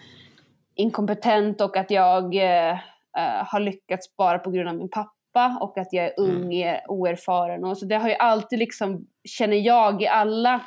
inkompetent 0.74 1.60
och 1.60 1.76
att 1.76 1.90
jag 1.90 2.34
eh, 2.34 2.72
eh, 3.18 3.46
har 3.46 3.60
lyckats 3.60 4.16
bara 4.16 4.38
på 4.38 4.50
grund 4.50 4.68
av 4.68 4.76
min 4.76 4.90
pappa 4.90 5.58
och 5.60 5.78
att 5.78 5.92
jag 5.92 6.04
är 6.04 6.14
ung, 6.16 6.54
mm. 6.54 6.80
oerfaren. 6.88 7.64
Och 7.64 7.78
så 7.78 7.86
det 7.86 7.96
har 7.96 8.08
ju 8.08 8.14
alltid 8.14 8.58
liksom, 8.58 9.06
känner 9.24 9.56
jag, 9.56 10.02
i 10.02 10.06
alla 10.06 10.60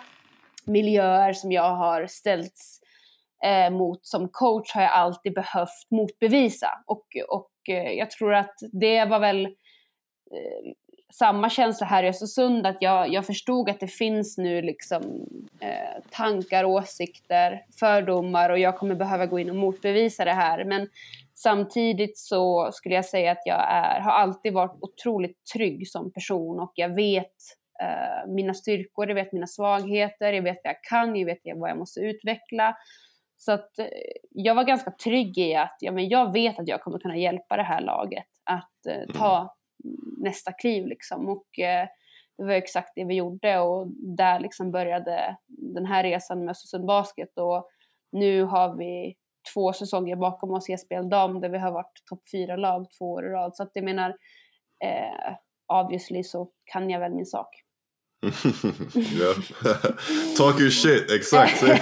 miljöer 0.65 1.33
som 1.33 1.51
jag 1.51 1.75
har 1.75 2.07
ställts 2.07 2.79
eh, 3.43 3.69
mot 3.69 4.05
som 4.05 4.29
coach 4.31 4.73
har 4.73 4.81
jag 4.81 4.91
alltid 4.91 5.33
behövt 5.33 5.91
motbevisa. 5.91 6.69
Och, 6.85 7.05
och 7.29 7.49
Eh, 7.69 7.91
jag 7.91 8.11
tror 8.11 8.33
att 8.33 8.55
det 8.71 9.05
var 9.05 9.19
väl 9.19 9.45
eh, 9.45 10.73
samma 11.13 11.49
känsla 11.49 11.87
här 11.87 12.03
i 12.03 12.07
Östersund, 12.07 12.67
att 12.67 12.77
jag, 12.79 13.13
jag 13.13 13.25
förstod 13.25 13.69
att 13.69 13.79
det 13.79 13.87
finns 13.87 14.37
nu 14.37 14.61
liksom 14.61 15.03
eh, 15.59 16.03
tankar, 16.11 16.63
åsikter, 16.65 17.61
fördomar 17.79 18.49
och 18.49 18.59
jag 18.59 18.77
kommer 18.77 18.95
behöva 18.95 19.25
gå 19.25 19.39
in 19.39 19.49
och 19.49 19.55
motbevisa 19.55 20.25
det 20.25 20.33
här. 20.33 20.65
Men 20.65 20.87
samtidigt 21.35 22.17
så 22.17 22.69
skulle 22.71 22.95
jag 22.95 23.05
säga 23.05 23.31
att 23.31 23.41
jag 23.45 23.71
är, 23.71 23.99
har 23.99 24.11
alltid 24.11 24.53
varit 24.53 24.77
otroligt 24.81 25.45
trygg 25.53 25.87
som 25.87 26.11
person 26.11 26.59
och 26.59 26.71
jag 26.75 26.95
vet 26.95 27.35
eh, 27.81 28.33
mina 28.33 28.53
styrkor, 28.53 29.07
jag 29.07 29.15
vet 29.15 29.33
mina 29.33 29.47
svagheter, 29.47 30.33
jag 30.33 30.43
vet 30.43 30.61
vad 30.63 30.73
jag 30.73 30.83
kan, 30.83 31.15
jag 31.15 31.25
vet 31.25 31.41
vad 31.55 31.69
jag 31.69 31.77
måste 31.77 31.99
utveckla. 31.99 32.75
Så 33.37 33.51
att 33.51 33.79
eh, 33.79 33.87
jag 34.29 34.55
var 34.55 34.63
ganska 34.63 34.91
trygg 34.91 35.37
i 35.37 35.55
att 35.55 35.77
ja, 35.79 35.91
men 35.91 36.09
jag 36.09 36.33
vet 36.33 36.59
att 36.59 36.67
jag 36.67 36.81
kommer 36.81 36.99
kunna 36.99 37.17
hjälpa 37.17 37.57
det 37.57 37.63
här 37.63 37.81
laget 37.81 38.27
att 38.43 38.85
eh, 38.85 39.15
ta 39.15 39.37
mm 39.37 39.49
nästa 40.17 40.51
kliv 40.51 40.87
liksom. 40.87 41.29
Och 41.29 41.59
eh, 41.59 41.87
det 42.37 42.43
var 42.43 42.51
exakt 42.51 42.91
det 42.95 43.05
vi 43.05 43.15
gjorde 43.15 43.59
och 43.59 43.87
där 44.17 44.39
liksom 44.39 44.71
började 44.71 45.37
den 45.47 45.85
här 45.85 46.03
resan 46.03 46.39
med 46.39 46.51
Östersund 46.51 46.85
Basket 46.85 47.37
och 47.37 47.69
nu 48.11 48.43
har 48.43 48.75
vi 48.75 49.15
två 49.53 49.73
säsonger 49.73 50.15
bakom 50.15 50.51
oss 50.51 50.69
i 50.69 50.77
SPL 50.77 51.09
Dam 51.09 51.41
där 51.41 51.49
vi 51.49 51.57
har 51.57 51.71
varit 51.71 52.01
topp 52.05 52.29
fyra 52.31 52.55
lag 52.55 52.87
två 52.97 53.11
år 53.11 53.25
i 53.25 53.29
rad. 53.29 53.55
Så 53.55 53.63
att 53.63 53.71
jag 53.73 53.83
menar, 53.83 54.09
eh, 54.83 55.35
obviously 55.73 56.23
så 56.23 56.49
kan 56.65 56.89
jag 56.89 56.99
väl 56.99 57.13
min 57.13 57.25
sak. 57.25 57.63
Talk 60.37 60.59
your 60.59 60.69
shit, 60.69 61.11
exakt. 61.11 61.63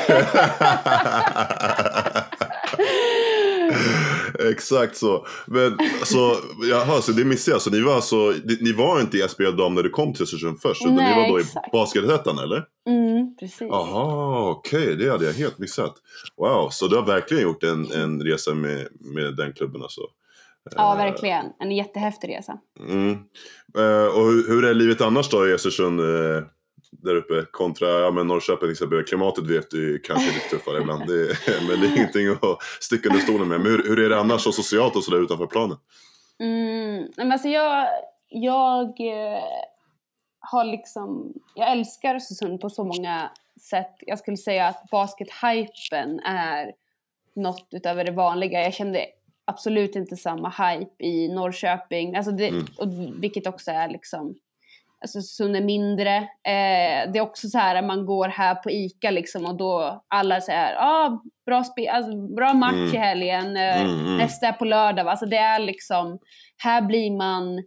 Exakt 4.39 4.97
så. 4.97 5.25
Men 5.47 5.77
så, 6.03 6.35
jaha, 6.69 7.01
så 7.01 7.11
det 7.11 7.25
missade 7.25 7.55
jag. 7.55 7.61
Så 7.61 7.69
ni 7.69 7.81
var, 7.81 7.95
alltså, 7.95 8.33
ni 8.59 8.71
var 8.71 9.01
inte 9.01 9.17
i 9.17 9.27
SBL 9.27 9.55
dam 9.57 9.75
när 9.75 9.83
du 9.83 9.89
kom 9.89 10.13
till 10.13 10.23
Östersund 10.23 10.61
först? 10.61 10.81
Utan 10.81 10.95
Nej, 10.95 11.15
ni 11.15 11.21
var 11.21 11.29
då 11.29 11.37
exakt. 11.37 11.67
i 11.67 11.69
Basketettan 11.71 12.39
eller? 12.39 12.65
Mm, 12.87 13.35
precis. 13.39 13.61
Jaha, 13.61 14.49
okej. 14.49 14.83
Okay, 14.83 14.95
det 14.95 15.11
hade 15.11 15.25
jag 15.25 15.33
helt 15.33 15.59
missat. 15.59 15.95
Wow, 16.37 16.69
så 16.69 16.87
du 16.87 16.95
har 16.95 17.05
verkligen 17.05 17.43
gjort 17.43 17.63
en, 17.63 17.91
en 17.91 18.21
resa 18.21 18.53
med, 18.53 18.87
med 18.99 19.35
den 19.35 19.53
klubben 19.53 19.81
alltså? 19.81 20.01
Ja, 20.75 20.91
eh, 20.91 20.97
verkligen. 20.97 21.45
En 21.59 21.71
jättehäftig 21.71 22.29
resa. 22.29 22.57
Mm. 22.79 23.11
Uh, 23.77 24.07
och 24.07 24.25
hur, 24.47 24.65
är 24.65 24.73
livet 24.73 25.01
annars 25.01 25.29
då 25.29 25.47
i 25.47 25.53
Östersund? 25.53 25.99
Uh, 25.99 26.43
där 26.91 27.15
uppe 27.15 27.45
kontra 27.51 27.87
ja, 27.87 28.11
men 28.11 28.27
Norrköping 28.27 28.59
till 28.59 28.71
exempel. 28.71 29.03
Klimatet 29.03 29.47
vet 29.47 29.69
du 29.69 29.99
kanske 29.99 30.29
är 30.29 30.33
lite 30.33 30.49
tuffare 30.49 30.81
ibland. 30.81 31.07
Det, 31.07 31.37
men 31.67 31.79
det 31.79 31.87
är 31.87 31.95
ingenting 31.95 32.27
att 32.27 32.63
sticka 32.79 33.09
under 33.09 33.21
stolen 33.21 33.47
med. 33.47 33.59
Men 33.59 33.71
hur, 33.71 33.83
hur 33.83 33.99
är 33.99 34.09
det 34.09 34.19
annars 34.19 34.47
och 34.47 34.53
socialt 34.53 34.95
och 34.95 35.03
sådär 35.03 35.23
utanför 35.23 35.47
planen? 35.47 35.77
Mm, 36.39 37.07
men 37.17 37.31
alltså 37.31 37.47
jag, 37.47 37.87
jag 38.29 38.85
eh, 38.85 39.43
har 40.39 40.63
liksom, 40.63 41.33
jag 41.55 41.71
älskar 41.71 42.15
Östersund 42.15 42.61
på 42.61 42.69
så 42.69 42.83
många 42.83 43.31
sätt. 43.69 43.95
Jag 43.99 44.19
skulle 44.19 44.37
säga 44.37 44.67
att 44.67 44.89
baskethypen 44.91 46.19
är 46.19 46.71
något 47.35 47.67
utöver 47.71 48.03
det 48.03 48.11
vanliga. 48.11 48.63
Jag 48.63 48.73
kände 48.73 49.05
absolut 49.45 49.95
inte 49.95 50.15
samma 50.15 50.49
hype 50.49 51.05
i 51.05 51.27
Norrköping, 51.27 52.15
alltså 52.15 52.31
det, 52.31 52.47
mm. 52.47 52.65
och, 52.77 52.87
vilket 53.23 53.47
också 53.47 53.71
är 53.71 53.89
liksom 53.89 54.35
alltså 55.05 55.21
Sund 55.21 55.55
är 55.55 55.61
mindre. 55.61 56.15
Eh, 56.17 57.11
det 57.11 57.17
är 57.17 57.21
också 57.21 57.47
så 57.47 57.57
här 57.57 57.75
att 57.75 57.85
man 57.85 58.05
går 58.05 58.27
här 58.27 58.55
på 58.55 58.71
ICA 58.71 59.11
liksom 59.11 59.45
och 59.45 59.57
då 59.57 60.03
alla 60.07 60.41
säger 60.41 60.75
ah, 60.79 61.21
bra, 61.45 61.63
spe 61.63 61.91
alltså, 61.91 62.27
bra 62.35 62.53
match 62.53 62.73
mm. 62.73 62.95
i 62.95 62.97
helgen, 62.97 63.57
eh, 63.57 63.81
mm, 63.81 63.99
mm. 63.99 64.17
nästa 64.17 64.47
är 64.47 64.53
på 64.53 64.65
lördag. 64.65 65.07
Alltså 65.07 65.25
det 65.25 65.37
är 65.37 65.59
liksom, 65.59 66.19
här 66.63 66.81
blir 66.81 67.11
man 67.11 67.57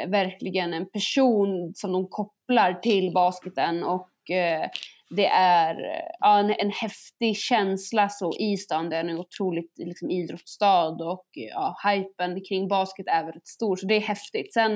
eh, 0.00 0.08
verkligen 0.08 0.74
en 0.74 0.90
person 0.90 1.72
som 1.74 1.92
de 1.92 2.08
kopplar 2.08 2.72
till 2.72 3.12
basketen 3.12 3.84
och 3.84 4.30
eh, 4.30 4.68
det 5.10 5.26
är 5.26 5.76
ja, 6.20 6.38
en, 6.38 6.50
en 6.50 6.70
häftig 6.70 7.36
känsla 7.36 8.08
så 8.08 8.32
i 8.38 8.56
stan. 8.56 8.88
Det 8.88 8.96
är 8.96 9.00
en 9.00 9.18
otroligt 9.18 9.72
liksom, 9.76 10.10
idrottsstad 10.10 10.88
och 10.88 11.26
ja, 11.32 11.76
hypen 11.84 12.40
kring 12.48 12.68
basket 12.68 13.06
är 13.06 13.24
väldigt 13.24 13.48
stor 13.48 13.76
så 13.76 13.86
det 13.86 13.96
är 13.96 14.00
häftigt. 14.00 14.52
Sen, 14.52 14.72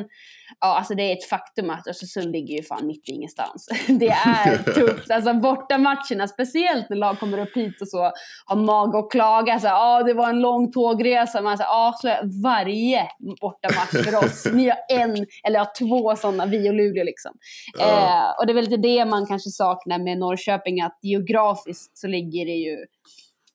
ja 0.61 0.79
alltså 0.79 0.95
det 0.95 1.03
är 1.03 1.13
ett 1.13 1.29
faktum 1.29 1.71
att 1.71 1.87
Östersund 1.87 2.33
ligger 2.33 2.57
ju 2.57 2.63
fan 2.63 2.87
mitt 2.87 3.09
i 3.09 3.13
ingenstans. 3.13 3.69
det 3.89 4.09
är 4.09 4.59
tufft, 4.75 5.11
alltså 5.11 5.35
bortamatcherna, 5.35 6.29
speciellt 6.29 6.89
när 6.91 6.97
lag 6.97 7.19
kommer 7.19 7.39
upp 7.39 7.57
hit 7.57 7.81
och 7.81 7.89
så 7.89 8.13
har 8.47 8.57
mag 8.57 8.95
och 8.95 9.13
klaga 9.13 9.61
så 9.61 9.67
ja 9.67 10.03
det 10.03 10.15
var 10.15 10.29
en 10.29 10.41
lång 10.41 10.73
tågresa, 10.73 11.41
man 11.41 11.59
säger 11.59 11.71
ja 11.71 11.95
så 12.01 12.09
är 12.09 12.43
varje 12.43 13.09
bortamatch 13.41 14.05
för 14.05 14.25
oss. 14.25 14.47
Ni 14.53 14.69
har 14.69 14.79
en 14.89 15.27
eller 15.47 15.59
ja, 15.59 15.73
två 15.79 16.17
sådana, 16.17 16.47
vi 16.47 16.71
och 16.71 16.75
Luleå 16.75 17.05
liksom. 17.05 17.33
Ja. 17.79 17.85
Eh, 17.85 18.39
och 18.39 18.47
det 18.47 18.53
är 18.53 18.55
väl 18.55 18.65
lite 18.65 18.77
det 18.77 19.05
man 19.05 19.27
kanske 19.27 19.51
saknar 19.51 19.99
med 19.99 20.22
Norrköping 20.23 20.81
att 20.81 20.99
geografiskt 21.03 21.99
så 21.99 22.07
ligger 22.07 22.47
det 22.47 22.53
ju 22.53 22.87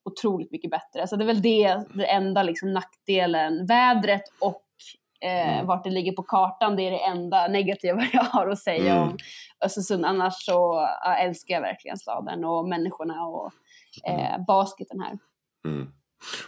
otroligt 0.05 0.51
mycket 0.51 0.71
bättre. 0.71 1.07
Så 1.07 1.15
det 1.15 1.23
är 1.23 1.27
väl 1.27 1.41
det, 1.41 1.83
det 1.93 2.11
enda 2.11 2.43
liksom 2.43 2.73
nackdelen. 2.73 3.65
Vädret 3.65 4.23
och 4.39 4.63
eh, 5.21 5.53
mm. 5.53 5.65
vart 5.67 5.83
det 5.83 5.89
ligger 5.89 6.11
på 6.11 6.23
kartan, 6.23 6.75
det 6.75 6.87
är 6.87 6.91
det 6.91 7.05
enda 7.05 7.47
negativa 7.47 8.01
jag 8.13 8.23
har 8.23 8.47
att 8.47 8.59
säga 8.59 8.95
mm. 8.95 9.03
om 9.03 9.17
Östersund. 9.65 10.05
Annars 10.05 10.33
så 10.45 10.87
älskar 11.19 11.53
jag 11.53 11.61
verkligen 11.61 11.97
staden 11.97 12.45
och 12.45 12.67
människorna 12.69 13.25
och 13.25 13.51
eh, 14.07 14.33
mm. 14.33 14.45
basketen 14.45 14.99
här. 14.99 15.17
Mm. 15.65 15.91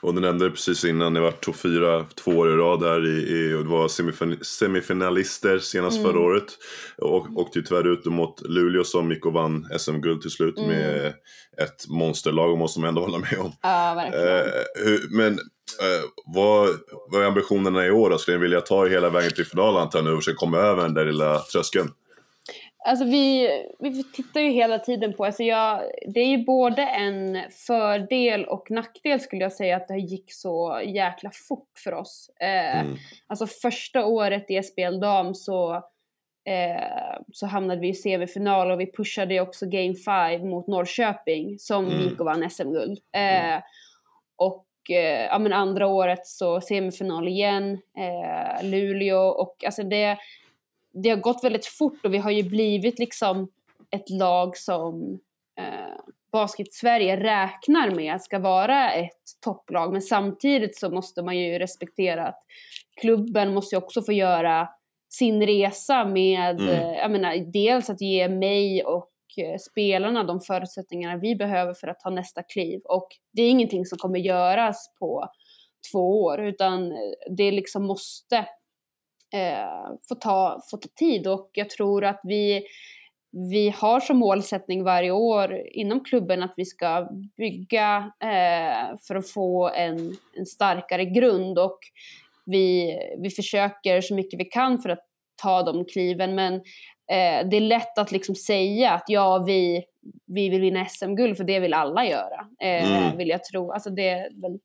Och 0.02 0.14
du 0.14 0.22
nämnde 0.22 0.50
precis 0.50 0.86
innan, 0.86 1.14
ni 1.14 1.20
var 1.20 1.32
topp 1.32 1.56
fyra 1.56 2.06
två 2.16 2.32
år 2.32 2.54
i 2.54 2.56
rad 2.56 2.80
där 2.80 3.08
i, 3.08 3.10
i 3.10 3.54
och 3.54 3.64
det 3.64 3.70
var 3.70 3.88
semifin 3.88 4.38
semifinalister 4.42 5.60
senast 5.60 5.98
mm. 5.98 6.12
förra 6.12 6.22
året. 6.22 6.58
Och 6.98 7.28
åkte 7.36 7.60
ju 7.60 7.66
tyvärr 7.66 7.88
ut 7.88 8.06
mot 8.06 8.42
Luleå 8.42 8.84
som 8.84 9.12
gick 9.12 9.26
och 9.26 9.34
vann 9.34 9.68
SM-guld 9.80 10.22
till 10.22 10.32
slut 10.32 10.58
mm. 10.58 10.70
med 10.70 11.14
ett 11.58 11.88
monsterlag 11.90 12.58
måste 12.58 12.80
man 12.80 12.88
ändå 12.88 13.02
hålla 13.02 13.18
med 13.18 13.40
om. 13.40 13.52
Ja, 13.62 13.94
verkligen. 13.96 14.38
Eh, 14.38 15.00
men 15.10 15.34
eh, 15.34 16.04
vad, 16.26 16.70
vad 17.12 17.22
är 17.22 17.26
ambitionerna 17.26 17.86
i 17.86 17.92
år 17.92 18.10
då? 18.10 18.18
Skulle 18.18 18.38
ni 18.38 18.42
vilja 18.42 18.62
ta 18.62 18.86
hela 18.86 19.10
vägen 19.10 19.32
till 19.32 19.46
final 19.46 19.78
antar 19.78 20.00
jag 20.00 20.06
nu 20.06 20.14
och 20.14 20.24
komma 20.36 20.58
över 20.58 20.84
den 20.84 20.94
där 20.94 21.06
lilla 21.06 21.40
tröskeln? 21.40 21.92
Alltså 22.86 23.06
vi, 23.06 23.50
vi 23.80 24.04
tittar 24.04 24.42
ju 24.42 24.50
hela 24.50 24.80
tiden 24.80 25.14
på, 25.14 25.26
alltså 25.26 25.44
jag, 25.44 25.82
det 26.08 26.20
är 26.20 26.28
ju 26.28 26.46
både 26.46 26.82
en 26.82 27.40
fördel 27.68 28.46
och 28.46 28.72
nackdel 28.72 29.20
skulle 29.20 29.42
jag 29.42 29.54
säga 29.54 29.76
att 29.76 29.88
det 29.88 29.98
gick 29.98 30.34
så 30.34 30.82
jäkla 30.86 31.32
fort 31.50 31.72
för 31.84 31.94
oss. 31.94 32.30
Eh, 32.40 32.80
mm. 32.80 32.98
Alltså 33.28 33.48
första 33.48 34.06
året 34.06 34.52
i 34.52 34.64
SBL 34.64 35.00
dam 35.02 35.36
så, 35.36 35.76
eh, 36.46 37.20
så 37.34 37.46
hamnade 37.46 37.82
vi 37.82 37.90
i 37.90 37.94
semifinal 37.94 38.72
och 38.72 38.80
vi 38.80 38.92
pushade 38.92 39.34
ju 39.34 39.40
också 39.40 39.66
game 39.66 39.96
5 40.40 40.50
mot 40.50 40.68
Norrköping 40.68 41.60
som 41.60 41.86
mm. 41.86 42.02
gick 42.02 42.20
och 42.20 42.26
vann 42.26 42.50
SM-guld. 42.50 43.00
Eh, 43.16 43.50
mm. 43.50 43.62
Och 44.36 44.66
eh, 44.90 45.26
ja, 45.26 45.40
men 45.40 45.54
andra 45.54 45.88
året 45.88 46.28
så 46.28 46.62
semifinal 46.62 47.28
igen, 47.28 47.72
eh, 47.98 48.64
Luleå 48.64 49.28
och 49.28 49.64
alltså 49.66 49.84
det 49.84 50.18
det 51.04 51.10
har 51.10 51.18
gått 51.18 51.44
väldigt 51.44 51.66
fort 51.66 52.06
och 52.06 52.14
vi 52.14 52.18
har 52.18 52.32
ju 52.32 52.44
blivit 52.44 53.00
liksom 53.00 53.48
ett 53.92 54.10
lag 54.10 54.58
som 54.58 55.20
eh, 55.60 56.00
Basket-Sverige 56.32 57.18
räknar 57.18 57.96
med 57.96 58.22
ska 58.22 58.40
vara 58.40 58.92
ett 58.92 59.24
topplag. 59.44 59.92
Men 59.92 60.02
samtidigt 60.02 60.78
så 60.78 60.90
måste 60.90 61.22
man 61.22 61.38
ju 61.38 61.60
respektera 61.60 62.28
att 62.28 62.40
klubben 63.02 63.54
måste 63.54 63.76
ju 63.76 63.82
också 63.82 64.02
få 64.02 64.14
göra 64.14 64.70
sin 65.10 65.46
resa 65.46 66.06
med, 66.06 66.62
mm. 66.62 66.70
eh, 66.70 66.94
jag 66.94 67.12
menar, 67.12 67.52
dels 67.54 67.90
att 67.90 68.02
ge 68.02 68.30
mig 68.30 68.84
och 68.84 69.12
eh, 69.38 69.58
spelarna 69.72 70.24
de 70.24 70.42
förutsättningarna 70.42 71.18
vi 71.18 71.36
behöver 71.36 71.74
för 71.74 71.88
att 71.88 72.00
ta 72.00 72.10
nästa 72.10 72.44
kliv. 72.44 72.82
Och 72.84 73.08
det 73.34 73.42
är 73.42 73.50
ingenting 73.50 73.86
som 73.86 73.98
kommer 73.98 74.20
göras 74.20 74.94
på 75.00 75.30
två 75.92 76.24
år 76.24 76.40
utan 76.40 76.94
det 77.30 77.52
liksom 77.52 77.84
måste 77.84 78.46
eh, 79.34 79.98
får, 80.08 80.16
ta, 80.16 80.62
får 80.72 80.78
ta 80.78 80.90
tid 80.96 81.28
och 81.28 81.50
jag 81.54 81.70
tror 81.70 82.06
att 82.06 82.22
vi 82.24 82.64
vi 83.32 83.70
har 83.70 84.00
som 84.00 84.18
målsättning 84.18 84.84
varje 84.84 85.12
år 85.12 85.62
inom 85.72 86.04
klubben 86.04 86.44
att 86.44 86.54
vi 86.58 86.66
ska 86.66 87.10
bygga 87.38 88.12
eh, 88.24 88.98
för 89.08 89.16
att 89.16 89.30
få 89.30 89.70
en, 89.70 90.16
en 90.34 90.46
starkare 90.46 91.06
grund 91.06 91.60
och 91.60 91.80
vi, 92.46 92.98
vi 93.18 93.30
försöker 93.30 94.02
så 94.02 94.16
mycket 94.16 94.40
vi 94.40 94.46
kan 94.46 94.80
för 94.80 94.90
att 94.90 95.06
ta 95.42 95.64
de 95.64 95.86
kliven 95.86 96.36
men 96.36 96.54
eh, 97.12 97.50
det 97.50 97.58
är 97.58 97.62
lätt 97.62 97.98
att 97.98 98.12
liksom 98.12 98.36
säga 98.36 98.92
att 98.92 99.04
ja 99.08 99.44
vi, 99.48 99.84
vi 100.26 100.50
vill 100.50 100.62
vinna 100.62 100.86
SM-guld 100.86 101.38
för 101.38 101.44
det 101.44 101.60
vill 101.60 101.74
alla 101.74 102.06
göra. 102.06 102.48
Eh, 102.62 102.92
mm. 102.92 103.18
Vill 103.18 103.30
jag 103.30 103.44
tro. 103.44 103.72
Alltså 103.72 103.90
det 103.90 104.30
väl, 104.42 104.60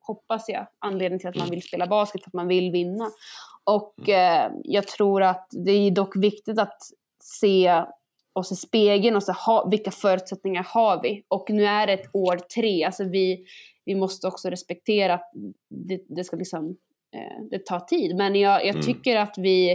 hoppas 0.00 0.48
jag, 0.48 0.66
anledningen 0.78 1.18
till 1.18 1.28
att 1.28 1.36
man 1.36 1.50
vill 1.50 1.62
spela 1.62 1.86
basket, 1.86 2.22
för 2.22 2.30
att 2.30 2.34
man 2.34 2.48
vill 2.48 2.70
vinna. 2.70 3.10
Och 3.64 4.08
mm. 4.08 4.52
eh, 4.52 4.58
jag 4.64 4.86
tror 4.88 5.22
att 5.22 5.46
det 5.50 5.72
är 5.72 5.90
dock 5.90 6.16
viktigt 6.16 6.58
att 6.58 6.78
se 7.22 7.82
oss 8.32 8.52
i 8.52 8.56
spegeln 8.56 9.16
och 9.16 9.22
se 9.22 9.32
ha, 9.32 9.68
vilka 9.70 9.90
förutsättningar 9.90 10.66
har 10.68 11.02
vi. 11.02 11.24
Och 11.28 11.50
nu 11.50 11.64
är 11.64 11.86
det 11.86 11.92
ett 11.92 12.10
år 12.12 12.36
tre, 12.36 12.84
alltså 12.84 13.04
vi, 13.04 13.44
vi 13.84 13.94
måste 13.94 14.26
också 14.26 14.50
respektera 14.50 15.14
att 15.14 15.30
det, 15.70 16.00
det 16.08 16.24
ska 16.24 16.36
liksom, 16.36 16.76
eh, 17.14 17.44
det 17.50 17.66
tar 17.66 17.80
tid. 17.80 18.16
Men 18.16 18.34
jag, 18.34 18.60
jag 18.66 18.74
mm. 18.74 18.82
tycker 18.82 19.16
att 19.16 19.34
vi, 19.38 19.70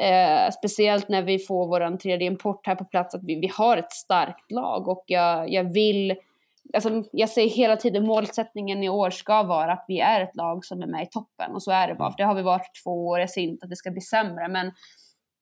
eh, 0.00 0.50
speciellt 0.58 1.08
när 1.08 1.22
vi 1.22 1.38
får 1.38 1.66
vår 1.66 1.96
tredje 1.96 2.26
import 2.26 2.66
här 2.66 2.74
på 2.74 2.84
plats, 2.84 3.14
att 3.14 3.24
vi, 3.24 3.34
vi 3.34 3.50
har 3.54 3.76
ett 3.76 3.92
starkt 3.92 4.52
lag 4.52 4.88
och 4.88 5.04
jag, 5.06 5.52
jag 5.52 5.72
vill 5.72 6.14
Alltså, 6.74 7.04
jag 7.12 7.28
säger 7.28 7.50
hela 7.50 7.76
tiden 7.76 8.06
målsättningen 8.06 8.82
i 8.82 8.88
år 8.88 9.10
ska 9.10 9.42
vara 9.42 9.72
att 9.72 9.84
vi 9.88 10.00
är 10.00 10.20
ett 10.20 10.36
lag 10.36 10.64
som 10.64 10.82
är 10.82 10.86
med 10.86 11.02
i 11.02 11.06
toppen 11.10 11.52
och 11.52 11.62
så 11.62 11.70
är 11.70 11.88
det 11.88 11.94
bara. 11.94 12.10
För 12.10 12.16
det 12.16 12.24
har 12.24 12.34
vi 12.34 12.42
varit 12.42 12.70
två 12.84 13.06
år, 13.06 13.20
jag 13.20 13.30
säger 13.30 13.48
inte 13.48 13.64
att 13.64 13.70
det 13.70 13.76
ska 13.76 13.90
bli 13.90 14.00
sämre 14.00 14.48
men 14.48 14.72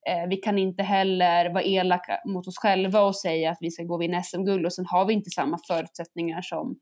Eh, 0.09 0.29
vi 0.29 0.37
kan 0.37 0.59
inte 0.59 0.83
heller 0.83 1.51
vara 1.51 1.63
elaka 1.63 2.19
mot 2.25 2.49
oss 2.49 2.59
själva 2.59 3.01
och 3.01 3.17
säga 3.17 3.51
att 3.51 3.59
vi 3.61 3.71
ska 3.71 3.83
gå 3.83 3.99
vinna 3.99 4.23
SM-guld 4.23 4.67
och 4.67 4.73
sen 4.73 4.87
har 4.87 5.05
vi 5.05 5.15
inte 5.15 5.31
samma 5.31 5.59
förutsättningar 5.69 6.43
som 6.43 6.77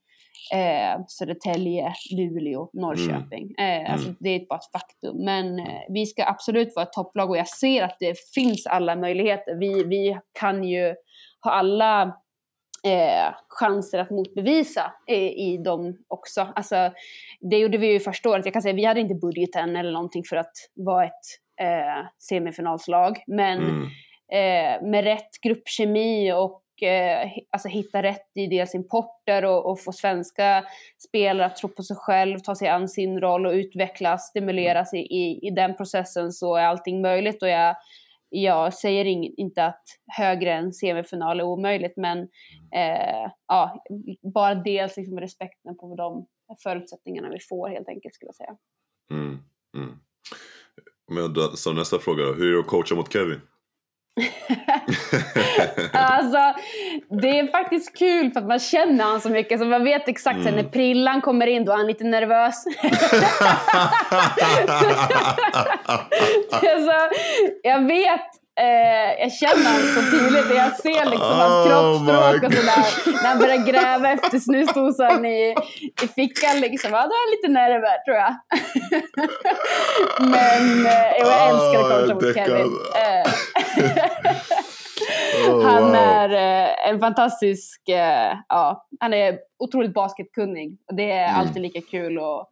eh, 0.55 1.01
Södertälje, 1.09 1.95
Luleå, 2.13 2.71
Norrköping. 2.73 3.55
Mm. 3.59 3.85
Eh, 3.85 3.93
alltså 3.93 4.09
mm. 4.09 4.17
det 4.21 4.31
är 4.31 4.47
bara 4.49 4.59
ett 4.59 4.73
faktum. 4.73 5.25
Men 5.25 5.59
eh, 5.59 5.81
vi 5.89 6.07
ska 6.07 6.25
absolut 6.25 6.73
vara 6.77 6.87
ett 6.87 6.93
topplag 6.93 7.31
och 7.31 7.37
jag 7.37 7.49
ser 7.49 7.83
att 7.83 7.97
det 8.01 8.15
finns 8.35 8.67
alla 8.67 8.97
möjligheter. 8.97 9.55
Vi, 9.55 9.85
vi 9.85 10.19
kan 10.41 10.65
ju 10.65 10.95
ha 11.45 11.51
alla 11.51 12.17
eh, 12.85 13.35
chanser 13.49 13.99
att 13.99 14.11
motbevisa 14.11 14.93
eh, 15.07 15.29
i 15.29 15.61
dem 15.65 15.97
också. 16.09 16.49
Alltså, 16.55 16.93
det 17.41 17.59
gjorde 17.59 17.79
vi 17.79 17.93
ju 17.93 18.01
första 18.01 18.31
året. 18.31 18.45
Jag 18.45 18.53
kan 18.53 18.63
säga 18.63 18.75
vi 18.75 18.85
hade 18.85 19.01
inte 19.01 19.15
budgeten 19.15 19.77
eller 19.77 19.93
någonting 19.93 20.25
för 20.25 20.37
att 20.37 20.53
vara 20.75 21.05
ett 21.05 21.13
eh, 21.61 22.07
semifinalslag. 22.19 23.23
Men 23.27 23.59
mm. 23.59 23.83
eh, 24.33 24.89
med 24.89 25.05
rätt 25.05 25.41
gruppkemi 25.43 26.33
och 26.33 26.63
eh, 26.83 27.29
alltså 27.51 27.69
hitta 27.69 28.03
rätt 28.03 28.31
i 28.35 28.47
deras 28.47 28.75
importer 28.75 29.45
och, 29.45 29.71
och, 29.71 29.81
få 29.81 29.93
svenska 29.93 30.65
spelare 31.09 31.47
att 31.47 31.57
tro 31.57 31.69
på 31.69 31.83
sig 31.83 31.97
själv, 31.97 32.39
ta 32.39 32.55
sig 32.55 32.69
an 32.69 32.89
sin 32.89 33.21
roll 33.21 33.47
och 33.47 33.53
utvecklas, 33.53 34.29
stimuleras 34.29 34.95
i, 34.95 34.99
i, 34.99 35.47
i 35.47 35.51
den 35.51 35.77
processen 35.77 36.33
så 36.33 36.57
är 36.57 36.65
allting 36.65 37.03
möjligt. 37.03 37.43
Och 37.43 37.49
jag, 37.49 37.77
jag 38.31 38.75
säger 38.75 39.05
in, 39.05 39.35
inte 39.37 39.65
att 39.67 39.83
högre 40.07 40.53
än 40.53 40.73
semifinal 40.73 41.41
är 41.41 41.45
omöjligt, 41.45 41.97
men 41.97 42.19
eh, 42.75 43.31
ja, 43.49 43.85
bara 44.35 44.55
dels 44.55 44.97
liksom 44.97 45.21
respekten 45.21 45.77
på 45.77 45.95
de 45.97 46.27
förutsättningarna 46.63 47.29
vi 47.29 47.41
får 47.49 47.69
helt 47.69 47.89
enkelt 47.89 48.15
skulle 48.15 48.29
jag 48.29 48.35
säga. 48.35 48.57
Mm, 49.11 49.39
mm. 49.77 49.99
Men 51.11 51.35
då, 51.35 51.41
så 51.57 51.73
nästa 51.73 51.99
fråga 51.99 52.25
då, 52.25 52.33
hur 52.33 52.51
är 52.51 52.55
det 52.55 52.61
att 52.61 52.67
coacha 52.67 52.95
mot 52.95 53.13
Kevin? 53.13 53.41
alltså, 55.93 56.55
det 57.21 57.39
är 57.39 57.47
faktiskt 57.51 57.99
kul 57.99 58.31
för 58.31 58.41
att 58.41 58.47
man 58.47 58.59
känner 58.59 59.05
honom 59.05 59.21
så 59.21 59.29
mycket 59.29 59.61
så 59.61 59.65
man 59.67 59.85
vet 59.85 60.09
exakt 60.09 60.39
mm. 60.39 60.55
när 60.55 60.63
prillan 60.63 61.21
kommer 61.21 61.47
in 61.47 61.65
då 61.65 61.73
är 61.73 61.77
han 61.77 61.87
lite 61.87 62.05
nervös. 62.05 62.65
alltså, 66.53 66.93
jag 67.63 67.87
vet 67.87 68.41
Eh, 68.61 69.23
jag 69.23 69.33
känner 69.33 69.73
honom 69.73 69.89
så 69.95 70.01
tydligt 70.11 70.57
jag 70.57 70.77
ser 70.77 71.05
liksom 71.05 71.35
hans 71.43 71.53
oh 71.53 71.67
kroppsspråk 71.67 72.43
och 72.45 72.53
sådär. 72.59 73.23
När 73.23 73.29
han 73.29 73.39
börjar 73.39 73.67
gräva 73.67 74.13
efter 74.13 74.39
snusdosan 74.39 75.25
i, 75.27 75.55
i 76.03 76.09
fickan 76.09 76.61
liksom. 76.61 76.91
Ja, 76.93 77.01
då 77.01 77.15
är 77.15 77.23
jag 77.25 77.31
lite 77.31 77.49
nervös 77.49 78.05
tror 78.05 78.17
jag. 78.17 78.35
Men 80.31 80.87
eh, 80.87 81.13
jag 81.19 81.49
älskar 81.49 81.81
att 81.81 81.89
coacha 81.89 82.15
mot 82.15 82.35
Kevin. 82.35 82.73
Eh, 82.95 83.33
oh, 85.49 85.63
han 85.63 85.83
wow. 85.83 85.95
är 85.95 86.29
eh, 86.31 86.89
en 86.89 87.01
fantastisk, 87.01 87.89
eh, 87.89 88.37
ja, 88.49 88.87
han 89.01 89.15
är 89.15 89.39
otroligt 89.59 89.95
basketkunnig. 89.95 90.79
Det 90.93 91.13
är 91.13 91.29
mm. 91.29 91.41
alltid 91.41 91.63
lika 91.63 91.81
kul 91.81 92.19
att, 92.19 92.49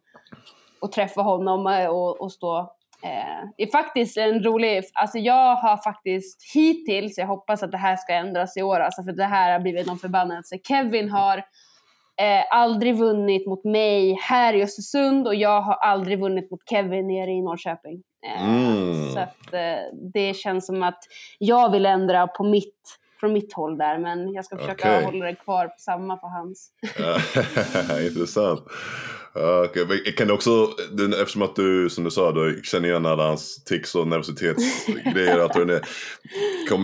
att 0.81 0.91
träffa 0.91 1.21
honom 1.21 1.65
och, 1.89 2.21
och 2.21 2.31
stå 2.31 2.75
Eh, 3.03 3.49
det 3.57 3.63
är 3.63 3.71
faktiskt 3.71 4.17
en 4.17 4.43
rolig, 4.43 4.83
alltså 4.93 5.17
jag 5.17 5.55
har 5.55 5.77
faktiskt 5.77 6.53
hittills, 6.53 7.17
jag 7.17 7.27
hoppas 7.27 7.63
att 7.63 7.71
det 7.71 7.77
här 7.77 7.95
ska 7.95 8.13
ändras 8.13 8.57
i 8.57 8.61
år, 8.61 8.79
alltså 8.79 9.03
för 9.03 9.11
det 9.11 9.25
här 9.25 9.51
har 9.51 9.59
blivit 9.59 9.87
någon 9.87 9.99
förbannelse. 9.99 10.57
Kevin 10.67 11.09
har 11.09 11.37
eh, 11.37 12.43
aldrig 12.49 12.95
vunnit 12.95 13.47
mot 13.47 13.63
mig 13.63 14.17
här 14.21 14.53
i 14.53 14.63
Östersund 14.63 15.27
och 15.27 15.35
jag 15.35 15.61
har 15.61 15.73
aldrig 15.73 16.19
vunnit 16.19 16.51
mot 16.51 16.69
Kevin 16.69 17.07
nere 17.07 17.31
i 17.31 17.41
Norrköping. 17.41 18.03
Eh, 18.25 18.49
mm. 18.49 19.13
Så 19.13 19.19
att 19.19 19.53
eh, 19.53 19.97
det 20.13 20.33
känns 20.33 20.65
som 20.65 20.83
att 20.83 21.03
jag 21.37 21.71
vill 21.71 21.85
ändra 21.85 22.27
på 22.27 22.43
mitt 22.43 22.99
från 23.19 23.33
mitt 23.33 23.53
håll 23.53 23.77
där 23.77 23.97
men 23.97 24.33
jag 24.33 24.45
ska 24.45 24.57
försöka 24.57 24.73
okay. 24.73 25.03
hålla 25.03 25.25
det 25.25 25.35
kvar 25.35 25.67
på 25.67 25.75
samma 25.77 26.17
på 26.17 26.27
hans. 26.27 26.71
Intressant. 28.07 28.63
Okay. 29.65 30.11
Kan 30.11 30.27
du 30.27 30.33
också, 30.33 30.69
eftersom 31.19 31.41
att 31.41 31.55
du 31.55 31.89
som 31.89 32.03
du 32.03 32.11
sa, 32.11 32.31
du 32.31 32.61
känner 32.63 32.89
igen 32.89 33.05
alla 33.05 33.27
hans 33.27 33.63
tics 33.63 33.95
och 33.95 34.07
nervositetsgrejer. 34.07 35.39
att 35.39 35.53
du 35.53 35.81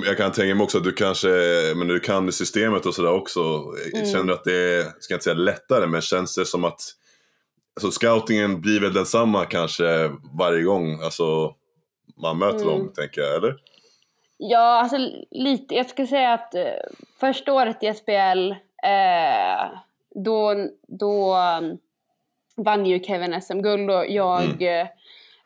jag 0.05 0.17
kan 0.17 0.31
tänka 0.31 0.55
mig 0.55 0.63
också 0.63 0.77
att 0.77 0.83
du 0.83 0.91
kanske, 0.91 1.27
men 1.75 1.87
du 1.87 1.99
kan 1.99 2.31
systemet 2.31 2.85
och 2.85 2.95
sådär 2.95 3.11
också. 3.11 3.63
Mm. 3.93 4.05
Känner 4.05 4.23
du 4.23 4.33
att 4.33 4.43
det 4.43 4.55
är, 4.55 4.85
ska 4.99 5.13
inte 5.13 5.23
säga 5.23 5.33
lättare, 5.33 5.87
men 5.87 6.01
känns 6.01 6.35
det 6.35 6.45
som 6.45 6.63
att 6.63 6.79
alltså 7.75 7.91
scoutingen 7.91 8.61
blir 8.61 8.81
väl 8.81 8.93
densamma 8.93 9.45
kanske 9.45 10.11
varje 10.39 10.63
gång 10.63 10.99
alltså, 11.03 11.55
man 12.21 12.37
möter 12.37 12.61
mm. 12.61 12.67
dem, 12.67 12.93
tänker 12.95 13.21
jag, 13.21 13.35
eller? 13.35 13.55
Ja, 14.37 14.81
alltså 14.81 14.97
lite. 15.31 15.75
Jag 15.75 15.89
skulle 15.89 16.07
säga 16.07 16.33
att 16.33 16.55
eh, 16.55 16.63
första 17.19 17.53
året 17.53 17.83
i 17.83 17.93
SPL, 17.93 18.51
eh, 18.87 19.79
då, 20.15 20.67
då 20.87 21.35
um, 21.35 21.77
vann 22.55 22.85
ju 22.85 23.03
Kevin 23.03 23.41
SM-guld 23.41 23.91
och 23.91 24.05
jag, 24.07 24.43
mm. 24.43 24.81
eh, 24.81 24.87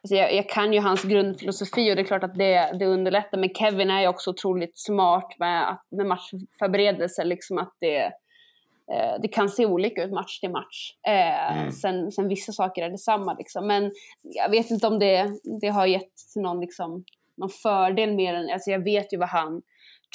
alltså 0.04 0.16
jag, 0.16 0.36
jag, 0.36 0.50
kan 0.50 0.74
ju 0.74 0.80
hans 0.80 1.04
grundfilosofi 1.04 1.92
och 1.92 1.96
det 1.96 2.02
är 2.02 2.06
klart 2.06 2.24
att 2.24 2.36
det, 2.36 2.72
det 2.80 2.86
underlättar. 2.86 3.38
Men 3.38 3.54
Kevin 3.54 3.90
är 3.90 4.02
ju 4.02 4.08
också 4.08 4.30
otroligt 4.30 4.80
smart 4.80 5.36
med, 5.40 5.78
med 5.92 6.06
matchförberedelser, 6.06 7.26
liksom 7.26 7.58
att 7.58 7.74
det, 7.80 8.12
det 9.22 9.28
kan 9.28 9.50
se 9.50 9.66
olika 9.66 10.04
ut 10.04 10.12
match 10.12 10.40
till 10.40 10.52
match. 10.52 10.94
Eh, 11.08 11.58
mm. 11.58 11.72
sen, 11.72 12.12
sen 12.12 12.28
vissa 12.28 12.52
saker 12.52 12.84
är 12.84 12.90
detsamma 12.90 13.34
liksom. 13.34 13.68
Men 13.68 13.92
jag 14.24 14.50
vet 14.50 14.72
inte 14.72 14.88
om 14.88 15.00
det, 15.00 15.32
det 15.62 15.68
har 15.68 15.86
gett 15.86 16.14
någon 16.36 16.62
liksom 16.62 17.04
någon 17.40 17.50
fördel 17.50 18.16
mer 18.16 18.34
än, 18.34 18.50
alltså 18.54 18.72
jag 18.72 18.84
vet 18.84 19.14
ju 19.14 19.18
vad 19.18 19.30
han 19.30 19.62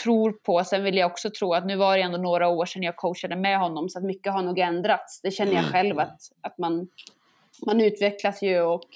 tror 0.03 0.33
på. 0.33 0.64
Sen 0.64 0.85
vill 0.85 0.97
jag 0.97 1.11
också 1.11 1.31
tro 1.31 1.55
att 1.55 1.66
nu 1.66 1.77
var 1.77 1.97
det 1.97 2.03
ändå 2.03 2.18
några 2.18 2.49
år 2.49 2.66
sedan 2.66 2.83
jag 2.83 2.97
coachade 2.97 3.37
med 3.37 3.59
honom 3.59 3.89
så 3.89 3.99
att 3.99 4.05
mycket 4.05 4.33
har 4.33 4.43
nog 4.43 4.59
ändrats. 4.59 5.20
Det 5.22 5.31
känner 5.31 5.53
jag 5.53 5.61
mm. 5.61 5.72
själv 5.72 5.99
att, 5.99 6.18
att 6.41 6.59
man, 6.59 6.89
man 7.66 7.81
utvecklas 7.81 8.43
ju 8.43 8.61
och 8.61 8.89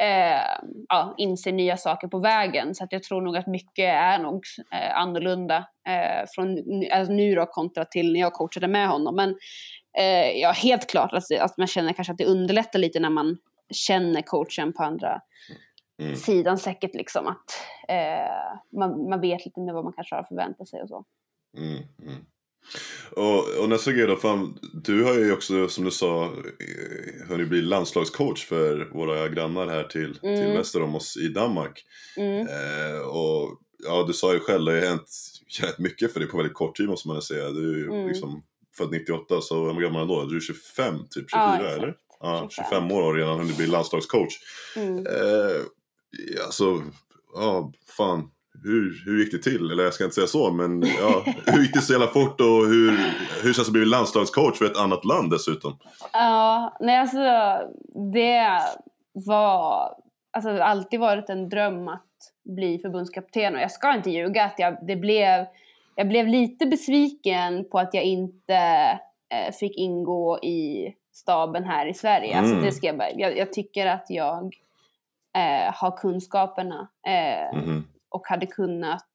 eh, 0.00 0.68
ja, 0.88 1.14
inser 1.18 1.52
nya 1.52 1.76
saker 1.76 2.08
på 2.08 2.18
vägen. 2.18 2.74
Så 2.74 2.84
att 2.84 2.92
jag 2.92 3.02
tror 3.02 3.20
nog 3.20 3.36
att 3.36 3.46
mycket 3.46 3.84
är 3.84 4.18
nog 4.18 4.44
eh, 4.72 4.96
annorlunda 4.96 5.56
eh, 5.88 6.26
från 6.34 6.58
alltså 6.92 7.12
nu 7.12 7.34
då 7.34 7.46
kontra 7.46 7.84
till 7.84 8.12
när 8.12 8.20
jag 8.20 8.32
coachade 8.32 8.68
med 8.68 8.88
honom. 8.88 9.16
Men 9.16 9.36
eh, 9.98 10.30
ja, 10.40 10.50
helt 10.50 10.90
klart 10.90 11.12
att, 11.12 11.40
att 11.40 11.58
man 11.58 11.66
känner 11.66 11.92
kanske 11.92 12.12
att 12.12 12.18
det 12.18 12.26
underlättar 12.26 12.78
lite 12.78 13.00
när 13.00 13.10
man 13.10 13.38
känner 13.70 14.22
coachen 14.22 14.72
på 14.72 14.82
andra 14.82 15.20
mm. 16.02 16.16
sidan 16.16 16.58
säkert 16.58 16.94
liksom 16.94 17.26
att 17.26 17.50
eh, 17.88 18.78
man, 18.78 19.08
man 19.08 19.20
vet 19.20 19.44
lite 19.44 19.60
mer 19.60 19.72
vad 19.72 19.84
man 19.84 19.92
kanske 19.92 20.14
har 20.14 20.22
förväntat 20.22 20.68
sig 20.68 20.82
och 20.82 20.88
så. 20.88 21.04
Mm, 21.58 21.82
mm. 22.02 22.26
Och, 23.10 23.48
och 23.60 23.68
nästa 23.68 23.92
grej 23.92 24.06
då, 24.06 24.16
fan, 24.16 24.58
du 24.72 25.04
har 25.04 25.14
ju 25.14 25.32
också 25.32 25.68
som 25.68 25.84
du 25.84 25.90
sa 25.90 26.32
hunnit 27.28 27.48
bli 27.48 27.62
landslagscoach 27.62 28.44
för 28.44 28.90
våra 28.92 29.28
grannar 29.28 29.66
här 29.66 29.84
till, 29.84 30.18
mm. 30.22 30.36
till 30.36 30.58
väster 30.58 30.82
om 30.82 30.94
oss 30.94 31.16
i 31.16 31.28
Danmark. 31.28 31.84
Mm. 32.16 32.46
Eh, 32.46 33.00
och 33.00 33.60
ja, 33.84 34.04
du 34.06 34.12
sa 34.12 34.32
ju 34.32 34.40
själv, 34.40 34.64
det 34.64 34.72
har 34.72 34.86
hänt 34.86 35.10
rätt 35.60 35.78
mycket 35.78 36.12
för 36.12 36.20
dig 36.20 36.28
på 36.28 36.36
väldigt 36.36 36.54
kort 36.54 36.76
tid 36.76 36.88
måste 36.88 37.08
man 37.08 37.22
säga. 37.22 37.50
Du 37.50 37.70
är 37.70 37.76
ju 37.76 37.86
mm. 37.86 38.08
liksom 38.08 38.42
född 38.76 38.90
98, 38.90 39.40
så 39.40 39.72
hur 39.72 39.80
gammal 39.80 40.08
då? 40.08 40.24
Du 40.24 40.36
är 40.36 40.40
25, 40.40 40.98
typ 41.10 41.30
24 41.30 41.30
ja, 41.32 41.58
eller? 41.58 41.94
Ja, 42.20 42.48
25 42.50 42.92
år 42.92 43.02
och 43.02 43.14
redan 43.14 43.38
hunnit 43.38 43.56
bli 43.56 43.66
landslagscoach. 43.66 44.34
Mm. 44.76 45.06
Eh, 45.06 45.62
alltså, 46.46 46.82
ja, 47.34 47.72
fan. 47.96 48.30
Hur, 48.62 49.02
hur 49.04 49.18
gick 49.18 49.32
det 49.32 49.50
till? 49.50 49.70
Eller 49.70 49.84
jag 49.84 49.94
ska 49.94 50.04
inte 50.04 50.14
säga 50.14 50.26
så, 50.26 50.50
men 50.50 50.82
ja, 51.00 51.24
hur 51.46 51.62
gick 51.62 51.74
det 51.74 51.80
så 51.80 51.92
jävla 51.92 52.06
fort 52.06 52.40
och 52.40 52.66
hur, 52.66 52.90
hur 53.42 53.52
känns 53.52 53.56
det 53.56 53.62
att 53.62 53.72
bli 53.72 53.84
landslagscoach 53.84 54.58
för 54.58 54.64
ett 54.64 54.76
annat 54.76 55.04
land 55.04 55.30
dessutom? 55.30 55.78
Ja, 56.12 56.76
nej 56.80 56.98
alltså 56.98 57.18
det 58.12 58.60
var 59.12 59.94
alltså 60.32 60.50
alltid 60.50 61.00
varit 61.00 61.30
en 61.30 61.48
dröm 61.48 61.88
att 61.88 62.02
bli 62.44 62.78
förbundskapten 62.78 63.54
och 63.54 63.60
jag 63.60 63.70
ska 63.70 63.94
inte 63.94 64.10
ljuga 64.10 64.44
att 64.44 64.58
jag, 64.58 64.78
det 64.86 64.96
blev, 64.96 65.46
jag 65.94 66.08
blev 66.08 66.26
lite 66.26 66.66
besviken 66.66 67.64
på 67.70 67.78
att 67.78 67.94
jag 67.94 68.04
inte 68.04 68.54
eh, 69.34 69.52
fick 69.60 69.76
ingå 69.76 70.38
i 70.38 70.92
staben 71.12 71.64
här 71.64 71.86
i 71.86 71.94
Sverige. 71.94 72.38
Alltså, 72.38 72.52
mm. 72.52 72.66
Alltså 72.66 72.66
det 72.66 72.72
ska 72.72 72.86
jag, 72.86 73.20
jag, 73.20 73.38
jag 73.38 73.52
tycker 73.52 73.86
att 73.86 74.06
jag 74.08 74.54
eh, 75.36 75.74
har 75.74 75.96
kunskaperna 75.96 76.88
eh, 77.06 77.62
mm. 77.62 77.84
Och 78.16 78.26
hade 78.26 78.46
kunnat 78.46 79.06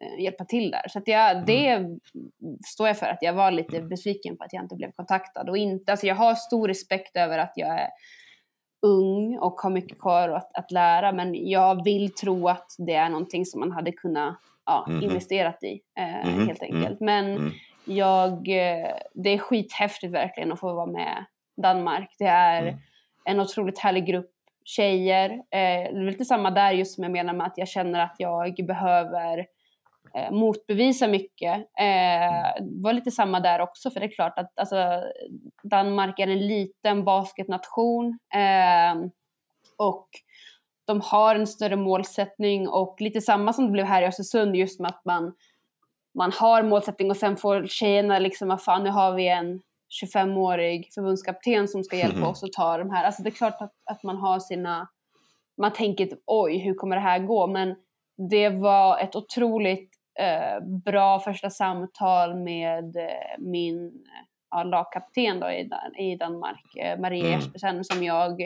eh, 0.00 0.24
hjälpa 0.24 0.44
till 0.44 0.70
där. 0.70 0.88
Så 0.88 1.02
jag, 1.04 1.30
mm. 1.30 1.44
det 1.44 1.98
står 2.66 2.88
jag 2.88 2.98
för 2.98 3.06
att 3.06 3.18
jag 3.20 3.32
var 3.32 3.50
lite 3.50 3.80
besviken 3.80 4.36
på 4.36 4.44
att 4.44 4.52
jag 4.52 4.64
inte 4.64 4.76
blev 4.76 4.90
kontaktad. 4.92 5.50
Och 5.50 5.58
inte, 5.58 5.92
alltså 5.92 6.06
jag 6.06 6.14
har 6.14 6.34
stor 6.34 6.68
respekt 6.68 7.16
över 7.16 7.38
att 7.38 7.52
jag 7.54 7.68
är 7.68 7.88
ung 8.82 9.38
och 9.38 9.60
har 9.60 9.70
mycket 9.70 9.98
kvar 10.00 10.28
att, 10.28 10.56
att 10.56 10.70
lära 10.70 11.12
men 11.12 11.48
jag 11.48 11.84
vill 11.84 12.14
tro 12.14 12.48
att 12.48 12.74
det 12.78 12.94
är 12.94 13.08
någonting 13.08 13.46
som 13.46 13.60
man 13.60 13.72
hade 13.72 13.92
kunnat 13.92 14.38
ja, 14.66 14.86
mm. 14.88 15.02
investerat 15.02 15.62
i 15.62 15.80
eh, 15.98 16.28
mm. 16.28 16.46
helt 16.46 16.62
enkelt. 16.62 17.00
Men 17.00 17.36
mm. 17.36 17.52
jag, 17.84 18.32
eh, 18.32 18.92
det 19.14 19.30
är 19.30 19.38
skithäftigt 19.38 20.12
verkligen 20.12 20.52
att 20.52 20.60
få 20.60 20.74
vara 20.74 20.86
med 20.86 21.24
Danmark. 21.62 22.14
Det 22.18 22.24
är 22.24 22.62
mm. 22.62 22.78
en 23.24 23.40
otroligt 23.40 23.78
härlig 23.78 24.06
grupp 24.06 24.30
tjejer. 24.68 25.30
Eh, 25.30 25.92
det 25.92 25.98
är 25.98 26.10
lite 26.10 26.24
samma 26.24 26.50
där 26.50 26.72
just 26.72 26.94
som 26.94 27.04
jag 27.04 27.12
menar 27.12 27.32
med 27.32 27.46
att 27.46 27.58
jag 27.58 27.68
känner 27.68 28.00
att 28.00 28.14
jag 28.18 28.54
behöver 28.66 29.46
eh, 30.14 30.30
motbevisa 30.30 31.08
mycket. 31.08 31.56
Eh, 31.56 32.64
var 32.82 32.92
lite 32.92 33.10
samma 33.10 33.40
där 33.40 33.60
också 33.60 33.90
för 33.90 34.00
det 34.00 34.06
är 34.06 34.10
klart 34.10 34.38
att 34.38 34.58
alltså, 34.58 35.02
Danmark 35.62 36.18
är 36.18 36.28
en 36.28 36.46
liten 36.46 37.04
basketnation 37.04 38.18
eh, 38.34 39.08
och 39.76 40.08
de 40.86 41.00
har 41.00 41.34
en 41.34 41.46
större 41.46 41.76
målsättning 41.76 42.68
och 42.68 43.00
lite 43.00 43.20
samma 43.20 43.52
som 43.52 43.64
det 43.64 43.72
blev 43.72 43.86
här 43.86 44.02
i 44.02 44.06
Östersund 44.06 44.56
just 44.56 44.80
med 44.80 44.88
att 44.88 45.04
man, 45.04 45.34
man 46.14 46.32
har 46.32 46.62
målsättning 46.62 47.10
och 47.10 47.16
sen 47.16 47.36
får 47.36 47.66
tjejerna 47.66 48.18
liksom, 48.18 48.48
vad 48.48 48.62
fan 48.62 48.84
nu 48.84 48.90
har 48.90 49.12
vi 49.12 49.28
en 49.28 49.60
25-årig 50.02 50.88
förbundskapten 50.94 51.68
som 51.68 51.84
ska 51.84 51.96
hjälpa 51.96 52.16
mm. 52.16 52.28
oss 52.28 52.42
att 52.42 52.52
ta 52.52 52.78
de 52.78 52.90
här. 52.90 53.04
Alltså 53.04 53.22
det 53.22 53.28
är 53.28 53.34
klart 53.34 53.60
att, 53.60 53.72
att 53.90 54.02
man 54.02 54.16
har 54.16 54.40
sina, 54.40 54.88
man 55.60 55.72
tänker 55.72 56.08
oj 56.26 56.58
hur 56.58 56.74
kommer 56.74 56.96
det 56.96 57.02
här 57.02 57.18
gå 57.18 57.46
men 57.46 57.74
det 58.30 58.48
var 58.48 58.98
ett 58.98 59.16
otroligt 59.16 59.90
eh, 60.20 60.66
bra 60.84 61.20
första 61.20 61.50
samtal 61.50 62.34
med 62.34 62.96
eh, 62.96 63.38
min 63.38 64.04
ja, 64.50 64.62
lagkapten 64.62 65.40
då 65.40 65.50
i, 65.50 65.70
i 65.98 66.16
Danmark, 66.16 66.76
eh, 66.76 67.00
Maria 67.00 67.26
mm. 67.26 67.32
Jespersen 67.32 67.84
som 67.84 68.02
jag 68.02 68.42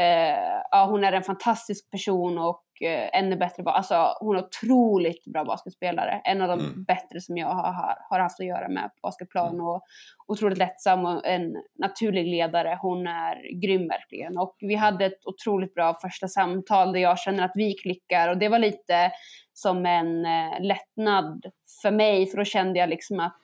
eh, 0.00 0.62
ja, 0.70 0.86
hon 0.90 1.04
är 1.04 1.12
en 1.12 1.22
fantastisk 1.22 1.90
person 1.90 2.38
och 2.38 2.64
eh, 2.71 2.71
ännu 2.84 3.36
bättre, 3.36 3.62
alltså 3.64 4.14
hon 4.20 4.36
är 4.36 4.44
otroligt 4.44 5.24
bra 5.24 5.44
basketspelare. 5.44 6.20
En 6.24 6.42
av 6.42 6.48
de 6.48 6.60
mm. 6.60 6.84
bättre 6.84 7.20
som 7.20 7.36
jag 7.36 7.48
har, 7.48 7.96
har 8.10 8.20
haft 8.20 8.40
att 8.40 8.46
göra 8.46 8.68
med 8.68 8.82
på 8.82 8.98
basketplan 9.02 9.54
mm. 9.54 9.66
och 9.66 9.82
otroligt 10.26 10.58
lättsam 10.58 11.04
och 11.04 11.26
en 11.26 11.56
naturlig 11.78 12.26
ledare. 12.26 12.78
Hon 12.82 13.06
är 13.06 13.60
grym 13.60 13.88
verkligen 13.88 14.38
och 14.38 14.56
vi 14.60 14.74
hade 14.74 15.04
ett 15.04 15.26
otroligt 15.26 15.74
bra 15.74 15.94
första 16.02 16.28
samtal 16.28 16.92
där 16.92 17.00
jag 17.00 17.18
känner 17.18 17.44
att 17.44 17.52
vi 17.54 17.74
klickar 17.74 18.28
och 18.28 18.38
det 18.38 18.48
var 18.48 18.58
lite 18.58 19.10
som 19.52 19.86
en 19.86 20.24
eh, 20.24 20.60
lättnad 20.60 21.44
för 21.82 21.90
mig 21.90 22.26
för 22.26 22.38
då 22.38 22.44
kände 22.44 22.78
jag 22.78 22.88
liksom 22.88 23.20
att 23.20 23.38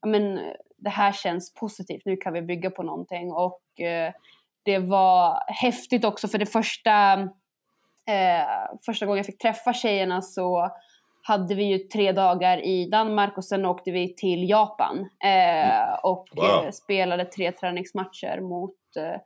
ja, 0.00 0.08
men, 0.08 0.40
det 0.78 0.90
här 0.90 1.12
känns 1.12 1.54
positivt, 1.54 2.02
nu 2.04 2.16
kan 2.16 2.32
vi 2.32 2.42
bygga 2.42 2.70
på 2.70 2.82
någonting 2.82 3.32
och 3.32 3.80
eh, 3.80 4.12
det 4.62 4.78
var 4.78 5.42
häftigt 5.46 6.04
också 6.04 6.28
för 6.28 6.38
det 6.38 6.46
första, 6.46 7.28
eh, 8.10 8.46
första 8.86 9.06
gången 9.06 9.16
jag 9.16 9.26
fick 9.26 9.42
träffa 9.42 9.72
tjejerna 9.72 10.22
så 10.22 10.70
hade 11.22 11.54
vi 11.54 11.64
ju 11.64 11.78
tre 11.78 12.12
dagar 12.12 12.58
i 12.58 12.88
Danmark 12.88 13.36
och 13.36 13.44
sen 13.44 13.66
åkte 13.66 13.90
vi 13.90 14.14
till 14.14 14.50
Japan 14.50 15.08
eh, 15.24 15.94
och 16.02 16.28
wow. 16.36 16.64
eh, 16.64 16.70
spelade 16.70 17.24
tre 17.24 17.52
träningsmatcher 17.52 18.40
mot 18.40 18.76
eh, 18.96 19.20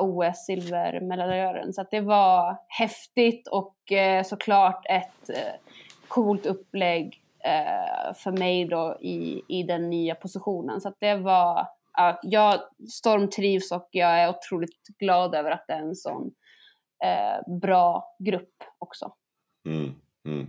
OS 0.00 0.44
silvermedaljören. 0.46 1.72
Så 1.72 1.84
det 1.90 2.00
var 2.00 2.56
häftigt 2.68 3.48
och 3.48 3.92
eh, 3.92 4.22
såklart 4.22 4.86
ett 4.88 5.30
eh, 5.30 5.54
coolt 6.08 6.46
upplägg 6.46 7.20
eh, 7.44 8.14
för 8.14 8.38
mig 8.38 8.64
då 8.64 8.98
i, 9.00 9.42
i 9.48 9.62
den 9.62 9.90
nya 9.90 10.14
positionen. 10.14 10.80
Så 10.80 10.92
det 11.00 11.14
var 11.14 11.66
ja, 11.92 12.20
jag 12.22 12.60
stormtrivs 12.90 13.72
och 13.72 13.88
jag 13.90 14.20
är 14.20 14.28
otroligt 14.28 14.86
glad 14.98 15.34
över 15.34 15.50
att 15.50 15.64
det 15.66 15.72
är 15.72 15.82
en 15.82 15.94
sån 15.94 16.30
eh, 17.04 17.58
bra 17.60 18.04
grupp 18.24 18.54
också. 18.78 19.12
Mm, 19.68 19.92
mm. 20.26 20.46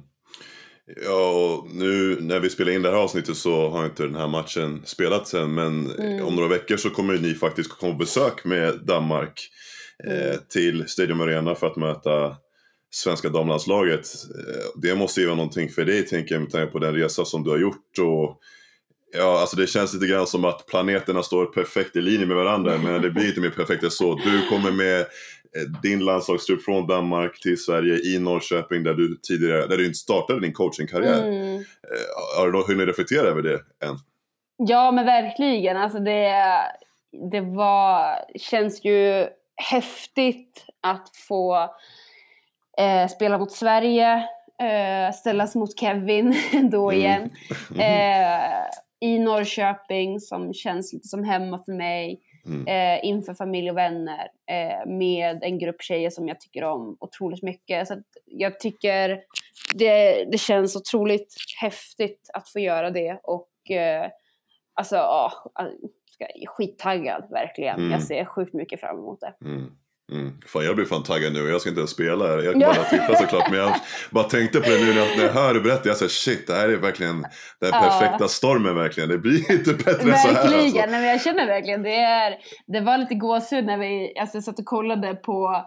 Ja, 1.06 1.30
och 1.30 1.76
nu 1.76 2.18
när 2.22 2.39
vi 2.39 2.49
spelar 2.49 2.72
in 2.72 2.82
det 2.82 2.89
här 2.89 2.97
avsnittet 2.97 3.38
så 3.38 3.70
har 3.70 3.86
inte 3.86 4.03
den 4.03 4.16
här 4.16 4.28
matchen 4.28 4.82
spelats 4.86 5.34
än. 5.34 5.53
Men 5.53 5.91
mm. 5.91 6.26
om 6.26 6.36
några 6.36 6.49
veckor 6.49 6.78
så 6.78 6.89
kommer 6.89 7.18
ni 7.18 7.34
faktiskt 7.34 7.70
komma 7.70 7.91
på 7.91 7.97
besök 7.97 8.45
med 8.45 8.80
Danmark 8.84 9.49
eh, 10.08 10.26
mm. 10.26 10.38
till 10.49 10.88
Stadium 10.88 11.22
Arena 11.22 11.56
för 11.56 11.68
att 11.68 11.76
möta 11.76 12.36
svenska 12.91 13.30
damlandslaget. 13.30 14.08
Eh, 14.47 14.82
det 14.82 14.95
måste 14.95 15.22
ju 15.22 15.26
vara 15.26 15.36
någonting 15.36 15.70
för 15.70 15.86
dig, 15.86 16.06
tänker 16.06 16.36
jag, 16.36 16.41
med 16.41 16.51
tanke 16.51 16.72
på 16.72 16.80
den 16.80 16.95
resa 16.95 17.26
som 17.26 17.43
du 17.43 17.49
har 17.49 17.58
gjort. 17.58 17.99
Och 17.99 18.41
Ja, 19.18 19.39
alltså 19.39 19.56
det 19.56 19.68
känns 19.68 19.93
lite 19.93 20.08
grann 20.08 20.28
som 20.28 20.45
att 20.45 20.66
planeterna 20.68 21.24
står 21.24 21.45
perfekt 21.45 21.95
i 21.95 22.01
linje 22.01 22.26
med 22.26 22.38
varandra, 22.38 22.78
men 22.78 23.01
det 23.01 23.10
blir 23.10 23.28
inte 23.28 23.41
mer 23.41 23.49
perfekt 23.49 23.84
än 23.84 23.91
så. 23.91 24.16
Du 24.16 24.47
kommer 24.49 24.72
med 24.72 25.06
din 25.84 25.99
landslagstrupp 25.99 26.64
från 26.64 26.88
Danmark 26.88 27.39
till 27.41 27.64
Sverige 27.64 27.99
i 28.16 28.20
Norrköping 28.20 28.84
där 28.84 28.93
du 28.93 29.20
tidigare, 29.24 29.68
där 29.68 29.78
du 29.78 29.86
inte 29.86 29.97
startade 29.97 30.39
din 30.39 30.53
coachingkarriär. 30.53 31.28
Mm. 31.28 31.56
Eh, 31.56 32.39
har 32.39 32.51
du 32.51 32.64
hunnit 32.74 32.88
reflektera 32.88 33.28
över 33.28 33.41
det 33.41 33.56
än? 33.56 33.97
Ja, 34.58 34.91
men 34.91 35.06
verkligen. 35.06 35.78
Alltså 35.78 35.99
det, 35.99 36.34
det 37.32 37.41
var, 37.41 38.16
känns 38.36 38.86
ju 38.86 39.28
häftigt 39.56 40.66
att 40.82 41.10
få 41.28 41.70
eh, 42.78 43.08
spela 43.08 43.38
mot 43.38 43.51
Sverige, 43.51 44.14
eh, 44.62 45.14
ställas 45.14 45.56
mot 45.56 45.80
Kevin 45.80 46.36
då 46.72 46.91
mm. 46.91 47.01
igen. 47.01 47.22
Mm. 47.22 47.32
Eh, 47.80 48.66
i 48.99 49.20
Norrköping 49.20 50.20
som 50.20 50.53
känns 50.53 50.93
lite 50.93 51.08
som 51.08 51.24
hemma 51.24 51.64
för 51.66 51.72
mig. 51.72 52.20
Mm. 52.45 52.67
Eh, 52.67 53.05
inför 53.05 53.33
familj 53.33 53.71
och 53.71 53.77
vänner 53.77 54.27
eh, 54.51 54.87
med 54.87 55.43
en 55.43 55.59
grupp 55.59 55.81
tjejer 55.81 56.09
som 56.09 56.27
jag 56.27 56.39
tycker 56.39 56.63
om 56.63 56.97
otroligt 56.99 57.43
mycket. 57.43 57.87
Så 57.87 58.01
jag 58.25 58.59
tycker 58.59 59.21
det, 59.73 60.25
det 60.31 60.37
känns 60.37 60.75
otroligt 60.75 61.35
häftigt 61.61 62.29
att 62.33 62.49
få 62.49 62.59
göra 62.59 62.89
det 62.89 63.19
och 63.23 63.71
eh, 63.71 64.09
alltså, 64.73 64.95
ja, 64.95 65.31
är 66.19 66.47
skittaggad 66.47 67.27
verkligen. 67.29 67.79
Mm. 67.79 67.91
Jag 67.91 68.03
ser 68.03 68.25
sjukt 68.25 68.53
mycket 68.53 68.79
fram 68.79 68.97
emot 68.97 69.19
det. 69.19 69.33
Mm. 69.45 69.77
Mm. 70.12 70.34
Fan 70.45 70.66
jag 70.66 70.76
blir 70.76 70.86
fan 70.86 71.03
taggad 71.03 71.34
nu, 71.34 71.49
jag 71.49 71.62
ska 71.62 71.70
inte 71.70 71.80
ens 71.80 71.91
spela 71.91 72.28
här. 72.28 72.38
Jag 72.43 72.60
bara 72.60 72.84
titta 72.84 73.16
såklart. 73.16 73.49
Men 73.49 73.60
jag 73.60 73.76
bara 74.12 74.24
tänkte 74.24 74.60
på 74.60 74.70
det 74.70 74.78
nu 74.78 74.93
när 74.93 75.24
jag 75.24 75.34
hör 75.34 75.53
du 75.53 75.62
berätta. 75.62 75.89
Jag 75.89 75.97
säger 75.97 76.10
shit, 76.10 76.47
det 76.47 76.53
här 76.53 76.70
är 76.70 76.78
verkligen 76.78 77.26
den 77.62 77.72
perfekta 77.72 78.18
ja. 78.20 78.28
stormen 78.28 78.76
verkligen. 78.76 79.10
Det 79.10 79.18
blir 79.18 79.51
inte 79.60 79.74
bättre 79.74 80.12
än 80.12 80.18
så 80.18 80.28
här. 80.28 80.34
Verkligen, 80.34 80.66
alltså. 80.66 80.91
Nej, 80.91 81.01
men 81.01 81.03
jag 81.03 81.22
känner 81.22 81.47
verkligen 81.47 81.84
det. 81.84 81.95
Är, 81.95 82.38
det 82.68 82.82
var 82.82 82.97
lite 82.97 83.16
gåshud 83.16 83.66
när 83.66 83.78
vi 83.78 84.14
alltså, 84.20 84.41
satt 84.41 84.60
och 84.60 84.66
kollade 84.66 85.16
på 85.16 85.66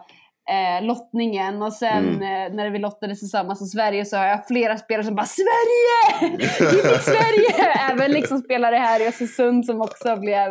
eh, 0.49 0.85
lottningen 0.85 1.61
och 1.61 1.73
sen 1.73 2.09
mm. 2.09 2.21
eh, 2.21 2.55
när 2.55 2.69
vi 2.69 2.79
lottade 2.79 3.15
tillsammans 3.15 3.61
med 3.61 3.69
Sverige 3.69 4.05
så 4.05 4.17
har 4.17 4.25
jag 4.25 4.47
flera 4.47 4.77
spelare 4.77 5.05
som 5.05 5.15
bara 5.15 5.25
Sverige! 5.25 6.37
Vi 6.37 6.47
fick 6.47 7.01
Sverige! 7.01 7.73
Även 7.91 8.11
liksom 8.11 8.37
spelare 8.37 8.75
här 8.75 9.01
i 9.01 9.07
Östersund 9.07 9.65
som 9.65 9.81
också 9.81 10.15
blev 10.15 10.47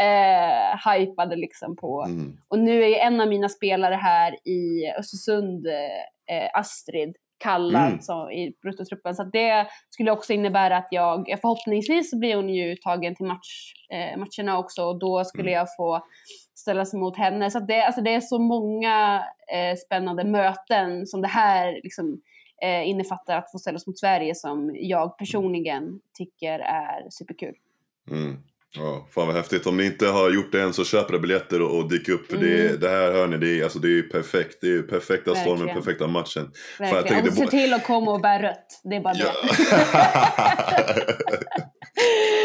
eh, 0.00 0.92
hypade 0.92 1.36
liksom 1.36 1.76
på. 1.76 2.04
Mm. 2.04 2.36
Och 2.48 2.58
nu 2.58 2.84
är 2.84 2.98
en 2.98 3.20
av 3.20 3.28
mina 3.28 3.48
spelare 3.48 3.94
här 3.94 4.48
i 4.48 4.92
Östersund, 4.98 5.66
eh, 5.66 6.50
Astrid, 6.60 7.16
Kalla 7.40 7.86
mm. 7.86 8.00
så, 8.00 8.30
i 8.30 8.54
bruttotruppen. 8.62 9.14
Så 9.14 9.24
det 9.24 9.66
skulle 9.90 10.10
också 10.10 10.32
innebära 10.32 10.76
att 10.76 10.88
jag, 10.90 11.26
förhoppningsvis 11.40 12.14
blir 12.14 12.36
hon 12.36 12.48
ju 12.48 12.76
tagen 12.76 13.14
till 13.14 13.26
match, 13.26 13.72
eh, 13.90 14.18
matcherna 14.18 14.58
också 14.58 14.82
och 14.82 14.98
då 14.98 15.24
skulle 15.24 15.50
mm. 15.50 15.54
jag 15.54 15.66
få 15.76 16.06
ställas 16.54 16.94
mot 16.94 17.16
henne. 17.16 17.50
Så 17.50 17.60
det, 17.60 17.82
alltså 17.82 18.00
det 18.00 18.14
är 18.14 18.20
så 18.20 18.38
många 18.38 19.24
eh, 19.52 19.76
spännande 19.76 20.24
möten 20.24 21.06
som 21.06 21.22
det 21.22 21.28
här 21.28 21.80
liksom, 21.82 22.20
eh, 22.62 22.88
innefattar 22.88 23.36
att 23.36 23.50
få 23.52 23.58
ställas 23.58 23.86
mot 23.86 23.98
Sverige 23.98 24.34
som 24.34 24.76
jag 24.78 25.18
personligen 25.18 26.00
tycker 26.18 26.58
är 26.58 27.06
superkul. 27.10 27.54
Mm. 28.10 28.42
Ja, 28.76 29.08
fan 29.14 29.26
vad 29.26 29.36
häftigt. 29.36 29.66
Om 29.66 29.76
ni 29.76 29.84
inte 29.84 30.06
har 30.06 30.30
gjort 30.30 30.52
det 30.52 30.60
än 30.62 30.72
så 30.72 30.84
köp 30.84 31.10
era 31.10 31.18
biljetter 31.18 31.62
och, 31.62 31.76
och 31.78 31.88
dyk 31.88 32.08
upp. 32.08 32.30
För 32.30 32.36
det, 32.36 32.66
Mm. 32.66 32.80
det 32.80 32.88
här 32.88 33.12
hör 33.12 33.26
ni, 33.26 33.36
det 33.36 33.60
är, 33.60 33.64
alltså, 33.64 33.78
det 33.78 33.98
är 33.98 34.02
perfekt. 34.02 34.58
Det 34.60 34.66
är 34.74 34.82
perfekta 34.82 35.34
stormen, 35.34 35.58
Verkligen. 35.58 35.82
perfekta 35.82 36.06
matchen. 36.06 36.50
Fan, 36.78 36.86
jag 36.88 36.94
Verkligen. 36.94 37.22
tänkte 37.22 37.42
Och 37.44 37.50
se 37.50 37.56
till 37.58 37.74
att 37.74 37.84
komma 37.86 38.10
och 38.12 38.20
bära 38.20 38.42
rött. 38.42 38.80
Det 38.84 38.96
är 38.96 39.00
bara 39.00 39.14
Ja. 39.16 39.32
det. 39.42 41.16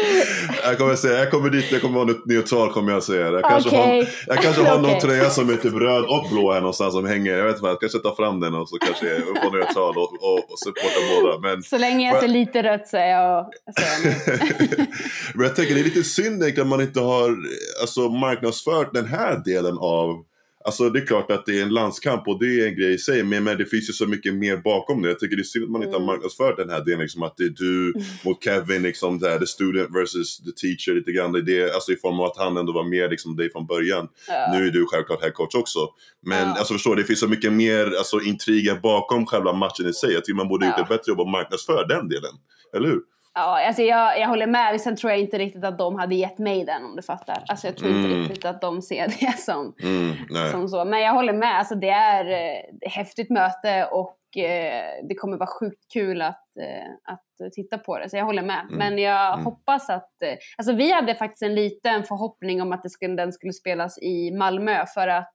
jag 0.68 0.78
kommer 0.78 0.96
säga, 0.96 1.18
jag 1.18 1.30
kommer 1.30 1.50
dit, 1.50 1.72
jag 1.72 1.82
kommer 1.82 2.04
vara 2.04 2.16
neutral 2.24 2.72
kommer 2.72 2.92
jag 2.92 3.02
säga. 3.02 3.30
Jag 3.30 3.44
kanske 3.44 3.68
Okej. 3.68 3.98
har, 4.26 4.34
jag 4.34 4.42
kanske 4.42 4.62
har 4.62 4.78
någon 4.78 5.00
tröja 5.00 5.30
som 5.30 5.50
är 5.50 5.56
typ 5.56 5.74
röd 5.74 6.04
och 6.04 6.26
blå 6.32 6.52
här 6.52 6.60
någonstans 6.60 6.94
som 6.94 7.06
hänger. 7.06 7.32
Jag 7.32 7.46
vet 7.46 7.56
inte, 7.56 7.66
jag 7.66 7.80
kanske 7.80 7.98
tar 7.98 8.14
fram 8.14 8.40
den 8.40 8.54
och 8.54 8.68
så 8.68 8.76
kanske 8.78 9.06
jag 9.06 9.22
får 9.22 9.50
neutral 9.58 9.96
och, 9.96 10.12
och, 10.22 10.38
och 10.38 10.58
supporta 10.64 11.00
båda. 11.22 11.38
Men 11.38 11.62
Så 11.62 11.78
länge 11.78 12.12
jag 12.12 12.20
ser 12.20 12.28
lite 12.28 12.62
rött 12.62 12.88
så 12.88 12.96
är 12.96 13.10
jag, 13.10 13.46
så 13.78 13.82
är 13.82 14.08
jag. 14.08 14.86
Men 15.34 15.46
jag 15.46 15.56
tänker 15.56 15.74
det 15.74 15.80
är 15.80 15.84
lite 15.84 16.04
synd 16.04 16.42
egentligen 16.42 16.60
att 16.60 16.78
man 16.78 16.80
inte 16.80 17.00
har 17.00 17.36
alltså, 17.80 18.00
marknadsfört 18.00 18.94
den 18.94 19.06
här 19.06 19.42
delen 19.44 19.78
av 19.78 20.24
Alltså 20.66 20.90
det 20.90 20.98
är 21.00 21.06
klart 21.06 21.30
att 21.30 21.46
det 21.46 21.58
är 21.58 21.62
en 21.62 21.68
landskamp 21.74 22.28
och 22.28 22.38
det 22.40 22.60
är 22.60 22.66
en 22.68 22.76
grej 22.76 22.94
i 22.94 22.98
sig 22.98 23.22
men, 23.22 23.44
men 23.44 23.58
det 23.58 23.64
finns 23.66 23.88
ju 23.88 23.92
så 23.92 24.06
mycket 24.06 24.34
mer 24.34 24.56
bakom 24.56 25.02
det. 25.02 25.08
Jag 25.08 25.18
tycker 25.18 25.36
det 25.36 25.42
är 25.42 25.44
synd 25.44 25.64
att 25.64 25.70
man 25.70 25.82
inte 25.82 25.92
har 25.94 26.00
Mm. 26.02 26.06
marknadsfört 26.06 26.56
den 26.56 26.70
här 26.70 26.84
delen 26.84 27.00
liksom 27.00 27.22
att 27.22 27.36
det 27.36 27.44
är 27.44 27.48
du 27.48 27.92
mot 28.24 28.44
Kevin 28.44 28.82
liksom 28.82 29.18
där, 29.18 29.38
the 29.38 29.46
student 29.46 29.90
versus 29.96 30.38
the 30.38 30.52
teacher 30.52 30.94
lite 30.98 31.12
grann. 31.12 31.32
Det 31.32 31.42
det, 31.42 31.74
alltså 31.74 31.92
i 31.92 31.96
form 31.96 32.20
av 32.20 32.26
att 32.26 32.36
han 32.36 32.56
ändå 32.56 32.72
var 32.72 32.84
med 32.84 33.10
liksom 33.10 33.36
dig 33.36 33.52
från 33.52 33.66
början. 33.66 34.08
Ja. 34.28 34.48
Nu 34.52 34.66
är 34.66 34.70
du 34.70 34.86
självklart 34.86 35.22
head 35.22 35.30
coach 35.30 35.54
också. 35.54 35.78
Men 36.26 36.48
Ja. 36.48 36.54
alltså 36.58 36.74
förstår 36.74 36.96
det 36.96 37.04
finns 37.04 37.20
så 37.20 37.28
mycket 37.28 37.52
mer 37.52 37.84
alltså, 37.98 38.20
intriger 38.20 38.74
bakom 38.80 39.26
själva 39.26 39.52
matchen 39.52 39.86
i 39.86 39.92
sig. 39.92 40.12
Jag 40.12 40.24
tycker 40.24 40.36
man 40.36 40.48
borde 40.48 40.66
gjort 40.66 40.74
Ja. 40.78 40.82
ett 40.82 40.88
bättre 40.88 41.10
jobb 41.12 41.20
att 41.20 41.28
marknadsföra 41.30 41.86
den 41.86 42.08
delen. 42.08 42.32
Eller 42.76 42.88
hur? 42.88 43.00
Ja, 43.38 43.66
alltså 43.66 43.82
jag, 43.82 44.20
jag 44.20 44.28
håller 44.28 44.46
med. 44.46 44.80
Sen 44.80 44.96
tror 44.96 45.10
jag 45.10 45.20
inte 45.20 45.38
riktigt 45.38 45.64
att 45.64 45.78
de 45.78 45.96
hade 45.98 46.14
gett 46.14 46.38
mig 46.38 46.64
den 46.64 46.84
om 46.84 46.96
du 46.96 47.02
fattar. 47.02 47.42
Alltså 47.48 47.66
jag 47.66 47.76
tror 47.76 47.90
inte 47.90 48.08
Mm. 48.08 48.18
riktigt 48.28 48.44
att 48.44 48.60
de 48.60 48.82
ser 48.82 49.06
det 49.20 49.38
som, 49.38 49.74
Mm, 49.82 50.50
som 50.50 50.68
så. 50.68 50.84
Men 50.84 51.00
jag 51.00 51.12
håller 51.12 51.32
med. 51.32 51.58
Alltså 51.58 51.74
det 51.74 51.88
är 51.88 52.24
eh, 52.30 52.58
ett 52.86 52.92
häftigt 52.92 53.30
möte 53.30 53.84
och 53.92 54.16
eh, 54.44 54.82
det 55.08 55.14
kommer 55.14 55.36
vara 55.36 55.48
sjukt 55.60 55.92
kul 55.92 56.22
att, 56.22 56.44
eh, 56.60 57.12
att 57.12 57.52
titta 57.52 57.78
på 57.78 57.98
det. 57.98 58.10
Så 58.10 58.16
jag 58.16 58.24
håller 58.24 58.42
med. 58.42 58.60
Mm. 58.60 58.76
Men 58.78 58.98
jag 58.98 59.32
Mm. 59.32 59.44
hoppas 59.44 59.90
att... 59.90 60.22
eh, 60.22 60.34
Alltså 60.58 60.72
vi 60.72 60.92
hade 60.92 61.14
faktiskt 61.14 61.42
en 61.42 61.54
liten 61.54 62.04
förhoppning 62.04 62.62
om 62.62 62.72
att 62.72 62.82
det 62.82 62.90
skulle, 62.90 63.14
den 63.14 63.32
skulle 63.32 63.52
spelas 63.52 63.98
i 64.02 64.30
Malmö 64.30 64.84
för 64.94 65.08
att 65.08 65.32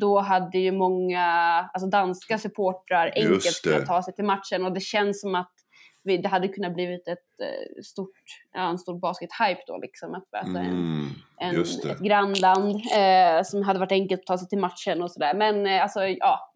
då 0.00 0.18
hade 0.20 0.58
ju 0.58 0.72
många 0.72 1.24
alltså 1.72 1.88
danska 1.90 2.38
supportrar 2.38 3.12
enkelt 3.16 3.62
kunnat 3.64 3.86
ta 3.86 4.02
sig 4.02 4.14
till 4.14 4.24
matchen 4.24 4.64
och 4.64 4.72
det 4.72 4.80
känns 4.80 5.20
som 5.20 5.34
att 5.34 5.52
vi, 6.06 6.18
det 6.18 6.28
hade 6.28 6.48
kunnat 6.48 6.74
blivit 6.74 7.08
ett 7.08 7.18
eh, 7.42 7.82
stort, 7.82 8.10
ja, 8.52 8.70
en 8.70 8.78
stor 8.78 9.00
basket-hype 9.00 9.62
då 9.66 9.78
liksom. 9.78 10.14
Att, 10.14 10.44
en, 10.46 10.56
Mm, 10.56 11.08
en, 11.40 11.54
det. 11.82 11.90
ett 11.90 11.98
grannland 12.00 12.74
eh, 12.74 13.42
som 13.44 13.62
hade 13.62 13.78
varit 13.78 13.92
enkelt 13.92 14.20
att 14.20 14.26
ta 14.26 14.38
sig 14.38 14.48
till 14.48 14.58
matchen 14.58 15.02
och 15.02 15.10
sådär. 15.10 15.34
Men 15.34 15.66
eh, 15.66 15.82
alltså 15.82 16.00
ja, 16.06 16.52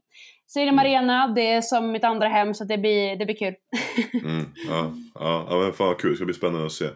Stadium 0.51 0.79
Mm. 0.79 0.79
Arena, 0.79 1.33
det 1.35 1.53
är 1.53 1.61
som 1.61 1.93
mitt 1.93 2.05
andra 2.05 2.29
hem 2.29 2.55
så 2.55 2.65
det 2.65 2.79
blir, 2.79 3.17
det 3.17 3.25
blir 3.27 3.37
kul. 3.37 3.55
Mm, 4.25 4.45
ja, 4.69 4.95
ja, 5.15 5.47
ja, 5.51 5.59
men 5.59 5.73
fan 5.73 5.87
vad 5.87 5.99
kul. 5.99 6.11
Det 6.11 6.17
ska 6.17 6.25
bli 6.25 6.35
spännande 6.35 6.67
att 6.67 6.73
se. 6.73 6.89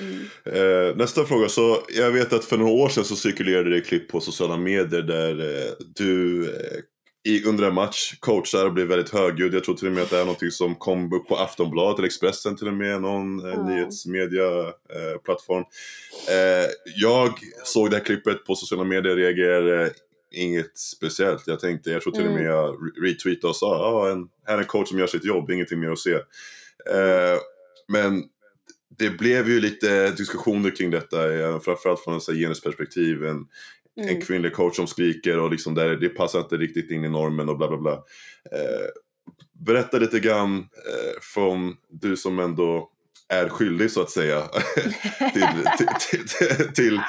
Mm. 0.00 0.18
Eh, 0.46 0.96
nästa 0.96 1.24
fråga. 1.24 1.48
Så 1.48 1.76
jag 1.96 2.10
vet 2.10 2.32
att 2.32 2.44
för 2.44 2.56
några 2.56 2.72
år 2.72 2.88
sedan 2.88 3.04
så 3.04 3.16
cirkulerade 3.16 3.70
det 3.70 3.80
klipp 3.80 4.08
på 4.08 4.20
sociala 4.20 4.56
medier 4.56 5.02
där 5.02 5.40
eh, 5.40 5.72
du 5.96 6.44
eh, 6.44 6.80
i, 7.24 7.44
under 7.44 7.64
en 7.68 7.74
match 7.74 8.14
coachar 8.20 8.66
och 8.66 8.72
blir 8.72 8.84
väldigt 8.84 9.10
högljudd. 9.10 9.54
Jag 9.54 9.64
tror 9.64 9.74
till 9.74 9.86
och 9.86 9.92
med 9.92 10.02
att 10.02 10.10
det 10.10 10.16
är 10.18 10.24
någonting 10.24 10.50
som 10.50 10.74
kom 10.74 11.12
upp 11.12 11.28
på 11.28 11.36
Aftonbladet 11.36 11.98
eller 11.98 12.06
Expressen 12.06 12.56
till 12.56 12.66
och 12.68 12.74
med. 12.74 13.02
Någon 13.02 13.40
eh, 13.46 13.52
Ja. 13.54 13.62
nyhetsmedia 13.68 14.60
eh, 14.68 15.18
plattform. 15.24 15.64
Eh, 16.30 16.70
jag 16.96 17.32
såg 17.64 17.90
det 17.90 17.96
här 17.96 18.04
klippet 18.04 18.44
på 18.44 18.54
sociala 18.54 18.84
medier 18.84 19.16
reagerade 19.16 19.90
inget 20.34 20.78
speciellt. 20.78 21.42
Jag 21.46 21.60
tänkte, 21.60 21.90
jag 21.90 22.02
tror 22.02 22.12
till 22.12 22.26
och 22.26 22.32
med 22.32 22.40
Mm. 22.40 22.52
jag 22.52 22.74
re- 22.74 23.02
retweetade 23.02 23.48
och 23.48 23.56
sa 23.56 23.66
ah, 23.66 24.10
en, 24.10 24.28
här 24.46 24.54
är 24.54 24.58
en 24.58 24.64
coach 24.64 24.88
som 24.88 24.98
gör 24.98 25.06
sitt 25.06 25.24
jobb, 25.24 25.50
ingenting 25.50 25.80
mer 25.80 25.90
att 25.90 25.98
se. 25.98 26.12
Eh, 26.14 27.38
men 27.88 28.22
det 28.98 29.10
blev 29.10 29.48
ju 29.48 29.60
lite 29.60 30.10
diskussioner 30.10 30.76
kring 30.76 30.90
detta, 30.90 31.32
eh, 31.34 31.60
framförallt 31.60 32.00
från 32.00 32.16
ett 32.16 32.26
genusperspektiv. 32.26 33.24
En, 33.24 33.46
en 33.96 34.08
Mm. 34.08 34.20
kvinnlig 34.20 34.52
coach 34.52 34.76
som 34.76 34.86
skriker 34.86 35.38
och 35.38 35.50
liksom 35.50 35.74
där, 35.74 35.96
det 35.96 36.08
passar 36.08 36.38
inte 36.38 36.56
riktigt 36.56 36.90
in 36.90 37.04
i 37.04 37.08
normen 37.08 37.48
och 37.48 37.58
bla 37.58 37.68
bla 37.68 37.76
bla. 37.78 37.92
Eh, 37.92 38.88
berätta 39.52 39.98
lite 39.98 40.20
grann 40.20 40.58
eh, 40.58 41.20
från 41.34 41.76
du 41.88 42.16
som 42.16 42.38
ändå 42.38 42.88
är 43.28 43.48
skyldig 43.48 43.90
så 43.90 44.02
att 44.02 44.10
säga 44.10 44.42
till, 45.32 45.46
till, 45.78 45.86
till, 46.10 46.28
till, 46.74 46.74
till, 46.74 47.00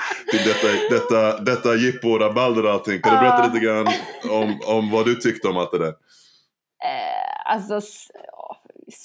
detta, 0.45 0.67
detta, 0.89 1.39
detta 1.39 1.75
jippo 1.75 2.09
och 2.09 2.19
rabalder 2.19 2.65
och 2.65 2.71
allting. 2.71 3.01
Kan 3.01 3.13
du 3.13 3.19
berätta 3.19 3.47
lite 3.47 3.65
grann 3.65 3.87
om, 4.29 4.59
om 4.65 4.91
vad 4.91 5.05
du 5.05 5.15
tyckte 5.15 5.47
om 5.47 5.57
allt 5.57 5.71
det 5.71 5.77
där? 5.77 5.87
Eh, 6.83 7.53
alltså 7.53 7.81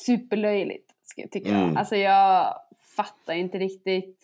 superlöjligt 0.07 0.91
ska 1.03 1.21
jag 1.21 1.31
tycka. 1.31 1.49
Mm. 1.49 1.77
Alltså 1.77 1.97
jag 1.97 2.55
fattar 2.97 3.35
inte 3.35 3.59
riktigt. 3.59 4.18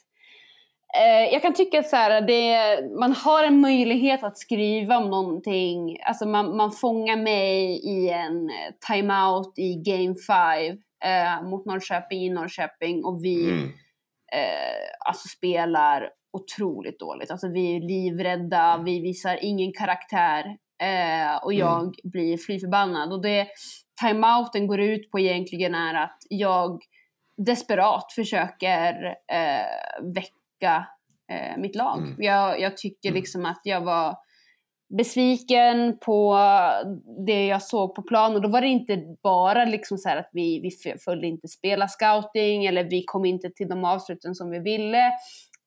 Eh, 0.97 1.33
jag 1.33 1.43
kan 1.43 1.55
tycka 1.55 1.83
så 1.83 1.97
här, 1.97 2.21
det, 2.21 2.81
man 2.99 3.13
har 3.13 3.45
en 3.45 3.61
möjlighet 3.61 4.25
att 4.25 4.39
skriva 4.39 4.97
om 4.99 5.11
någonting. 5.11 5.99
Alltså 6.03 6.27
man, 6.27 6.57
man 6.57 6.73
fångar 6.73 7.17
mig 7.17 7.81
i 7.87 8.09
en 8.11 8.51
eh, 8.51 8.75
timeout 8.89 9.59
i 9.59 9.75
game 9.75 10.15
5 10.27 10.79
eh, 11.05 11.43
mot 11.51 11.67
Norrköping 11.67 12.23
i 12.23 12.31
Norrköping 12.31 13.05
och 13.05 13.25
vi 13.25 13.45
Mm. 13.51 13.65
eh, 14.33 15.09
alltså 15.09 15.29
spelar 15.29 16.11
otroligt 16.33 16.99
dåligt. 17.01 17.31
Alltså 17.31 17.49
vi 17.49 17.77
är 17.77 17.81
livrädda, 17.81 18.83
vi 18.85 19.01
visar 19.01 19.39
ingen 19.43 19.73
karaktär 19.73 20.45
eh, 20.83 21.37
och 21.45 21.53
Mm. 21.53 21.67
jag 21.67 21.95
blir 22.05 22.37
fly 22.39 22.61
förbannad. 22.61 23.13
Och 23.13 23.23
det 23.23 23.47
timeouten 24.03 24.67
går 24.67 24.81
ut 24.81 25.11
på 25.11 25.19
egentligen 25.21 25.75
är 25.75 25.95
att 25.95 26.19
jag 26.29 26.83
desperat 27.47 28.13
försöker 28.13 29.07
eh, 29.33 30.03
väcka 30.65 30.87
eh, 31.33 31.59
mitt 31.59 31.75
lag. 31.77 31.99
Mm. 31.99 32.15
Jag, 32.19 32.61
jag 32.61 32.77
tycker 32.77 33.09
Mm. 33.09 33.21
liksom 33.21 33.47
att 33.47 33.61
jag 33.65 33.81
var 33.81 34.17
besviken 34.99 35.99
på 35.99 36.39
det 37.27 37.47
jag 37.47 37.63
såg 37.63 37.95
på 37.95 38.03
plan 38.03 38.35
och 38.35 38.43
då 38.43 38.49
var 38.49 38.61
det 38.61 38.67
inte 38.67 39.03
bara 39.23 39.65
liksom 39.65 39.99
så 39.99 40.09
här 40.09 40.17
att 40.17 40.31
vi, 40.33 40.61
vi 40.61 40.71
följde 41.05 41.27
inte 41.27 41.49
spela 41.49 41.89
scouting 41.89 42.67
eller 42.67 42.85
vi 42.85 43.05
kom 43.07 43.25
inte 43.25 43.51
till 43.51 43.69
de 43.69 43.85
avsluten 43.85 44.35
som 44.35 44.51
vi 44.51 44.59
ville. 44.59 45.07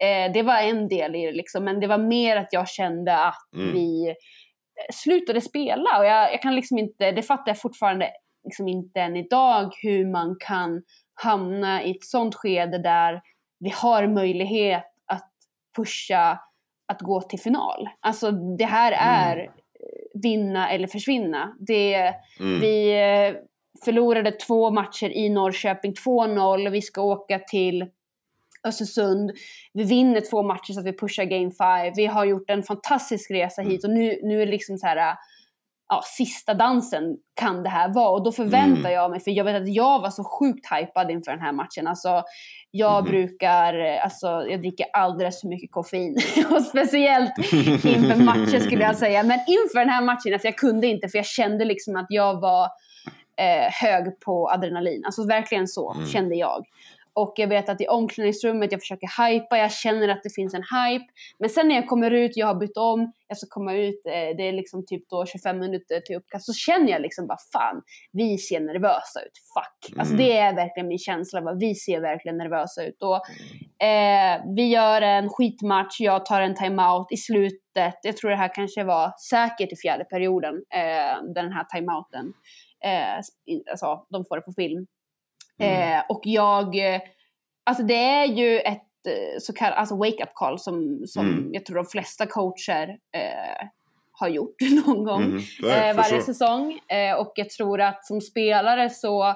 Eh, 0.03 0.31
det 0.33 0.43
var 0.43 0.57
en 0.61 0.87
del 0.87 1.15
i 1.15 1.25
det 1.25 1.31
liksom, 1.31 1.63
men 1.63 1.79
det 1.79 1.87
var 1.87 1.97
mer 1.97 2.37
att 2.37 2.53
jag 2.53 2.69
kände 2.69 3.17
att 3.17 3.53
Mm. 3.55 3.73
vi 3.73 4.07
eh, 4.09 4.13
slutade 4.93 5.41
spela 5.41 5.99
och 5.99 6.05
jag, 6.05 6.33
jag 6.33 6.41
kan 6.41 6.55
liksom 6.55 6.77
inte, 6.77 7.11
det 7.11 7.21
fattar 7.23 7.49
jag 7.49 7.61
fortfarande 7.61 8.09
liksom 8.43 8.67
inte 8.67 9.01
än 9.01 9.15
idag 9.15 9.71
hur 9.83 10.05
man 10.11 10.35
kan 10.39 10.83
hamna 11.23 11.83
i 11.83 11.91
ett 11.91 12.03
sånt 12.05 12.35
skede 12.35 12.77
där 12.77 13.21
vi 13.59 13.69
har 13.69 14.07
möjlighet 14.07 14.85
att 15.05 15.29
pusha 15.75 16.39
att 16.87 17.01
gå 17.01 17.21
till 17.21 17.39
final. 17.39 17.89
Alltså 17.99 18.31
det 18.31 18.65
här 18.65 18.91
är 18.91 19.37
eh, 19.37 19.49
vinna 20.21 20.69
eller 20.69 20.87
försvinna. 20.87 21.55
Det, 21.59 22.13
Mm. 22.39 22.59
Vi 22.59 22.91
eh, 22.91 23.35
förlorade 23.85 24.31
två 24.31 24.71
matcher 24.71 25.09
i 25.09 25.29
Norrköping, 25.29 25.93
2-0. 25.93 26.69
Vi 26.69 26.81
ska 26.81 27.01
åka 27.01 27.39
till 27.39 27.85
Östersund. 28.63 29.31
Vi 29.73 29.83
vinner 29.83 30.21
två 30.21 30.43
matcher 30.43 30.73
så 30.73 30.79
att 30.79 30.85
vi 30.85 30.97
pushar 30.97 31.23
game 31.23 31.51
5. 31.51 31.93
Vi 31.95 32.05
har 32.05 32.25
gjort 32.25 32.49
en 32.49 32.63
fantastisk 32.63 33.31
resa 33.31 33.61
hit 33.61 33.83
och 33.83 33.89
nu, 33.89 34.19
nu 34.23 34.41
är 34.41 34.45
det 34.45 34.51
liksom 34.51 34.77
så 34.77 34.87
här, 34.87 35.15
ja, 35.89 36.01
sista 36.05 36.53
dansen 36.53 37.03
kan 37.39 37.63
det 37.63 37.69
här 37.69 37.89
vara. 37.93 38.09
Och 38.09 38.23
då 38.23 38.31
förväntar 38.31 38.79
Mm. 38.79 38.91
jag 38.91 39.11
mig, 39.11 39.19
för 39.19 39.31
jag 39.31 39.43
vet 39.43 39.61
att 39.61 39.73
jag 39.73 39.99
var 40.01 40.09
så 40.09 40.23
sjukt 40.23 40.65
hypad 40.71 41.11
inför 41.11 41.31
den 41.31 41.41
här 41.41 41.51
matchen. 41.51 41.87
Alltså, 41.87 42.23
jag 42.71 43.01
Mhm. 43.03 43.11
brukar, 43.11 43.73
alltså 44.03 44.27
jag 44.27 44.59
dricker 44.61 44.85
alldeles 44.93 45.41
för 45.41 45.47
mycket 45.47 45.71
koffein. 45.71 46.17
och 46.51 46.61
speciellt 46.63 47.37
inför 47.85 48.23
matcher 48.23 48.59
skulle 48.59 48.83
jag 48.83 48.95
säga. 48.97 49.23
Men 49.23 49.39
inför 49.39 49.79
den 49.79 49.89
här 49.89 50.01
matchen, 50.01 50.33
alltså 50.33 50.47
jag 50.47 50.57
kunde 50.57 50.87
inte 50.87 51.07
för 51.07 51.17
jag 51.17 51.25
kände 51.25 51.65
liksom 51.65 51.95
att 51.95 52.07
jag 52.09 52.41
var 52.41 52.63
eh, 53.39 53.71
hög 53.71 54.19
på 54.19 54.49
adrenalin. 54.49 55.05
Alltså 55.05 55.27
verkligen 55.27 55.67
så 55.67 55.93
Mm. 55.93 56.07
kände 56.07 56.35
jag. 56.35 56.65
Och 57.21 57.33
jag 57.35 57.47
vet 57.47 57.69
att 57.69 57.81
i 57.81 57.87
omklädningsrummet, 57.87 58.71
jag 58.71 58.81
försöker 58.81 59.07
hypa, 59.27 59.57
jag 59.57 59.71
känner 59.71 60.07
att 60.09 60.23
det 60.23 60.29
finns 60.35 60.53
en 60.53 60.63
hype. 60.63 61.05
Men 61.39 61.49
sen 61.49 61.67
när 61.67 61.75
jag 61.75 61.87
kommer 61.87 62.11
ut, 62.11 62.31
jag 62.35 62.47
har 62.47 62.55
bytt 62.55 62.77
om, 62.77 63.13
jag 63.27 63.37
ska 63.37 63.47
komma 63.49 63.73
ut, 63.73 64.01
eh, 64.05 64.11
det 64.37 64.47
är 64.47 64.51
liksom 64.51 64.85
typ 64.85 65.09
då 65.09 65.25
25 65.25 65.59
minuter 65.59 65.99
till 65.99 66.15
uppkast, 66.15 66.45
så 66.45 66.53
känner 66.53 66.91
jag 66.91 67.01
liksom 67.01 67.27
bara 67.27 67.37
fan, 67.53 67.81
vi 68.11 68.37
ser 68.37 68.59
nervösa 68.59 69.19
ut, 69.25 69.37
fuck. 69.53 69.99
Alltså 69.99 70.13
Mm. 70.13 70.25
det 70.25 70.37
är 70.37 70.55
verkligen 70.55 70.87
min 70.87 70.97
känsla, 70.99 71.41
bara, 71.41 71.55
vi 71.55 71.75
ser 71.75 72.01
verkligen 72.01 72.37
nervösa 72.37 72.83
ut. 72.83 73.03
Och, 73.03 73.15
eh, 73.87 74.41
vi 74.55 74.67
gör 74.67 75.01
en 75.01 75.29
skitmatch, 75.29 75.99
jag 75.99 76.25
tar 76.25 76.41
en 76.41 76.55
timeout 76.55 77.11
i 77.11 77.17
slutet, 77.17 77.95
jag 78.01 78.17
tror 78.17 78.29
det 78.29 78.37
här 78.37 78.53
kanske 78.53 78.83
var 78.83 79.13
säkert 79.29 79.71
i 79.71 79.75
fjärde 79.75 80.03
perioden, 80.03 80.55
eh, 80.55 81.33
den 81.35 81.51
här 81.51 81.63
timeouten. 81.63 82.33
Eh, 82.85 83.15
alltså, 83.71 84.05
de 84.09 84.25
får 84.25 84.35
det 84.35 84.41
på 84.41 84.53
film. 84.53 84.87
Mm. 85.59 85.97
Eh, 85.97 86.03
och 86.09 86.21
jag, 86.23 86.93
eh, 86.93 87.01
alltså 87.63 87.83
det 87.83 87.95
är 88.05 88.25
ju 88.25 88.59
ett 88.59 88.81
eh, 89.07 89.39
så 89.39 89.53
kallat 89.53 89.77
alltså 89.77 89.95
wake-up 89.95 90.29
call 90.33 90.59
som, 90.59 91.03
som 91.07 91.27
Mm. 91.29 91.49
jag 91.53 91.65
tror 91.65 91.75
de 91.75 91.85
flesta 91.85 92.25
coacher 92.25 92.89
eh, 93.11 93.67
har 94.11 94.27
gjort 94.27 94.55
någon 94.85 95.03
gång. 95.03 95.39
Nej, 95.61 95.89
eh, 95.89 95.95
varje 95.95 96.09
sure. 96.09 96.21
säsong. 96.21 96.79
Eh, 96.87 97.15
och 97.19 97.31
jag 97.35 97.49
tror 97.49 97.81
att 97.81 98.05
som 98.05 98.21
spelare 98.21 98.89
så, 98.89 99.33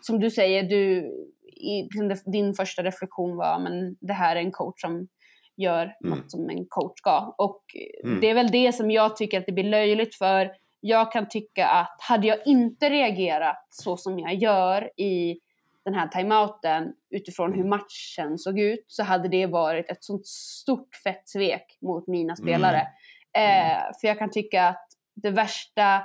som 0.00 0.20
du 0.20 0.30
säger, 0.30 0.62
du, 0.62 1.10
i, 1.56 1.88
din 2.32 2.54
första 2.54 2.82
reflektion 2.82 3.36
var 3.36 3.58
men 3.58 3.96
det 4.00 4.12
här 4.12 4.36
är 4.36 4.40
en 4.40 4.52
coach 4.52 4.80
som 4.80 5.08
gör 5.56 5.94
Mm. 6.04 6.18
något 6.18 6.30
som 6.30 6.50
en 6.50 6.66
coach 6.68 6.98
ska. 6.98 7.34
Och 7.38 7.62
Mm. 8.04 8.20
det 8.20 8.30
är 8.30 8.34
väl 8.34 8.50
det 8.50 8.72
som 8.72 8.90
jag 8.90 9.16
tycker 9.16 9.38
att 9.38 9.46
det 9.46 9.52
blir 9.52 9.64
löjligt 9.64 10.14
för. 10.14 10.50
Jag 10.80 11.12
kan 11.12 11.28
tycka 11.28 11.66
att 11.68 11.96
hade 12.00 12.26
jag 12.26 12.38
inte 12.46 12.90
reagerat 12.90 13.66
så 13.70 13.96
som 13.96 14.18
jag 14.18 14.34
gör 14.34 15.00
i 15.00 15.38
den 15.84 15.94
här 15.94 16.08
timeouten 16.08 16.92
utifrån 17.10 17.52
hur 17.52 17.64
matchen 17.64 18.38
såg 18.38 18.58
ut 18.58 18.84
så 18.86 19.02
hade 19.02 19.28
det 19.28 19.46
varit 19.46 19.90
ett 19.90 20.04
sånt 20.04 20.26
stort 20.26 20.94
fett 21.04 21.28
svek 21.28 21.78
mot 21.82 22.06
mina 22.06 22.36
spelare. 22.36 22.80
Eh, 23.38 23.78
för 24.00 24.08
jag 24.08 24.18
kan 24.18 24.30
tycka 24.30 24.68
att 24.68 24.86
det 25.14 25.30
värsta 25.30 26.02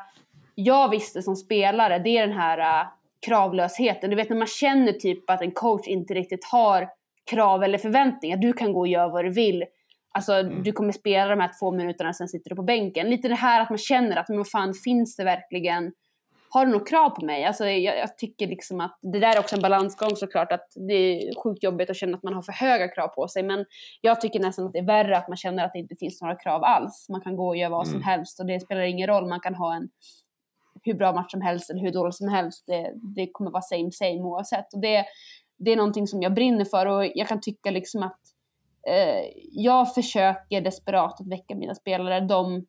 jag 0.55 0.89
visste 0.89 1.21
som 1.21 1.36
spelare 1.36 1.99
det 1.99 2.17
är 2.17 2.28
den 2.28 2.38
här 2.38 2.84
uh, 2.84 2.89
kravlösheten. 3.25 4.09
Du 4.09 4.15
vet 4.15 4.30
när 4.30 4.38
man 4.38 4.47
känner 4.47 4.91
typ 4.91 5.30
att 5.30 5.41
en 5.41 5.51
coach 5.51 5.88
inte 5.88 6.13
riktigt 6.13 6.45
har 6.45 6.89
krav 7.32 7.63
eller 7.63 7.78
förväntningar. 7.78 8.38
Du 8.38 8.53
kan 8.53 8.73
gå 8.73 8.80
och 8.80 8.88
göra 8.88 9.07
vad 9.07 9.25
du 9.25 9.30
vill. 9.30 9.65
Alltså 10.11 10.34
Mm. 10.34 10.63
du 10.63 10.71
kommer 10.71 10.91
spela 10.91 11.36
de 11.36 11.39
här 11.39 11.51
två 11.59 11.71
minuterna 11.71 12.13
sen 12.13 12.28
sitter 12.28 12.49
du 12.49 12.55
på 12.55 12.63
bänken. 12.63 13.09
Lite 13.09 13.28
det 13.28 13.36
här 13.36 13.61
att 13.61 13.69
man 13.69 13.78
känner 13.78 14.17
att 14.17 14.30
men 14.30 14.45
fan 14.45 14.73
finns 14.73 15.15
det 15.15 15.23
verkligen 15.23 15.91
har 16.49 16.65
du 16.65 16.71
något 16.71 16.89
krav 16.89 17.09
på 17.09 17.25
mig? 17.25 17.45
Alltså, 17.45 17.65
jag, 17.65 17.97
jag 17.97 18.17
tycker 18.17 18.47
liksom 18.47 18.81
att 18.81 18.99
det 19.01 19.19
där 19.19 19.35
är 19.35 19.39
också 19.39 19.55
en 19.55 19.61
balansgång 19.61 20.15
såklart 20.15 20.51
att 20.51 20.67
det 20.87 20.93
är 20.93 21.43
sjukt 21.43 21.63
jobbigt 21.63 21.89
att 21.89 21.95
känna 21.95 22.17
att 22.17 22.23
man 22.23 22.33
har 22.33 22.41
för 22.41 22.51
höga 22.51 22.87
krav 22.87 23.07
på 23.07 23.27
sig 23.27 23.43
men 23.43 23.65
jag 24.01 24.21
tycker 24.21 24.39
nästan 24.39 24.65
att 24.65 24.73
det 24.73 24.79
är 24.79 24.85
värre 24.85 25.17
att 25.17 25.27
man 25.27 25.37
känner 25.37 25.65
att 25.65 25.73
det 25.73 25.79
inte 25.79 25.95
finns 25.95 26.21
några 26.21 26.35
krav 26.35 26.63
alls. 26.63 27.07
Man 27.09 27.21
kan 27.21 27.35
gå 27.35 27.47
och 27.47 27.57
göra 27.57 27.69
vad 27.69 27.87
som 27.87 27.95
Mm. 27.95 28.05
helst 28.05 28.39
och 28.39 28.45
det 28.45 28.59
spelar 28.59 28.81
ingen 28.81 29.07
roll. 29.07 29.27
Man 29.29 29.39
kan 29.39 29.55
ha 29.55 29.75
en 29.75 29.89
hur 30.83 30.93
bra 30.93 31.13
match 31.13 31.31
som 31.31 31.41
helst 31.41 31.69
eller 31.69 31.81
hur 31.81 31.91
dålig 31.91 32.13
som 32.13 32.27
helst. 32.27 32.63
Det, 32.67 32.93
det 33.15 33.27
kommer 33.31 33.51
vara 33.51 33.61
same 33.61 33.91
same 33.91 34.21
oavsett. 34.21 34.73
Och 34.73 34.81
det, 34.81 35.05
det 35.57 35.71
är 35.71 35.75
någonting 35.75 36.07
som 36.07 36.21
jag 36.21 36.33
brinner 36.33 36.65
för 36.65 36.85
och 36.85 37.05
jag 37.15 37.27
kan 37.27 37.41
tycka 37.41 37.71
liksom 37.71 38.03
att 38.03 38.19
eh, 38.87 39.25
jag 39.51 39.93
försöker 39.93 40.61
desperat 40.61 41.21
att 41.21 41.27
väcka 41.27 41.55
mina 41.55 41.75
spelare. 41.75 42.19
De 42.19 42.65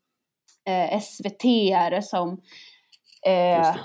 eh, 0.69 1.01
SVT-are 1.01 2.03
som 2.03 2.41
eh, 3.27 3.77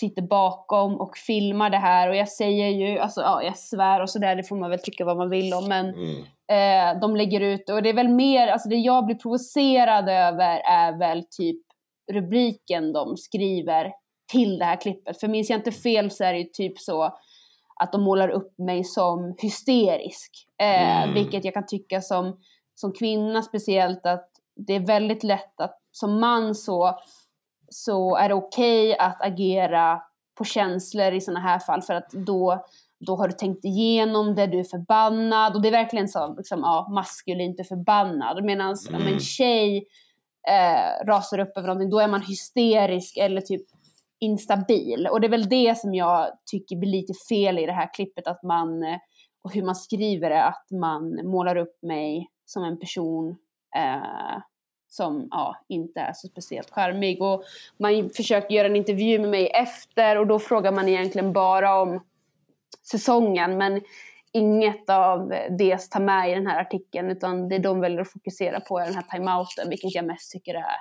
sitter 0.00 0.22
bakom 0.22 1.00
och 1.00 1.16
filmar 1.16 1.70
det 1.70 1.76
här 1.76 2.08
och 2.08 2.16
jag 2.16 2.28
säger 2.28 2.68
ju, 2.68 2.98
alltså 2.98 3.20
ja, 3.20 3.42
jag 3.42 3.56
svär 3.58 4.00
och 4.02 4.10
sådär, 4.10 4.36
det 4.36 4.42
får 4.44 4.56
man 4.56 4.70
väl 4.70 4.78
tycka 4.78 5.04
vad 5.04 5.16
man 5.16 5.30
vill 5.30 5.54
om 5.54 5.68
men 5.68 5.86
Mm. 5.94 6.94
eh, 6.94 7.00
de 7.00 7.16
lägger 7.16 7.40
ut 7.40 7.70
och 7.70 7.82
det 7.82 7.88
är 7.88 7.94
väl 7.94 8.08
mer, 8.08 8.48
alltså 8.48 8.68
det 8.68 8.76
jag 8.76 9.06
blir 9.06 9.16
provocerad 9.16 10.08
över 10.08 10.58
är 10.58 10.98
väl 10.98 11.24
typ 11.30 11.62
rubriken 12.12 12.92
de 12.92 13.16
skriver 13.16 13.92
till 14.32 14.58
det 14.58 14.64
här 14.64 14.76
klippet. 14.80 15.20
För 15.20 15.28
minns 15.28 15.50
jag 15.50 15.58
inte 15.58 15.72
fel 15.72 16.10
så 16.10 16.24
är 16.24 16.32
det 16.32 16.38
ju 16.38 16.44
typ 16.44 16.78
så 16.78 17.02
att 17.80 17.92
de 17.92 18.02
målar 18.02 18.28
upp 18.28 18.58
mig 18.58 18.84
som 18.84 19.34
hysterisk. 19.38 20.32
Eh, 20.62 21.02
Mm. 21.02 21.14
Vilket 21.14 21.44
jag 21.44 21.54
kan 21.54 21.66
tycka 21.66 22.00
som, 22.00 22.40
som 22.74 22.92
kvinna 22.92 23.42
speciellt 23.42 24.06
att 24.06 24.28
det 24.56 24.74
är 24.74 24.80
väldigt 24.86 25.22
lätt 25.24 25.60
att 25.60 25.78
som 25.92 26.20
man 26.20 26.54
så, 26.54 26.98
så 27.68 28.16
är 28.16 28.28
det 28.28 28.34
okej 28.34 28.98
att 28.98 29.22
agera 29.22 30.02
på 30.38 30.44
känslor 30.44 31.12
i 31.12 31.20
sådana 31.20 31.40
här 31.40 31.58
fall 31.58 31.82
för 31.82 31.94
att 31.94 32.10
då, 32.10 32.64
då 33.06 33.16
har 33.16 33.28
du 33.28 33.34
tänkt 33.34 33.64
igenom 33.64 34.34
det, 34.34 34.46
du 34.46 34.60
är 34.60 34.64
förbannad 34.64 35.54
och 35.54 35.62
det 35.62 35.68
är 35.68 35.72
verkligen 35.72 36.08
så 36.08 36.34
liksom, 36.36 36.60
ja, 36.60 36.88
maskulint 36.90 37.60
och 37.60 37.66
förbannad. 37.66 38.44
Medan 38.44 38.76
om 38.88 38.94
Mm. 38.94 39.14
en 39.14 39.20
tjej 39.20 39.86
eh, 40.48 41.06
rasar 41.06 41.38
upp 41.38 41.52
över 41.56 41.66
någonting, 41.68 41.90
då 41.90 41.98
är 41.98 42.08
man 42.08 42.22
hysterisk 42.22 43.16
eller 43.16 43.40
typ 43.40 43.62
instabil. 44.20 45.08
Och 45.10 45.20
det 45.20 45.26
är 45.26 45.30
väl 45.30 45.48
det 45.48 45.78
som 45.78 45.94
jag 45.94 46.30
tycker 46.50 46.76
blir 46.76 46.90
lite 46.90 47.12
fel 47.28 47.58
i 47.58 47.66
det 47.66 47.72
här 47.72 47.94
klippet, 47.94 48.26
att 48.26 48.42
man, 48.42 48.82
eh, 48.82 48.98
och 49.42 49.52
hur 49.52 49.62
man 49.62 49.74
skriver 49.76 50.30
det, 50.30 50.44
att 50.44 50.66
man 50.70 51.20
målar 51.26 51.56
upp 51.56 51.82
mig 51.82 52.28
som 52.44 52.64
en 52.64 52.78
person 52.78 53.36
eh, 53.76 54.38
som 54.96 55.28
ja, 55.30 55.56
inte 55.68 56.00
är 56.00 56.12
så 56.12 56.28
speciellt 56.28 56.70
charmig. 56.70 57.22
Och 57.22 57.44
man 57.78 58.10
försöker 58.10 58.54
göra 58.54 58.66
en 58.66 58.76
intervju 58.76 59.18
med 59.18 59.30
mig 59.30 59.46
efter 59.46 60.18
och 60.18 60.26
då 60.26 60.38
frågar 60.38 60.72
man 60.72 60.88
egentligen 60.88 61.32
bara 61.32 61.80
om 61.80 62.04
säsongen 62.90 63.58
men 63.58 63.80
inget 64.32 64.90
av 64.90 65.28
det 65.58 65.90
tar 65.90 66.00
med 66.00 66.30
i 66.30 66.34
den 66.34 66.46
här 66.46 66.60
artikeln 66.60 67.10
utan 67.10 67.48
det 67.48 67.58
de 67.58 67.80
väljer 67.80 68.00
att 68.00 68.12
fokusera 68.12 68.60
på 68.60 68.78
är 68.78 68.84
den 68.84 68.94
här 68.94 69.02
timeouten 69.02 69.68
vilket 69.68 69.94
jag 69.94 70.04
mest 70.04 70.32
tycker 70.32 70.54
är 70.54 70.80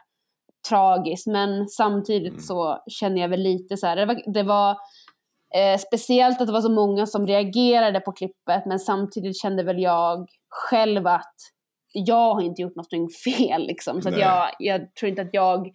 tragiskt 0.70 1.28
men 1.28 1.68
samtidigt 1.68 2.34
Mm. 2.34 2.41
så 2.41 2.84
känner 2.88 3.22
jag 3.22 3.30
väl 3.30 3.39
lite 3.39 3.78
så 3.78 3.88
här, 3.88 3.95
det 3.95 4.05
var, 4.05 4.34
det 4.34 4.43
var 4.43 4.78
eh, 5.55 5.78
speciellt 5.78 6.41
att 6.41 6.47
det 6.47 6.53
var 6.53 6.61
så 6.61 6.72
många 6.72 7.05
som 7.05 7.28
reagerade 7.28 7.99
på 7.99 8.11
klippet 8.11 8.66
men 8.66 8.80
samtidigt 8.80 9.41
kände 9.41 9.63
väl 9.63 9.80
jag 9.80 10.30
själv 10.49 11.07
att 11.07 11.36
jag 11.95 12.33
har 12.33 12.41
inte 12.41 12.61
gjort 12.61 12.75
något 12.75 13.15
fel 13.23 13.67
liksom 13.67 14.01
så 14.01 14.09
jag, 14.09 14.51
jag 14.59 14.95
tror 14.95 15.09
inte 15.09 15.21
att 15.21 15.33
jag 15.33 15.71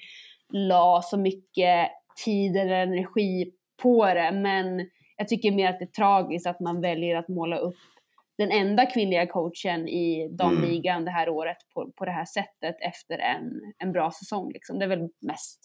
la 0.52 1.02
så 1.02 1.18
mycket 1.18 1.88
tid 2.24 2.56
eller 2.56 2.74
energi 2.74 3.52
på 3.82 4.06
det 4.06 4.32
men 4.32 4.88
jag 5.16 5.28
tycker 5.28 5.52
mer 5.52 5.68
att 5.68 5.78
det 5.78 5.84
är 5.84 5.86
tragiskt 5.86 6.46
att 6.46 6.60
man 6.60 6.80
väljer 6.80 7.16
att 7.16 7.28
måla 7.28 7.58
upp 7.58 7.76
den 8.38 8.50
enda 8.50 8.86
kvinnliga 8.86 9.26
coachen 9.26 9.88
i 9.88 10.28
damligan 10.38 11.04
det 11.04 11.10
här 11.10 11.28
året 11.28 11.56
på, 11.74 11.92
på 11.96 12.04
det 12.04 12.10
här 12.10 12.24
sättet 12.24 12.76
efter 12.80 13.18
en, 13.18 13.50
en 13.78 13.92
bra 13.92 14.10
säsong. 14.10 14.52
Liksom. 14.52 14.78
Det 14.78 14.84
är 14.84 14.88
väl 14.88 15.08
mest 15.26 15.60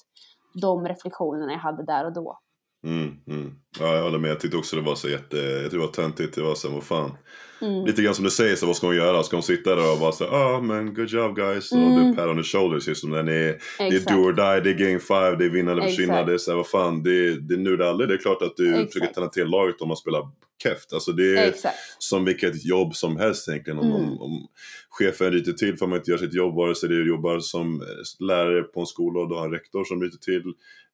de 0.62 0.88
reflektionerna 0.88 1.51
jag 1.51 1.60
hade 1.60 1.86
där 1.86 2.06
och 2.06 2.14
då. 2.14 2.39
Mm, 2.88 3.20
mm. 3.28 3.56
Ja, 3.80 3.95
jag 3.95 4.03
håller 4.03 4.20
med. 4.20 4.30
Jag 4.30 4.39
tyckte 4.39 4.58
också 4.58 4.76
det 4.76 4.82
var 4.82 4.95
så 4.95 5.10
jätte... 5.10 5.38
Jag 5.38 5.62
tyckte 5.62 5.76
det 5.76 5.82
var 5.82 5.88
töntigt. 5.88 6.36
Det 6.36 6.41
var 6.41 6.56
så, 6.56 6.72
vad 6.72 6.84
fan. 6.84 7.18
Mm. 7.62 7.86
Lite 7.86 8.01
grann 8.01 8.16
som 8.16 8.24
du 8.24 8.30
säger, 8.30 8.56
så 8.56 8.66
vad 8.66 8.76
ska 8.76 8.88
hon 8.88 8.95
göra? 8.95 9.24
Ska 9.24 9.36
hon 9.36 9.43
sitta 9.43 9.76
där 9.76 9.91
och 9.93 9.99
vara 9.99 10.12
så 10.12 10.24
ja 10.24 10.56
ah, 10.56 10.62
men 10.62 10.93
good 10.93 11.10
job 11.10 11.36
guys. 11.36 11.72
Och 11.72 11.78
Mm. 11.78 11.95
det 11.95 12.10
är 12.10 12.14
pat 12.14 12.28
on 12.28 12.38
the 12.38 12.43
shoulders 12.43 12.88
just 12.88 13.01
som 13.01 13.10
den 13.12 13.28
är. 13.28 13.58
Det 13.78 13.95
är 13.95 14.14
do 14.14 14.22
or 14.22 14.34
die, 14.34 14.62
det 14.74 14.84
är 14.84 14.88
game 14.88 14.99
five, 14.99 15.36
det 15.36 15.45
är 15.45 15.49
vinna 15.49 15.72
eller 15.72 15.84
försvinna. 15.84 16.24
Det 16.24 16.34
är 16.34 16.38
så 16.38 16.51
här, 16.51 16.58
vad 16.58 16.68
fan, 16.68 17.03
det 17.03 17.10
är, 17.28 17.32
det 17.32 17.53
är 17.53 17.58
nu 17.58 17.74
eller 17.74 17.86
aldrig. 17.86 18.10
Det 18.10 18.16
är 18.16 18.18
klart 18.18 18.41
att 18.41 18.58
du 18.58 18.74
Exakt. 18.76 18.93
försöker 18.93 19.14
tända 19.14 19.30
till 19.30 19.47
laget 19.47 19.82
om 19.82 19.88
man 19.88 19.97
spelar 19.97 20.28
keft. 20.64 20.93
Alltså 20.93 21.12
det 21.12 21.38
är 21.39 21.47
Exakt. 21.47 21.78
som 21.99 22.26
vilket 22.26 22.66
jobb 22.66 22.95
som 22.95 23.18
helst 23.18 23.47
egentligen. 23.49 23.80
Om, 23.80 23.86
Mm. 23.86 24.01
om, 24.01 24.22
om 24.22 24.47
chefen 24.89 25.32
ryter 25.32 25.51
till 25.51 25.78
för 25.78 25.86
att 25.86 25.89
man 25.89 25.99
inte 25.99 26.12
gör 26.12 26.18
sitt 26.18 26.34
jobb, 26.34 26.56
vare 26.56 26.76
sig 26.76 26.89
du 26.89 27.08
jobbar 27.08 27.39
som 27.39 27.82
eh, 27.82 27.88
lärare 28.26 28.64
på 28.64 28.80
en 28.80 28.86
skola 28.86 29.20
och 29.20 29.30
du 29.30 29.36
har 29.36 29.45
en 29.45 29.51
rektor 29.51 29.84
som 29.84 30.01
ryter 30.03 30.18
till. 30.18 30.43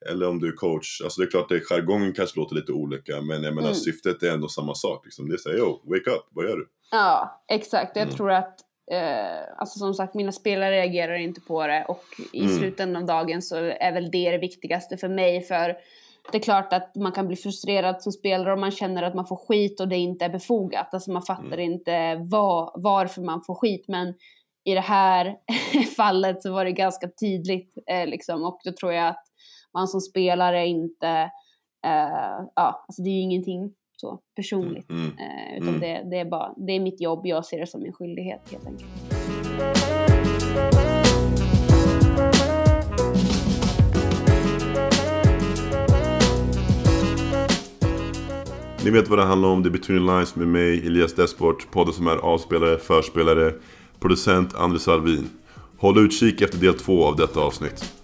Eller 0.10 0.28
om 0.30 0.40
du 0.40 0.48
är 0.48 0.52
coach. 0.56 1.02
Alltså 1.04 1.22
det 1.22 1.28
är 1.28 1.32
klart 1.32 1.52
att 1.52 1.64
jargongen 1.64 2.14
kanske 2.14 2.40
låter 2.40 2.56
lite 2.56 2.72
olika. 2.72 3.22
Men 3.22 3.44
jag 3.44 3.54
menar 3.56 3.68
Mm. 3.70 3.80
syftet 3.80 4.24
är 4.24 4.32
ändå 4.32 4.48
samma 4.48 4.76
sak. 4.76 5.06
Liksom. 5.06 5.30
Det 5.30 5.36
är 5.36 5.38
såhär, 5.38 5.58
yo, 5.58 5.82
wake 5.84 6.10
up, 6.10 6.24
vad 6.30 6.46
gör 6.46 6.58
du? 6.58 6.68
Ja, 6.92 7.44
exakt. 7.52 7.96
Jag 7.96 8.04
Mm. 8.04 8.16
tror 8.16 8.32
att, 8.32 8.60
eh, 8.92 9.58
alltså 9.58 9.80
som 9.80 9.94
sagt, 9.94 10.16
mina 10.16 10.32
spelare 10.32 10.72
reagerar 10.76 11.16
inte 11.16 11.42
på 11.42 11.68
det 11.68 11.86
och 11.88 12.04
i 12.34 12.42
Mm. 12.46 12.58
slutändan 12.58 13.02
av 13.02 13.08
dagen 13.08 13.42
så 13.42 13.56
är 13.56 13.92
väl 13.94 14.12
det 14.12 14.32
det 14.32 14.38
viktigaste 14.38 14.98
för 14.98 15.08
mig. 15.10 15.42
För 15.42 15.76
det 16.32 16.38
är 16.38 16.42
klart 16.42 16.74
att 16.74 16.96
man 16.96 17.12
kan 17.12 17.28
bli 17.28 17.36
frustrerad 17.36 18.02
som 18.02 18.12
spelare 18.12 18.54
om 18.54 18.60
man 18.60 18.72
känner 18.72 19.04
att 19.04 19.16
man 19.16 19.28
får 19.28 19.36
skit 19.36 19.80
och 19.80 19.88
det 19.88 19.98
inte 19.98 20.26
är 20.26 20.30
befogat. 20.30 20.94
Alltså 20.94 21.12
man 21.12 21.22
fattar 21.22 21.44
Mm. 21.58 21.72
inte 21.72 22.16
var, 22.16 22.72
varför 22.76 23.22
man 23.22 23.42
får 23.44 23.56
skit. 23.56 23.86
Men 23.88 24.14
i 24.64 24.74
det 24.74 24.80
här 24.82 25.36
fallet 25.98 26.42
så 26.42 26.52
var 26.54 26.66
det 26.66 26.72
ganska 26.72 27.08
tydligt 27.20 27.78
eh, 27.88 28.08
liksom. 28.08 28.44
Och 28.44 28.60
då 28.64 28.72
tror 28.72 28.94
jag 28.94 29.08
att 29.08 29.24
man 29.74 29.88
som 29.88 30.02
spelare 30.02 30.68
inte, 30.68 31.08
eh, 31.86 32.46
ja, 32.56 32.86
alltså 32.88 33.02
det 33.02 33.10
är 33.10 33.14
ju 33.14 33.22
ingenting 33.22 33.74
så 33.98 34.20
personligt. 34.36 34.90
Mm. 34.90 35.18
Eh, 35.18 35.58
utan 35.58 35.68
Mm. 35.76 35.80
det, 35.80 36.10
det, 36.10 36.20
är 36.20 36.26
bara, 36.26 36.54
det 36.58 36.74
är 36.74 36.80
mitt 36.80 37.02
jobb, 37.02 37.26
jag 37.26 37.46
ser 37.46 37.60
det 37.60 37.68
som 37.68 37.86
en 37.86 37.94
skyldighet 37.94 38.52
helt 38.52 38.68
enkelt. 38.68 39.21
Ni 48.84 48.90
vet 48.92 49.08
vad 49.08 49.20
det 49.20 49.26
handlar 49.26 49.50
om, 49.50 49.64
det 49.64 49.70
är 49.70 49.72
Between 49.72 50.06
Lines 50.06 50.36
med 50.36 50.48
mig, 50.48 50.88
Elias 50.88 51.14
Desport, 51.14 51.72
podden 51.72 51.94
som 51.94 52.08
är 52.08 52.18
avspelare, 52.18 52.78
förspelare, 52.78 53.54
producent 54.00 54.56
Anders 54.56 54.88
Alvin. 54.88 55.30
Håll 55.78 55.98
utkik 55.98 56.42
efter 56.42 56.58
del 56.58 56.74
två 56.74 57.06
av 57.06 57.16
detta 57.16 57.40
avsnitt. 57.40 58.01